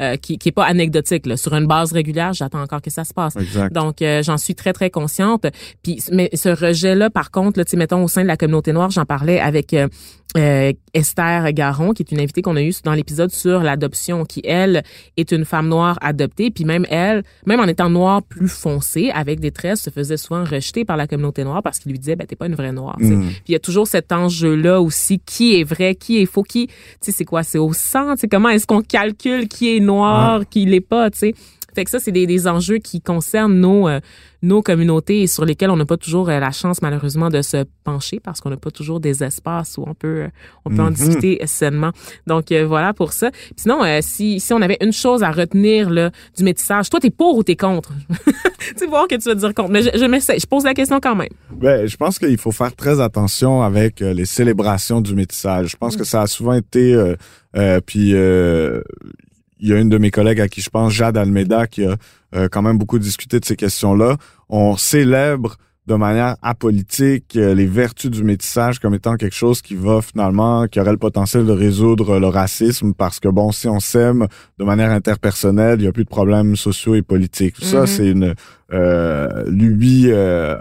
euh, 0.00 0.16
qui, 0.16 0.38
qui 0.38 0.48
est 0.48 0.52
pas 0.52 0.64
anecdotique. 0.64 1.24
Là. 1.24 1.36
Sur 1.36 1.54
une 1.54 1.68
base 1.68 1.92
régulière, 1.92 2.32
j'attends 2.32 2.62
encore 2.62 2.82
que 2.82 2.90
ça 2.90 3.04
se 3.04 3.14
passe. 3.14 3.36
Donc, 3.70 3.98
j'en 4.22 4.38
suis 4.38 4.56
très, 4.56 4.72
très 4.72 4.90
consciente. 4.90 5.46
Puis, 5.84 6.02
mais 6.10 6.30
ce 6.34 6.48
rejet-là, 6.48 7.10
par 7.10 7.30
contre, 7.30 7.60
là, 7.60 7.64
mettons, 7.76 8.02
au 8.02 8.08
sein 8.08 8.22
de 8.22 8.26
la 8.26 8.36
communauté 8.36 8.72
noire, 8.72 8.90
j'en 8.90 9.04
parlais 9.04 9.40
avec 9.40 9.72
euh, 9.74 9.88
euh, 10.36 10.72
Esther 10.92 11.52
Garon, 11.52 11.92
qui 11.92 12.02
est 12.02 12.12
une 12.12 12.20
invitée 12.20 12.42
qu'on 12.42 12.56
a 12.56 12.62
eue 12.62 12.72
dans 12.84 12.92
l'épisode 12.92 13.30
sur 13.30 13.62
l'adoption, 13.62 14.24
qui, 14.24 14.42
elle, 14.44 14.82
est 15.16 15.32
une 15.32 15.44
femme 15.44 15.68
noire 15.68 15.98
adoptée. 16.00 16.50
Puis 16.50 16.64
même 16.64 16.86
elle, 16.90 17.22
même 17.46 17.60
en 17.60 17.66
étant 17.66 17.88
noire 17.88 18.22
plus 18.22 18.48
foncée, 18.48 19.10
avec 19.14 19.40
des 19.40 19.50
tresses, 19.50 19.82
se 19.82 19.90
faisait 19.90 20.16
souvent 20.16 20.44
rejeter 20.44 20.84
par 20.84 20.96
la 20.96 21.06
communauté 21.06 21.44
noire 21.44 21.62
parce 21.62 21.78
qu'il 21.78 21.92
lui 21.92 21.98
disait, 21.98 22.16
ben, 22.16 22.26
t'es 22.26 22.36
pas 22.36 22.46
une 22.46 22.54
vraie 22.54 22.72
noire. 22.72 22.96
Mm. 22.98 23.20
Puis 23.20 23.42
il 23.48 23.52
y 23.52 23.56
a 23.56 23.60
toujours 23.60 23.86
cet 23.86 24.12
enjeu-là 24.12 24.80
aussi, 24.80 25.20
qui 25.20 25.60
est 25.60 25.64
vrai, 25.64 25.94
qui 25.94 26.20
est 26.20 26.26
faux, 26.26 26.42
qui, 26.42 26.66
tu 26.66 26.74
sais, 27.00 27.12
c'est 27.12 27.24
quoi, 27.24 27.42
c'est 27.42 27.58
au 27.58 27.72
sang, 27.72 28.14
tu 28.14 28.22
sais, 28.22 28.28
comment 28.28 28.48
est-ce 28.48 28.66
qu'on 28.66 28.82
calcule 28.82 29.48
qui 29.48 29.76
est 29.76 29.80
noir, 29.80 30.42
qui 30.48 30.66
l'est 30.66 30.80
pas, 30.80 31.10
tu 31.10 31.18
sais 31.18 31.34
Fait 31.76 31.84
que 31.84 31.90
ça, 31.90 32.00
c'est 32.00 32.10
des, 32.12 32.26
des 32.26 32.48
enjeux 32.48 32.78
qui 32.78 33.00
concernent 33.00 33.54
nos 33.60 33.86
euh, 33.88 34.00
nos 34.42 34.62
communautés 34.62 35.22
et 35.22 35.26
sur 35.26 35.44
lesquelles 35.44 35.70
on 35.70 35.76
n'a 35.76 35.86
pas 35.86 35.96
toujours 35.96 36.28
euh, 36.28 36.38
la 36.38 36.50
chance 36.52 36.80
malheureusement 36.82 37.30
de 37.30 37.42
se 37.42 37.64
pencher 37.84 38.20
parce 38.20 38.40
qu'on 38.40 38.50
n'a 38.50 38.56
pas 38.56 38.70
toujours 38.70 39.00
des 39.00 39.22
espaces 39.24 39.76
où 39.78 39.84
on 39.86 39.94
peut 39.94 40.22
euh, 40.22 40.28
on 40.64 40.70
peut 40.70 40.82
en 40.82 40.86
Mhm. 40.90 40.94
discuter 40.94 41.40
sainement. 41.46 41.90
Donc 42.26 42.50
euh, 42.52 42.66
voilà 42.66 42.92
pour 42.94 43.12
ça. 43.12 43.30
Puis 43.30 43.54
sinon, 43.56 43.82
euh, 43.84 43.98
si 44.02 44.40
si 44.40 44.52
on 44.52 44.60
avait 44.62 44.78
une 44.80 44.92
chose 44.92 45.22
à 45.22 45.30
retenir 45.30 45.90
là 45.90 46.10
du 46.36 46.44
métissage, 46.44 46.90
toi 46.90 46.98
t'es 47.00 47.10
pour 47.10 47.36
ou 47.36 47.42
t'es 47.42 47.56
contre? 47.56 47.92
Tu 48.58 48.72
sais 48.78 48.86
voir 48.86 49.06
que 49.06 49.14
tu 49.14 49.28
vas 49.28 49.34
dire 49.34 49.54
contre, 49.54 49.70
mais 49.70 49.82
je, 49.82 49.90
je 49.94 49.98
je 50.40 50.46
pose 50.46 50.64
la 50.64 50.74
question 50.74 50.98
quand 51.00 51.14
même. 51.14 51.28
Ben, 51.52 51.86
je 51.86 51.96
pense 51.96 52.18
qu'il 52.18 52.36
faut 52.38 52.50
faire 52.52 52.74
très 52.74 53.00
attention 53.00 53.62
avec 53.62 54.00
les 54.00 54.24
célébrations 54.24 55.00
du 55.00 55.14
métissage. 55.14 55.68
Je 55.70 55.76
pense 55.76 55.96
que 55.96 56.02
ça 56.04 56.22
a 56.22 56.26
souvent 56.26 56.54
été, 56.54 56.94
euh, 56.94 57.14
euh, 57.56 57.80
puis 57.84 58.12
euh, 58.14 58.80
il 59.58 59.68
y 59.68 59.72
a 59.72 59.78
une 59.78 59.88
de 59.88 59.98
mes 59.98 60.10
collègues 60.10 60.40
à 60.40 60.48
qui 60.48 60.60
je 60.60 60.70
pense, 60.70 60.92
Jade 60.92 61.16
Almeida, 61.16 61.66
qui 61.66 61.84
a 61.84 61.96
euh, 62.34 62.48
quand 62.50 62.62
même 62.62 62.78
beaucoup 62.78 62.98
discuté 62.98 63.40
de 63.40 63.44
ces 63.44 63.56
questions-là. 63.56 64.16
On 64.48 64.76
célèbre 64.76 65.56
de 65.86 65.94
manière 65.94 66.34
apolitique 66.42 67.36
euh, 67.36 67.54
les 67.54 67.66
vertus 67.66 68.10
du 68.10 68.24
métissage 68.24 68.80
comme 68.80 68.94
étant 68.94 69.14
quelque 69.16 69.36
chose 69.36 69.62
qui 69.62 69.76
va 69.76 70.02
finalement, 70.02 70.66
qui 70.66 70.80
aurait 70.80 70.90
le 70.90 70.98
potentiel 70.98 71.46
de 71.46 71.52
résoudre 71.52 72.18
le 72.18 72.26
racisme 72.26 72.92
parce 72.92 73.20
que 73.20 73.28
bon, 73.28 73.52
si 73.52 73.68
on 73.68 73.78
s'aime 73.78 74.26
de 74.58 74.64
manière 74.64 74.90
interpersonnelle, 74.90 75.78
il 75.78 75.82
n'y 75.82 75.88
a 75.88 75.92
plus 75.92 76.04
de 76.04 76.08
problèmes 76.08 76.56
sociaux 76.56 76.96
et 76.96 77.02
politiques. 77.02 77.56
Ça, 77.62 77.82
Mhm. 77.82 77.86
c'est 77.86 78.08
une 78.08 78.34
euh, 78.72 79.44
lubie 79.46 80.08
euh, 80.10 80.56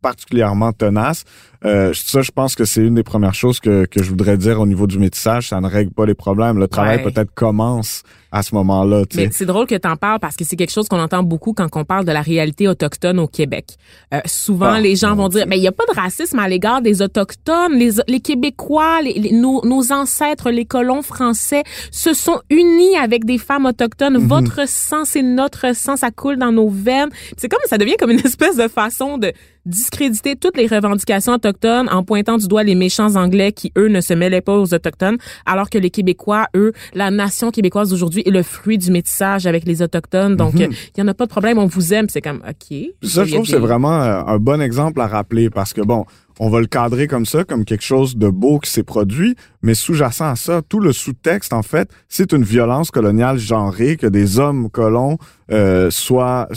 particulièrement 0.00 0.72
tenace. 0.72 1.24
Euh, 1.64 1.92
ça, 1.94 2.22
je 2.22 2.30
pense 2.30 2.54
que 2.54 2.64
c'est 2.64 2.82
une 2.82 2.94
des 2.94 3.02
premières 3.02 3.34
choses 3.34 3.58
que, 3.60 3.86
que 3.86 4.02
je 4.02 4.10
voudrais 4.10 4.36
dire 4.36 4.60
au 4.60 4.66
niveau 4.66 4.86
du 4.86 4.98
métissage. 4.98 5.48
Ça 5.48 5.60
ne 5.60 5.68
règle 5.68 5.92
pas 5.92 6.04
les 6.06 6.14
problèmes. 6.14 6.58
Le 6.58 6.68
travail 6.68 6.98
Ouais. 6.98 7.02
peut-être 7.10 7.32
commence 7.34 8.02
à 8.30 8.42
ce 8.42 8.54
moment-là. 8.56 9.04
tu 9.06 9.16
sais. 9.16 9.26
Mais 9.26 9.32
c'est 9.32 9.46
drôle 9.46 9.66
que 9.66 9.76
tu 9.76 9.88
en 9.88 9.94
parles 9.96 10.18
parce 10.18 10.34
que 10.36 10.44
c'est 10.44 10.56
quelque 10.56 10.72
chose 10.72 10.88
qu'on 10.88 10.98
entend 11.00 11.22
beaucoup 11.22 11.52
quand 11.52 11.68
on 11.76 11.84
parle 11.84 12.04
de 12.04 12.10
la 12.12 12.20
réalité 12.20 12.66
autochtone 12.66 13.20
au 13.20 13.28
Québec. 13.28 13.76
Euh, 14.12 14.20
souvent, 14.26 14.72
Ah, 14.72 14.80
les 14.80 14.96
gens 14.96 15.14
vont 15.14 15.28
dire, 15.28 15.46
mais 15.46 15.56
il 15.56 15.60
n'y 15.60 15.68
a 15.68 15.72
pas 15.72 15.84
de 15.92 15.98
racisme 15.98 16.38
à 16.40 16.48
l'égard 16.48 16.82
des 16.82 17.00
autochtones, 17.00 17.74
les, 17.78 17.92
les 18.08 18.18
Québécois, 18.20 19.00
les, 19.02 19.12
les- 19.14 19.32
nos, 19.32 19.64
nos 19.64 19.92
ancêtres, 19.92 20.50
les 20.50 20.64
colons 20.64 21.02
français 21.02 21.62
se 21.92 22.12
sont 22.12 22.40
unis 22.50 22.96
avec 23.00 23.24
des 23.24 23.38
femmes 23.38 23.66
autochtones. 23.66 24.18
Mhm. 24.18 24.26
Votre 24.26 24.68
sang, 24.68 25.04
c'est 25.04 25.22
notre 25.22 25.74
sang, 25.76 25.96
ça 25.96 26.10
coule 26.10 26.36
dans 26.36 26.50
nos 26.52 26.68
veines. 26.68 27.10
C'est 27.36 27.48
comme 27.48 27.60
ça 27.66 27.78
devient 27.78 27.94
comme 27.98 28.10
une 28.10 28.18
espèce 28.26 28.56
de 28.56 28.66
façon 28.68 29.16
de 29.16 29.32
discréditer 29.66 30.36
toutes 30.36 30.56
les 30.58 30.66
revendications 30.66 31.32
autochtones 31.32 31.53
en 31.64 32.02
pointant 32.02 32.36
du 32.38 32.48
doigt 32.48 32.62
les 32.64 32.74
méchants 32.74 33.14
anglais 33.16 33.52
qui 33.52 33.72
eux 33.78 33.88
ne 33.88 34.00
se 34.00 34.14
mêlaient 34.14 34.40
pas 34.40 34.56
aux 34.56 34.74
autochtones 34.74 35.16
alors 35.46 35.70
que 35.70 35.78
les 35.78 35.90
québécois 35.90 36.46
eux 36.56 36.72
la 36.94 37.10
nation 37.10 37.50
québécoise 37.50 37.90
d'aujourd'hui 37.90 38.22
est 38.26 38.30
le 38.30 38.42
fruit 38.42 38.78
du 38.78 38.90
métissage 38.90 39.46
avec 39.46 39.64
les 39.64 39.82
autochtones. 39.82 40.36
Donc 40.36 40.54
il 40.58 40.68
y 40.96 41.02
en 41.02 41.08
a 41.08 41.14
pas 41.14 41.24
de 41.26 41.30
problème 41.30 41.58
on 41.58 41.66
vous 41.66 41.94
aime. 41.94 42.08
C'est 42.08 42.20
comme 42.22 42.42
OK. 42.48 42.76
Ça, 43.02 43.24
je 43.24 43.32
trouve 43.32 43.42
que 43.44 43.48
c'est 43.50 43.54
des- 43.56 43.58
vraiment 43.60 44.02
euh, 44.02 44.22
un 44.26 44.38
bon 44.38 44.60
exemple 44.60 45.00
à 45.00 45.06
rappeler 45.06 45.50
parce 45.50 45.72
que 45.72 45.80
bon, 45.80 46.04
on 46.40 46.50
va 46.50 46.60
le 46.60 46.66
cadrer 46.66 47.06
comme 47.06 47.26
ça, 47.26 47.44
comme 47.44 47.64
quelque 47.64 47.84
chose 47.84 48.16
de 48.16 48.28
beau 48.28 48.58
qui 48.58 48.68
s'est 48.70 48.82
produit, 48.82 49.36
mais 49.62 49.74
sous-jacent 49.74 50.24
à 50.28 50.34
ça, 50.34 50.62
tout 50.68 50.80
le 50.80 50.92
sous-texte, 50.92 51.52
en 51.52 51.62
fait, 51.62 51.88
c'est 52.08 52.32
une 52.32 52.42
violence 52.42 52.90
coloniale 52.90 53.38
genrée, 53.38 53.96
que 53.96 54.08
des 54.08 54.40
hommes 54.40 54.68
colons 54.68 55.16
euh, 55.52 55.90
soient 55.92 56.48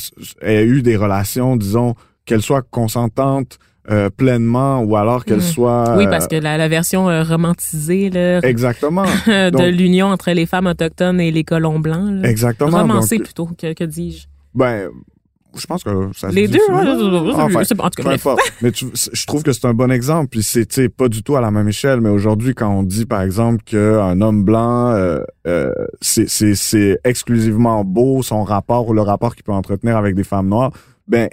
aient 0.41 0.63
eu 0.65 0.81
des 0.81 0.95
relations, 0.97 1.55
disons, 1.57 1.93
qu'elles 2.25 2.41
soient 2.41 2.63
consentantes 2.63 3.59
euh, 3.89 4.09
pleinement 4.09 4.81
ou 4.81 4.95
alors 4.97 5.23
qu'elles 5.25 5.37
Mhm. 5.37 5.41
soient 5.41 5.95
oui 5.97 6.05
euh, 6.05 6.09
parce 6.09 6.27
que 6.27 6.35
la, 6.35 6.57
la 6.57 6.67
version 6.67 7.09
euh, 7.09 7.23
romantisée 7.23 8.09
là, 8.09 8.39
exactement, 8.43 9.03
de 9.27 9.49
Donc- 9.49 9.61
l'union 9.73 10.07
entre 10.07 10.31
les 10.31 10.45
femmes 10.45 10.67
autochtones 10.67 11.19
et 11.21 11.31
les 11.31 11.43
colons 11.43 11.79
blancs 11.79 12.21
là. 12.21 12.29
exactement. 12.29 12.77
romancée 12.81 13.17
Donc, 13.17 13.25
plutôt 13.25 13.45
que, 13.57 13.73
que 13.73 13.83
dis-je? 13.83 14.25
Ben, 14.53 14.89
je 15.55 15.65
pense 15.65 15.83
que 15.83 15.89
ça 16.15 16.29
se 16.29 16.35
les 16.35 16.47
dit 16.47 16.53
deux 16.53 16.73
ouais, 16.73 17.31
Enfin, 17.33 17.63
c'est- 17.63 17.79
en 17.79 17.89
tout 17.89 18.03
cas 18.03 18.17
Peu. 18.17 18.29
Mais 18.61 18.71
tu- 18.71 18.85
je 18.93 19.25
trouve 19.25 19.41
que 19.41 19.51
c'est 19.53 19.65
un 19.65 19.73
bon 19.73 19.89
exemple. 19.91 20.27
Puis 20.29 20.43
c'est 20.43 20.89
pas 20.89 21.07
du 21.07 21.23
tout 21.23 21.35
à 21.35 21.41
la 21.41 21.49
même 21.49 21.67
échelle. 21.67 21.99
Mais 22.01 22.09
aujourd'hui, 22.09 22.53
quand 22.53 22.69
on 22.69 22.83
dit 22.83 23.05
par 23.05 23.21
exemple 23.23 23.63
qu'un 23.63 24.19
homme 24.21 24.43
blanc, 24.43 24.91
euh, 24.91 25.19
euh, 25.47 25.71
c'est 26.01 26.27
c'est 26.29 26.53
c'est 26.53 26.99
exclusivement 27.03 27.83
beau 27.83 28.21
son 28.21 28.43
rapport 28.43 28.87
ou 28.89 28.93
le 28.93 29.01
rapport 29.01 29.33
qu'il 29.35 29.43
peut 29.43 29.51
entretenir 29.53 29.97
avec 29.97 30.13
des 30.13 30.23
femmes 30.25 30.49
noires, 30.49 30.71
ben 31.07 31.29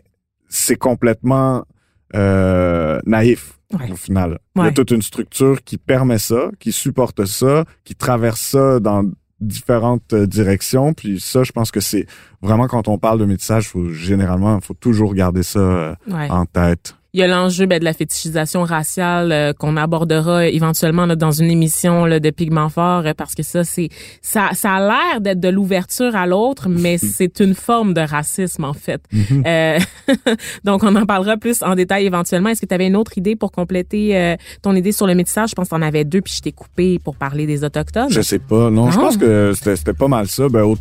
c'est 0.49 0.77
complètement 0.77 1.65
euh, 2.15 2.99
naïf 3.07 3.59
Ouais. 3.73 3.91
au 3.91 3.97
final. 3.97 4.39
Il 4.57 4.62
y 4.62 4.67
a 4.67 4.71
toute 4.73 4.93
une 4.93 5.03
structure 5.03 5.62
qui 5.65 5.79
permet 5.79 6.19
ça, 6.19 6.51
qui 6.61 6.71
supporte 6.71 7.25
ça, 7.25 7.65
qui 7.83 7.97
traverse 7.97 8.41
ça 8.41 8.79
dans 8.79 9.03
différentes 9.41 10.12
euh, 10.12 10.27
directions. 10.27 10.93
Puis 10.95 11.19
ça, 11.19 11.43
je 11.43 11.51
pense 11.51 11.71
que 11.73 11.81
c'est 11.81 12.07
vraiment 12.41 12.69
quand 12.69 12.87
on 12.89 12.99
parle 12.99 13.19
de 13.19 13.25
métissage, 13.25 13.69
faut 13.69 13.91
généralement, 13.91 14.61
faut 14.61 14.75
toujours 14.75 15.12
garder 15.15 15.43
ça 15.43 15.59
euh, 15.59 15.95
Ouais. 16.09 16.31
en 16.31 16.47
tête. 16.47 16.95
Il 17.15 17.21
y 17.21 17.23
a 17.23 17.29
l'enjeu 17.29 17.67
ben, 17.67 17.79
de 17.79 17.85
la 17.85 17.93
fétichisation 17.93 18.65
raciale 18.65 19.31
euh, 19.31 19.53
qu'on 19.53 19.77
abordera 19.77 20.49
éventuellement 20.49 21.07
là, 21.07 21.15
dans 21.15 21.31
une 21.31 21.49
émission 21.49 22.05
là, 22.07 22.19
de 22.19 22.31
Pigment 22.31 22.69
Fort 22.69 23.07
euh, 23.07 23.12
parce 23.17 23.37
que 23.37 23.45
ça 23.45 23.62
c'est 23.62 23.89
ça 24.21 24.51
ça 24.53 24.73
a 24.75 24.81
l'air 24.81 25.21
d'être 25.21 25.39
de 25.39 25.49
l'ouverture 25.49 26.17
à 26.17 26.27
l'autre 26.27 26.69
mais 26.69 26.99
c'est 27.17 27.39
une 27.39 27.55
forme 27.55 27.95
de 27.95 28.01
racisme 28.01 28.65
en 28.65 28.73
fait. 28.73 29.01
Euh, 29.47 29.79
donc 30.65 30.83
on 30.83 30.95
en 30.97 31.07
parlera 31.07 31.37
plus 31.37 31.62
en 31.62 31.77
détail 31.77 32.05
éventuellement. 32.07 32.49
Est-ce 32.51 32.61
que 32.61 32.67
tu 32.67 32.75
avais 32.75 32.89
une 32.89 32.97
autre 32.97 33.17
idée 33.17 33.37
pour 33.37 33.53
compléter 33.53 34.19
euh, 34.19 34.37
ton 34.62 34.75
idée 34.75 34.91
sur 34.93 35.07
le 35.07 35.15
métissage? 35.15 35.51
Je 35.51 35.55
pense 35.55 35.69
que 35.69 35.75
tu 35.77 35.81
en 35.81 35.83
avais 35.83 36.05
deux 36.05 36.21
puis 36.21 36.35
je 36.37 36.43
t'ai 36.43 36.53
coupé 36.53 36.99
pour 36.99 37.15
parler 37.15 37.47
des 37.47 37.62
autochtones. 37.62 38.11
Je 38.11 38.23
sais 38.23 38.41
pas. 38.41 38.71
Non, 38.71 38.91
je 38.91 38.99
pense 38.99 39.17
que 39.17 39.53
c'était 39.55 39.93
pas 39.93 40.09
mal 40.09 40.27
ça. 40.27 40.49
Ben, 40.49 40.62
au- 40.62 40.77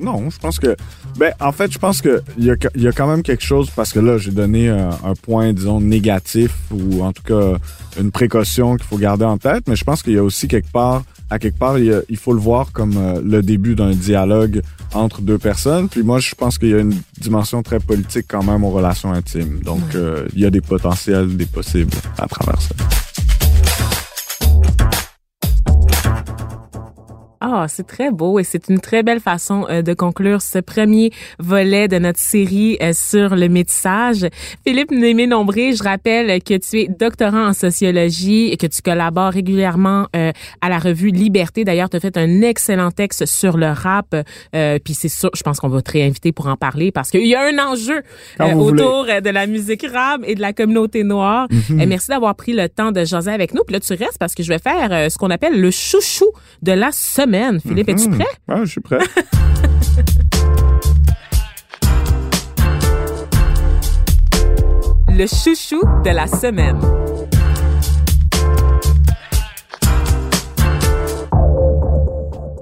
non, 0.00 0.30
je 0.30 0.38
pense 0.38 0.58
que. 0.58 0.76
Ben, 1.18 1.32
en 1.40 1.52
fait, 1.52 1.72
je 1.72 1.78
pense 1.78 2.00
que 2.02 2.22
il 2.38 2.44
y 2.44 2.50
a, 2.50 2.56
y 2.76 2.86
a 2.86 2.92
quand 2.92 3.06
même 3.08 3.22
quelque 3.22 3.42
chose 3.44 3.68
parce 3.74 3.92
que 3.92 3.98
là, 4.00 4.16
j'ai 4.18 4.30
donné 4.30 4.68
un, 4.68 4.90
un 5.04 5.14
point, 5.20 5.52
disons, 5.52 5.80
négatif 5.80 6.52
ou 6.70 7.02
en 7.02 7.12
tout 7.12 7.22
cas 7.22 7.58
une 8.00 8.10
précaution 8.10 8.76
qu'il 8.76 8.86
faut 8.86 8.96
garder 8.98 9.24
en 9.24 9.36
tête. 9.38 9.64
Mais 9.68 9.76
je 9.76 9.84
pense 9.84 10.02
qu'il 10.02 10.14
y 10.14 10.18
a 10.18 10.22
aussi 10.24 10.48
quelque 10.48 10.70
part, 10.70 11.02
à 11.28 11.38
quelque 11.38 11.58
part, 11.58 11.78
il, 11.78 11.86
y 11.86 11.92
a- 11.92 12.02
il 12.08 12.16
faut 12.16 12.32
le 12.32 12.40
voir 12.40 12.72
comme 12.72 12.94
euh, 12.96 13.20
le 13.24 13.42
début 13.42 13.74
d'un 13.74 13.90
dialogue 13.90 14.62
entre 14.94 15.20
deux 15.20 15.38
personnes. 15.38 15.88
Puis 15.88 16.02
moi, 16.02 16.18
je 16.20 16.34
pense 16.34 16.58
qu'il 16.58 16.68
y 16.70 16.74
a 16.74 16.78
une 16.78 16.94
dimension 17.20 17.62
très 17.62 17.80
politique 17.80 18.26
quand 18.28 18.42
même 18.44 18.64
aux 18.64 18.70
relations 18.70 19.12
intimes. 19.12 19.60
Donc, 19.64 19.82
euh, 19.94 20.26
il 20.34 20.40
y 20.40 20.46
a 20.46 20.50
des 20.50 20.60
potentiels, 20.60 21.36
des 21.36 21.46
possibles 21.46 21.92
à 22.18 22.26
travers 22.26 22.60
ça. 22.62 22.74
Ah, 27.52 27.66
c'est 27.68 27.86
très 27.86 28.10
beau 28.10 28.38
et 28.38 28.44
c'est 28.44 28.68
une 28.68 28.80
très 28.80 29.02
belle 29.02 29.20
façon 29.20 29.66
euh, 29.68 29.82
de 29.82 29.92
conclure 29.92 30.40
ce 30.40 30.58
premier 30.58 31.10
volet 31.38 31.88
de 31.88 31.98
notre 31.98 32.20
série 32.20 32.78
euh, 32.80 32.92
sur 32.92 33.34
le 33.34 33.48
métissage. 33.48 34.26
Philippe 34.64 34.90
Némé-Nombré, 34.92 35.72
je 35.74 35.82
rappelle 35.82 36.42
que 36.42 36.54
tu 36.56 36.80
es 36.80 36.88
doctorant 36.88 37.48
en 37.48 37.52
sociologie 37.52 38.48
et 38.52 38.56
que 38.56 38.66
tu 38.66 38.82
collabores 38.82 39.32
régulièrement 39.32 40.06
euh, 40.14 40.32
à 40.60 40.68
la 40.68 40.78
revue 40.78 41.10
Liberté. 41.10 41.64
D'ailleurs, 41.64 41.90
tu 41.90 41.96
as 41.96 42.00
fait 42.00 42.16
un 42.16 42.42
excellent 42.42 42.90
texte 42.90 43.26
sur 43.26 43.56
le 43.56 43.70
rap. 43.72 44.14
Euh, 44.54 44.78
Puis 44.84 44.94
c'est 44.94 45.08
sûr, 45.08 45.30
je 45.34 45.42
pense 45.42 45.58
qu'on 45.58 45.68
va 45.68 45.82
te 45.82 45.90
réinviter 45.90 46.32
pour 46.32 46.46
en 46.46 46.56
parler 46.56 46.92
parce 46.92 47.10
qu'il 47.10 47.26
y 47.26 47.34
a 47.34 47.42
un 47.42 47.58
enjeu 47.58 48.02
voulez. 48.38 48.54
autour 48.54 49.06
de 49.06 49.30
la 49.30 49.46
musique 49.46 49.84
rap 49.92 50.20
et 50.24 50.34
de 50.34 50.40
la 50.40 50.52
communauté 50.52 51.02
noire. 51.04 51.48
Euh, 51.70 51.84
merci 51.86 52.08
d'avoir 52.08 52.34
pris 52.34 52.52
le 52.52 52.68
temps 52.68 52.92
de 52.92 53.04
jaser 53.04 53.32
avec 53.32 53.54
nous. 53.54 53.62
Puis 53.64 53.74
là, 53.74 53.80
tu 53.80 53.92
restes 53.94 54.18
parce 54.18 54.34
que 54.34 54.42
je 54.42 54.48
vais 54.48 54.58
faire 54.58 55.10
ce 55.10 55.18
qu'on 55.18 55.30
appelle 55.30 55.60
le 55.60 55.70
chouchou 55.70 56.26
de 56.62 56.72
la 56.72 56.92
semaine. 56.92 57.39
Philippe, 57.60 57.88
es-tu 57.90 58.08
Mhm. 58.08 58.18
prêt? 58.18 58.26
Ouais, 58.48 58.60
je 58.66 58.70
suis 58.70 58.80
prêt. 58.80 58.98
Le 65.08 65.26
chouchou 65.26 65.82
de 66.04 66.10
la 66.10 66.26
semaine. 66.26 66.78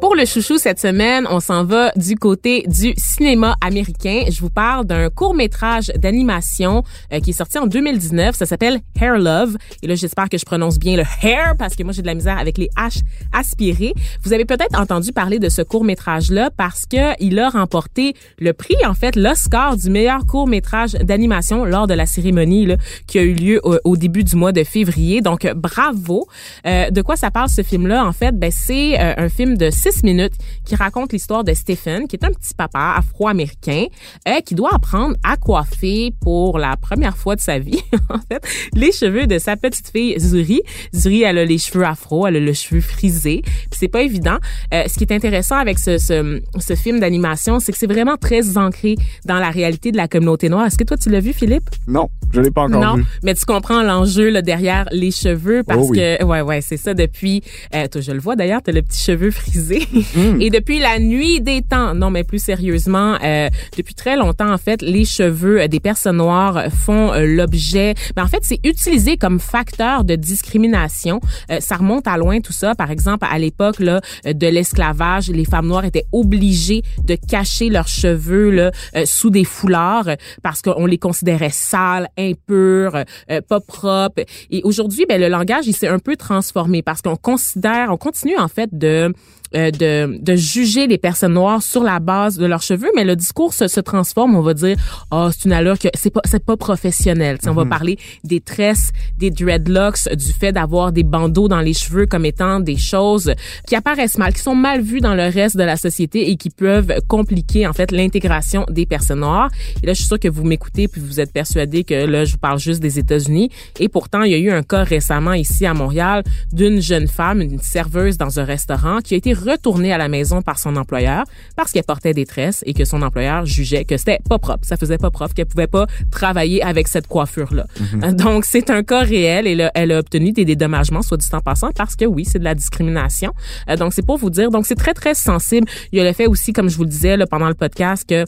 Pour 0.09 0.17
le 0.17 0.25
chouchou 0.25 0.57
cette 0.57 0.81
semaine, 0.81 1.27
on 1.29 1.39
s'en 1.39 1.65
va 1.65 1.93
du 1.95 2.17
côté 2.17 2.65
du 2.67 2.95
cinéma 2.97 3.57
américain. 3.61 4.23
Je 4.31 4.41
vous 4.41 4.49
parle 4.49 4.87
d'un 4.87 5.11
court 5.11 5.35
métrage 5.35 5.89
d'animation 5.97 6.83
euh, 7.13 7.21
qui 7.21 7.31
est 7.31 7.35
sorti 7.35 7.59
en 7.59 7.67
2019. 7.67 8.35
Ça 8.35 8.47
s'appelle 8.47 8.81
Hair 8.99 9.19
Love. 9.19 9.59
Et 9.83 9.87
là, 9.87 9.97
j'espère 9.97 10.31
que 10.31 10.39
je 10.39 10.47
prononce 10.47 10.79
bien 10.79 10.97
le 10.97 11.03
hair 11.23 11.57
parce 11.59 11.77
que 11.77 11.83
moi, 11.83 11.93
j'ai 11.93 12.01
de 12.01 12.07
la 12.07 12.15
misère 12.15 12.39
avec 12.39 12.57
les 12.57 12.71
H 12.79 13.03
aspirés. 13.35 13.93
Vous 14.23 14.33
avez 14.33 14.47
peut-être 14.47 14.81
entendu 14.81 15.13
parler 15.13 15.39
de 15.39 15.51
ce 15.51 15.61
court 15.61 15.85
métrage-là 15.85 16.49
parce 16.57 16.87
que 16.87 17.13
il 17.23 17.39
a 17.39 17.51
remporté 17.51 18.15
le 18.39 18.55
prix, 18.55 18.77
en 18.87 18.95
fait, 18.95 19.15
l'Oscar 19.15 19.77
du 19.77 19.91
meilleur 19.91 20.25
court 20.25 20.47
métrage 20.47 20.93
d'animation 20.93 21.67
lors 21.67 21.87
de 21.87 21.93
la 21.93 22.07
cérémonie 22.07 22.65
là, 22.65 22.77
qui 23.07 23.19
a 23.19 23.23
eu 23.23 23.35
lieu 23.35 23.61
au, 23.63 23.97
début 23.99 24.25
du 24.25 24.37
mois 24.37 24.53
de 24.53 24.65
février. 24.65 25.21
Donc, 25.21 25.47
bravo. 25.55 26.29
Euh, 26.67 26.89
de 26.89 27.03
quoi 27.03 27.17
ça 27.17 27.31
parle 27.31 27.51
ce 27.51 27.63
film-là? 27.63 28.07
En 28.07 28.13
fait, 28.13 28.33
ben, 28.39 28.51
c'est 28.51 28.99
euh, 28.99 29.13
un 29.19 29.29
film 29.29 29.59
de 29.59 29.69
six 29.69 29.98
minutes 30.03 30.35
qui 30.65 30.75
raconte 30.77 31.13
l'histoire 31.13 31.45
de 31.45 31.53
Stephen, 31.55 32.07
qui 32.09 32.17
est 32.17 32.25
un 32.25 32.31
petit 32.33 32.55
papa 32.55 32.95
afro-américain 32.97 33.87
euh, 34.29 34.41
qui 34.45 34.55
doit 34.55 34.75
apprendre 34.75 35.17
à 35.25 35.37
coiffer 35.37 36.13
pour 36.21 36.59
la 36.59 36.77
première 36.77 37.17
fois 37.17 37.37
de 37.37 37.41
sa 37.41 37.59
vie, 37.59 37.81
en 38.09 38.19
fait, 38.31 38.43
les 38.75 38.93
cheveux 38.93 39.27
de 39.27 39.39
sa 39.39 39.57
petite 39.57 39.89
fille 39.91 40.19
Zuri. 40.19 40.61
Zuri, 40.95 41.23
elle 41.23 41.39
a 41.39 41.45
les 41.45 41.59
cheveux 41.59 41.85
afro, 41.85 42.27
elle 42.27 42.37
a 42.37 42.41
le 42.41 42.53
cheveu 42.53 42.81
frisé. 42.81 43.43
C'est 43.73 43.89
pas 43.89 44.03
évident. 44.03 44.39
Euh, 44.75 44.85
ce 44.89 44.95
qui 44.99 45.05
est 45.05 45.13
intéressant 45.13 45.57
avec 45.57 45.79
ce, 45.79 45.99
ce, 45.99 46.41
ce 46.59 46.75
film 46.75 47.01
d'animation, 47.01 47.61
c'est 47.61 47.73
que 47.73 47.79
c'est 47.79 47.87
vraiment 47.87 48.17
très 48.17 48.57
ancré 48.59 48.97
dans 49.25 49.39
la 49.39 49.51
réalité 49.51 49.93
de 49.93 49.97
la 49.97 50.09
communauté 50.09 50.49
noire. 50.49 50.67
Est-ce 50.67 50.77
que 50.79 50.85
toi, 50.85 50.97
tu 50.97 51.11
l'as 51.11 51.21
vu, 51.21 51.33
Philippe? 51.33 51.69
Non, 51.87 52.09
je 52.33 52.41
l'ai 52.41 52.51
pas 52.51 52.63
encore 52.63 52.81
non, 52.83 52.95
vu. 52.97 53.05
mais 53.23 53.35
tu 53.35 53.45
comprends 53.45 53.83
l'enjeu 53.83 54.31
là, 54.31 54.43
derrière 54.43 54.87
les 54.93 55.11
cheveux 55.11 55.63
parce 55.63 55.79
Oh 55.81 55.87
oui. 55.91 55.99
que 55.99 56.25
ouais 56.25 56.41
ouais 56.41 56.61
c'est 56.61 56.77
ça 56.77 56.93
depuis 56.95 57.43
euh, 57.75 57.87
toi 57.89 58.01
je 58.01 58.11
le 58.13 58.19
vois 58.19 58.35
d'ailleurs 58.37 58.61
t'as 58.63 58.73
le 58.73 58.83
petit 58.83 59.01
cheveu 59.01 59.31
frisé 59.31 59.87
Mm. 59.93 60.41
et 60.41 60.51
depuis 60.51 60.79
la 60.79 60.99
nuit 60.99 61.41
des 61.41 61.63
temps. 61.63 61.95
Non 61.95 62.11
mais 62.11 62.25
plus 62.25 62.43
sérieusement 62.43 63.17
euh, 63.23 63.49
depuis 63.77 63.95
très 63.95 64.17
longtemps 64.17 64.53
en 64.53 64.59
fait 64.59 64.83
les 64.83 65.05
cheveux 65.05 65.67
des 65.69 65.81
personnes 65.81 66.19
noires 66.19 66.65
font 66.73 67.13
euh, 67.13 67.25
l'objet. 67.27 67.95
Mais 68.17 68.23
en 68.23 68.27
fait 68.27 68.41
c'est 68.43 68.61
utilisé 68.65 69.17
comme 69.17 69.41
facteur 69.41 70.05
de 70.05 70.15
discrimination. 70.15 71.21
Euh, 71.51 71.61
ça 71.61 71.77
remonte 71.77 72.07
à 72.07 72.17
loin 72.17 72.41
tout 72.41 72.53
ça. 72.53 72.75
Par 72.75 72.91
exemple 72.91 73.27
à 73.31 73.39
l'époque 73.39 73.81
là 73.81 74.01
euh, 74.27 74.33
de 74.33 74.47
l'esclavage 74.47 75.31
les 75.31 75.45
femmes 75.45 75.67
noires 75.67 75.85
étaient 75.85 76.07
obligées 76.13 76.83
de 77.05 77.15
cacher 77.15 77.69
leurs 77.69 77.89
cheveux 77.89 78.51
là 78.51 78.71
euh, 78.97 79.05
sous 79.07 79.31
des 79.31 79.45
foulards 79.45 80.11
parce 80.43 80.63
qu'on 80.63 80.87
les 80.87 80.99
considérait 80.99 81.51
sales 81.51 82.09
impurs 82.19 83.05
pas 83.49 83.61
propres. 83.61 84.23
Et 84.51 84.63
aujourd'hui 84.65 85.07
ben 85.09 85.21
le 85.21 85.29
langage 85.29 85.67
il 85.67 85.75
s'est 85.75 85.89
un 85.89 85.99
peu 85.99 86.17
transformé 86.17 86.83
parce 86.83 87.03
qu'on 87.03 87.17
considère 87.17 87.89
on 87.91 87.97
continue 87.97 88.37
en 88.39 88.49
fait 88.49 88.71
de 88.73 89.13
euh, 89.55 89.71
de, 89.71 90.19
de 90.21 90.37
juger 90.37 90.87
les 90.87 90.99
personnes 90.99 91.35
noires 91.35 91.63
sur 91.63 91.83
la 91.83 92.01
base 92.01 92.37
de 92.37 92.47
leurs 92.47 92.63
cheveux, 92.63 92.91
mais 92.95 93.05
le 93.05 93.17
discours 93.17 93.55
se, 93.55 93.67
se 93.67 93.81
transforme. 93.81 94.37
On 94.37 94.43
va 94.43 94.55
dire, 94.55 94.77
oh, 95.11 95.29
c'est 95.33 95.47
une 95.47 95.53
allure 95.53 95.79
que 95.79 95.89
c'est 95.95 96.11
pas, 96.11 96.21
c'est 96.25 96.45
pas 96.45 96.57
professionnel. 96.57 97.39
Tu 97.39 97.45
sais, 97.45 97.51
On 97.51 97.55
va 97.55 97.65
parler 97.65 97.99
des 98.25 98.41
tresses, 98.41 98.91
des 99.17 99.31
dreadlocks, 99.31 100.09
du 100.15 100.33
fait 100.33 100.53
d'avoir 100.53 100.93
des 100.93 101.03
bandeaux 101.03 101.49
dans 101.49 101.61
les 101.61 101.73
cheveux 101.73 102.07
comme 102.07 102.25
étant 102.25 102.61
des 102.61 102.77
choses 102.77 103.33
qui 103.67 103.75
apparaissent 103.75 104.19
mal, 104.19 104.35
qui 104.35 104.43
sont 104.43 104.55
mal 104.55 104.83
vues 104.83 105.01
dans 105.01 105.15
le 105.15 105.29
reste 105.29 105.57
de 105.57 105.63
la 105.63 105.77
société 105.77 106.31
et 106.31 106.37
qui 106.37 106.51
peuvent 106.51 106.93
compliquer 107.09 107.67
en 107.67 107.73
fait 107.73 107.91
l'intégration 107.91 108.67
des 108.69 108.87
personnes 108.87 109.21
noires. 109.21 109.51
Et 109.83 109.87
là, 109.87 109.93
je 109.93 109.99
suis 109.99 110.09
sûre 110.09 110.21
que 110.21 110.29
vous 110.29 110.45
m'écoutez 110.45 110.89
puis 110.89 111.01
vous 111.01 111.21
êtes 111.21 111.33
persuadé 111.33 111.85
que 111.85 111.95
là, 111.95 112.25
je 112.25 112.33
vous 112.33 112.39
parle 112.39 112.59
juste 112.59 112.81
des 112.81 112.99
États-Unis. 112.99 113.51
Et 113.81 113.89
pourtant, 113.89 114.23
il 114.23 114.33
y 114.33 114.35
a 114.35 114.39
eu 114.39 114.51
un 114.51 114.63
cas 114.63 114.85
récemment 114.85 115.33
ici 115.33 115.67
à 115.67 115.75
Montréal 115.75 116.23
d'une 116.53 116.81
jeune 116.81 117.09
femme, 117.09 117.41
une 117.41 117.61
serveuse 117.61 118.19
dans 118.19 118.41
un 118.41 118.45
restaurant, 118.45 118.99
qui 118.99 119.15
a 119.15 119.17
été 119.17 119.33
retournée 119.39 119.93
à 119.93 119.99
la 119.99 120.09
maison 120.09 120.43
par 120.43 120.59
son 120.59 120.77
employeur 120.77 121.25
parce 121.57 121.73
qu'elle 121.73 121.85
portait 121.85 122.15
des 122.15 122.27
tresses 122.27 122.63
et 122.67 122.75
que 122.75 122.85
son 122.85 123.03
employeur 123.03 123.47
jugeait 123.47 123.85
que 123.85 123.97
c'était 123.97 124.19
pas 124.29 124.39
propre, 124.39 124.65
ça 124.67 124.77
faisait 124.77 124.99
pas 124.99 125.11
propre, 125.11 125.35
qu'elle 125.35 125.47
pouvait 125.47 125.67
pas 125.67 125.87
travailler 126.11 126.63
avec 126.63 126.89
cette 126.89 127.07
coiffure-là. 127.07 127.67
Donc, 128.13 128.45
c'est 128.45 128.71
un 128.71 128.83
cas 128.83 129.01
réel 129.01 129.47
et 129.47 129.55
là, 129.55 129.71
elle 129.75 129.93
a 129.93 129.99
obtenu 129.99 130.33
des 130.33 130.45
dédommagements, 130.45 131.03
soit 131.03 131.17
dit 131.17 131.27
en 131.33 131.41
passant, 131.41 131.71
parce 131.73 131.97
que 131.97 132.05
oui, 132.05 132.25
c'est 132.25 132.39
de 132.39 132.45
la 132.45 132.55
discrimination. 132.55 133.33
Euh, 133.69 133.77
donc, 133.77 133.93
c'est 133.93 134.05
pour 134.05 134.19
vous 134.19 134.31
dire. 134.31 134.51
Donc, 134.51 134.67
c'est 134.67 134.75
très, 134.75 134.95
très 134.95 135.15
sensible. 135.15 135.69
Il 135.93 135.99
y 135.99 136.01
a 136.01 136.05
le 136.05 136.13
fait 136.13 136.27
aussi, 136.27 136.53
comme 136.53 136.69
je 136.69 136.77
vous 136.77 136.85
le 136.85 136.91
disais 136.91 137.17
là, 137.17 137.27
pendant 137.27 137.49
le 137.49 137.55
podcast, 137.55 138.05
que 138.09 138.25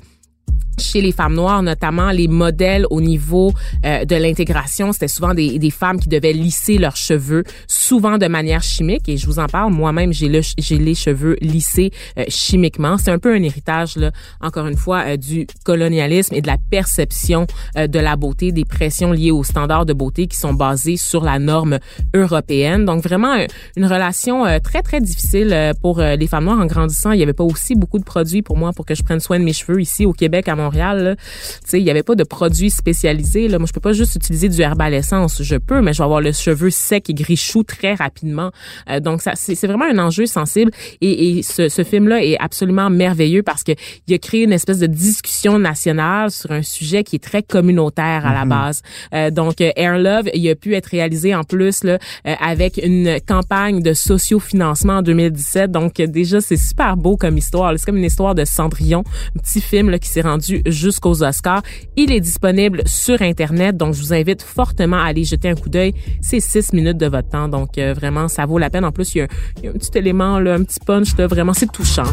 chez 0.78 1.00
les 1.00 1.12
femmes 1.12 1.34
noires, 1.34 1.62
notamment 1.62 2.10
les 2.10 2.28
modèles 2.28 2.86
au 2.90 3.00
niveau 3.00 3.52
euh, 3.84 4.04
de 4.04 4.16
l'intégration, 4.16 4.92
c'était 4.92 5.08
souvent 5.08 5.34
des, 5.34 5.58
des 5.58 5.70
femmes 5.70 6.00
qui 6.00 6.08
devaient 6.08 6.32
lisser 6.32 6.78
leurs 6.78 6.96
cheveux, 6.96 7.44
souvent 7.66 8.18
de 8.18 8.26
manière 8.26 8.62
chimique. 8.62 9.08
Et 9.08 9.16
je 9.16 9.26
vous 9.26 9.38
en 9.38 9.46
parle, 9.46 9.72
moi-même, 9.72 10.12
j'ai 10.12 10.28
le, 10.28 10.40
j'ai 10.58 10.78
les 10.78 10.94
cheveux 10.94 11.36
lissés 11.40 11.90
euh, 12.18 12.24
chimiquement. 12.28 12.98
C'est 12.98 13.10
un 13.10 13.18
peu 13.18 13.34
un 13.34 13.42
héritage, 13.42 13.96
là, 13.96 14.10
encore 14.40 14.66
une 14.66 14.76
fois, 14.76 15.04
euh, 15.06 15.16
du 15.16 15.46
colonialisme 15.64 16.34
et 16.34 16.40
de 16.40 16.46
la 16.46 16.56
perception 16.70 17.46
euh, 17.76 17.86
de 17.86 17.98
la 17.98 18.16
beauté, 18.16 18.52
des 18.52 18.64
pressions 18.64 19.12
liées 19.12 19.30
aux 19.30 19.44
standards 19.44 19.86
de 19.86 19.92
beauté 19.92 20.26
qui 20.26 20.36
sont 20.36 20.54
basés 20.54 20.96
sur 20.96 21.24
la 21.24 21.38
norme 21.38 21.78
européenne. 22.14 22.84
Donc 22.84 23.02
vraiment 23.02 23.34
euh, 23.34 23.46
une 23.76 23.86
relation 23.86 24.44
très 24.62 24.82
très 24.82 25.00
difficile 25.00 25.72
pour 25.82 26.00
les 26.00 26.26
femmes 26.26 26.44
noires 26.44 26.58
en 26.60 26.66
grandissant. 26.66 27.12
Il 27.12 27.20
y 27.20 27.22
avait 27.22 27.32
pas 27.32 27.44
aussi 27.44 27.74
beaucoup 27.74 27.98
de 27.98 28.04
produits 28.04 28.42
pour 28.42 28.56
moi 28.56 28.72
pour 28.72 28.84
que 28.84 28.94
je 28.94 29.02
prenne 29.02 29.20
soin 29.20 29.38
de 29.38 29.44
mes 29.44 29.52
cheveux 29.52 29.80
ici 29.80 30.06
au 30.06 30.12
Québec 30.12 30.48
Montréal. 30.60 31.16
Tu 31.18 31.70
sais, 31.70 31.80
il 31.80 31.84
y 31.84 31.90
avait 31.90 32.02
pas 32.02 32.14
de 32.14 32.24
produits 32.24 32.70
spécialisés. 32.70 33.48
Là. 33.48 33.58
Moi, 33.58 33.66
je 33.66 33.72
peux 33.72 33.80
pas 33.80 33.92
juste 33.92 34.14
utiliser 34.16 34.48
du 34.48 34.60
herbal 34.60 34.94
essence. 34.94 35.42
Je 35.42 35.56
peux, 35.56 35.80
mais 35.80 35.92
je 35.92 35.98
vais 35.98 36.04
avoir 36.04 36.20
le 36.20 36.32
cheveu 36.32 36.70
sec 36.70 37.10
et 37.10 37.14
gris 37.14 37.36
chou 37.36 37.62
très 37.62 37.94
rapidement. 37.94 38.50
Euh, 38.88 39.00
donc 39.00 39.22
ça, 39.22 39.32
c'est 39.34 39.66
vraiment 39.66 39.86
un 39.86 39.98
enjeu 39.98 40.26
sensible. 40.26 40.70
Et, 41.00 41.38
et 41.38 41.42
ce, 41.42 41.68
ce 41.68 41.84
film-là 41.84 42.24
est 42.24 42.38
absolument 42.38 42.90
merveilleux 42.90 43.42
parce 43.42 43.62
que 43.62 43.72
il 44.06 44.14
a 44.14 44.18
créé 44.18 44.44
une 44.44 44.52
espèce 44.52 44.78
de 44.78 44.86
discussion 44.86 45.58
nationale 45.58 46.30
sur 46.30 46.50
un 46.50 46.62
sujet 46.62 47.04
qui 47.04 47.16
est 47.16 47.24
très 47.24 47.42
communautaire 47.42 48.26
à 48.26 48.32
la 48.32 48.44
base. 48.44 48.82
Euh, 49.14 49.30
donc 49.30 49.60
euh, 49.60 49.70
Air 49.76 49.98
Love, 49.98 50.28
il 50.34 50.48
a 50.48 50.54
pu 50.54 50.74
être 50.74 50.86
réalisé 50.86 51.34
en 51.34 51.44
plus 51.44 51.84
là, 51.84 51.98
euh, 52.26 52.34
avec 52.40 52.80
une 52.82 53.18
campagne 53.26 53.82
de 53.82 53.92
sociofinancement 53.92 54.98
en 54.98 55.02
2017. 55.02 55.70
Donc 55.70 56.00
euh, 56.00 56.06
déjà 56.06 56.40
c'est 56.40 56.56
super 56.56 56.96
beau 56.96 57.16
comme 57.16 57.38
histoire. 57.38 57.72
C'est 57.76 57.86
comme 57.86 57.96
une 57.96 58.04
histoire 58.04 58.34
de 58.34 58.44
Cendrillon, 58.44 59.04
un 59.36 59.40
petit 59.40 59.60
film 59.60 59.90
là, 59.90 59.98
qui 59.98 60.08
s'est 60.08 60.20
rendu 60.20 60.49
jusqu'aux 60.66 61.22
Oscars. 61.22 61.62
Il 61.96 62.12
est 62.12 62.20
disponible 62.20 62.82
sur 62.86 63.20
internet, 63.22 63.76
donc 63.76 63.94
je 63.94 64.00
vous 64.00 64.12
invite 64.12 64.42
fortement 64.42 64.98
à 64.98 65.06
aller 65.06 65.24
jeter 65.24 65.48
un 65.48 65.54
coup 65.54 65.68
d'œil. 65.68 65.94
C'est 66.20 66.40
six 66.40 66.72
minutes 66.72 66.98
de 66.98 67.06
votre 67.06 67.28
temps, 67.28 67.48
donc 67.48 67.78
euh, 67.78 67.94
vraiment 67.94 68.28
ça 68.28 68.46
vaut 68.46 68.58
la 68.58 68.70
peine. 68.70 68.84
En 68.84 68.92
plus 68.92 69.14
il 69.14 69.18
y 69.18 69.20
a, 69.22 69.70
un 69.70 69.72
petit 69.72 69.98
élément 69.98 70.36
un 70.36 70.62
petit 70.62 70.80
punch 70.84 71.14
vraiment 71.14 71.52
c'est 71.52 71.70
touchant. 71.70 72.04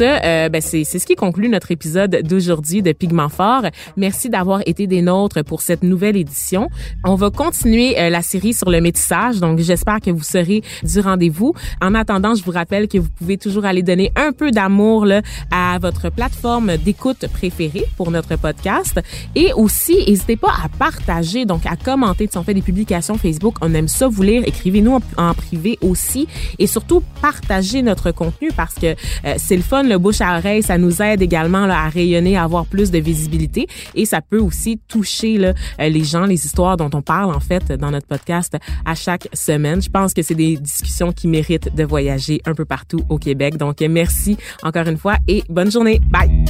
Euh, 0.00 0.48
ben 0.48 0.60
c'est 0.60 0.84
ce 0.84 1.06
qui 1.06 1.14
conclut 1.14 1.48
notre 1.48 1.70
épisode 1.70 2.20
d'aujourd'hui 2.22 2.82
de 2.82 2.92
Pigment 2.92 3.28
Fort. 3.28 3.62
Merci 3.96 4.28
d'avoir 4.28 4.60
été 4.66 4.86
des 4.86 5.02
nôtres 5.02 5.42
pour 5.44 5.60
cette 5.62 5.82
nouvelle 5.82 6.16
édition. 6.16 6.68
On 7.04 7.14
va 7.14 7.30
continuer 7.30 7.98
euh, 7.98 8.10
la 8.10 8.22
série 8.22 8.52
sur 8.52 8.70
le 8.70 8.80
métissage, 8.80 9.40
donc 9.40 9.58
j'espère 9.58 10.00
que 10.00 10.10
vous 10.10 10.22
serez 10.22 10.62
du 10.82 11.00
rendez-vous. 11.00 11.54
En 11.80 11.94
attendant, 11.94 12.34
je 12.34 12.42
vous 12.44 12.52
rappelle 12.52 12.88
que 12.88 12.98
vous 12.98 13.08
pouvez 13.08 13.38
toujours 13.38 13.64
aller 13.64 13.82
donner 13.82 14.12
un 14.16 14.32
peu 14.32 14.50
d'amour 14.50 15.06
à 15.50 15.78
votre 15.80 16.10
plateforme 16.10 16.76
d'écoute 16.76 17.26
préférée 17.32 17.84
pour 17.96 18.10
notre 18.10 18.36
podcast. 18.36 19.00
Et 19.34 19.52
aussi, 19.54 19.96
n'hésitez 20.06 20.36
pas 20.36 20.52
à 20.64 20.68
partager, 20.68 21.44
donc 21.44 21.66
à 21.66 21.76
commenter. 21.76 22.28
Si 22.30 22.38
on 22.38 22.44
fait 22.44 22.54
des 22.54 22.62
publications 22.62 23.16
Facebook, 23.16 23.56
on 23.60 23.74
aime 23.74 23.88
ça 23.88 24.08
vous 24.08 24.22
lire. 24.22 24.42
Écrivez-nous 24.46 24.94
en, 24.94 25.00
en 25.16 25.34
privé 25.34 25.78
aussi. 25.80 26.28
Et 26.58 26.66
surtout, 26.66 27.02
partagez 27.20 27.82
notre 27.82 28.10
contenu 28.12 28.50
parce 28.56 28.74
que 28.74 28.86
euh, 28.86 29.34
c'est 29.38 29.56
le 29.56 29.62
fun, 29.62 29.87
le 29.88 29.98
bouche 29.98 30.20
à 30.20 30.38
oreille. 30.38 30.62
Ça 30.62 30.78
nous 30.78 31.02
aide 31.02 31.22
également 31.22 31.64
à 31.64 31.88
rayonner, 31.88 32.36
à 32.36 32.44
avoir 32.44 32.66
plus 32.66 32.90
de 32.90 32.98
visibilité. 32.98 33.66
Et 33.94 34.04
ça 34.04 34.20
peut 34.20 34.38
aussi 34.38 34.78
toucher 34.88 35.38
euh, 35.44 35.52
les 35.78 36.04
gens, 36.04 36.26
les 36.26 36.46
histoires 36.46 36.76
dont 36.76 36.90
on 36.94 37.02
parle 37.02 37.34
en 37.34 37.40
fait 37.40 37.72
dans 37.72 37.90
notre 37.90 38.06
podcast 38.06 38.56
à 38.84 38.94
chaque 38.94 39.28
semaine. 39.32 39.82
Je 39.82 39.90
pense 39.90 40.14
que 40.14 40.22
c'est 40.22 40.34
des 40.34 40.56
discussions 40.56 41.12
qui 41.12 41.28
méritent 41.28 41.74
de 41.74 41.84
voyager 41.84 42.40
un 42.44 42.54
peu 42.54 42.64
partout 42.64 43.00
au 43.08 43.18
Québec. 43.18 43.56
Donc, 43.56 43.80
merci 43.80 44.36
encore 44.62 44.86
une 44.86 44.98
fois 44.98 45.16
et 45.26 45.42
bonne 45.48 45.70
journée. 45.70 46.00
Bye! 46.10 46.44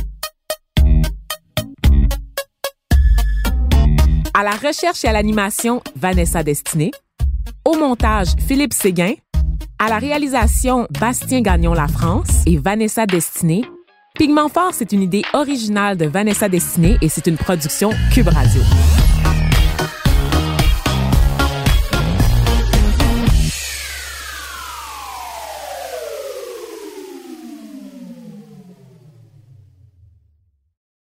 À 4.34 4.44
la 4.44 4.52
recherche 4.52 5.04
et 5.04 5.08
à 5.08 5.12
l'animation, 5.12 5.82
Vanessa 5.96 6.44
Destinée. 6.44 6.92
Au 7.64 7.76
montage, 7.76 8.28
Philippe 8.46 8.72
Séguin. 8.72 9.14
À 9.80 9.88
la 9.88 9.98
réalisation, 9.98 10.88
Bastien 10.98 11.40
Gagnon 11.40 11.72
La 11.72 11.86
France 11.86 12.42
et 12.46 12.56
Vanessa 12.56 13.06
Destinée. 13.06 13.62
Pigment 14.16 14.48
Fort, 14.48 14.72
c'est 14.72 14.90
une 14.90 15.02
idée 15.02 15.22
originale 15.34 15.96
de 15.96 16.06
Vanessa 16.06 16.48
Destinée 16.48 16.98
et 17.00 17.08
c'est 17.08 17.28
une 17.28 17.36
production 17.36 17.90
Cube 18.12 18.26
Radio. 18.26 18.60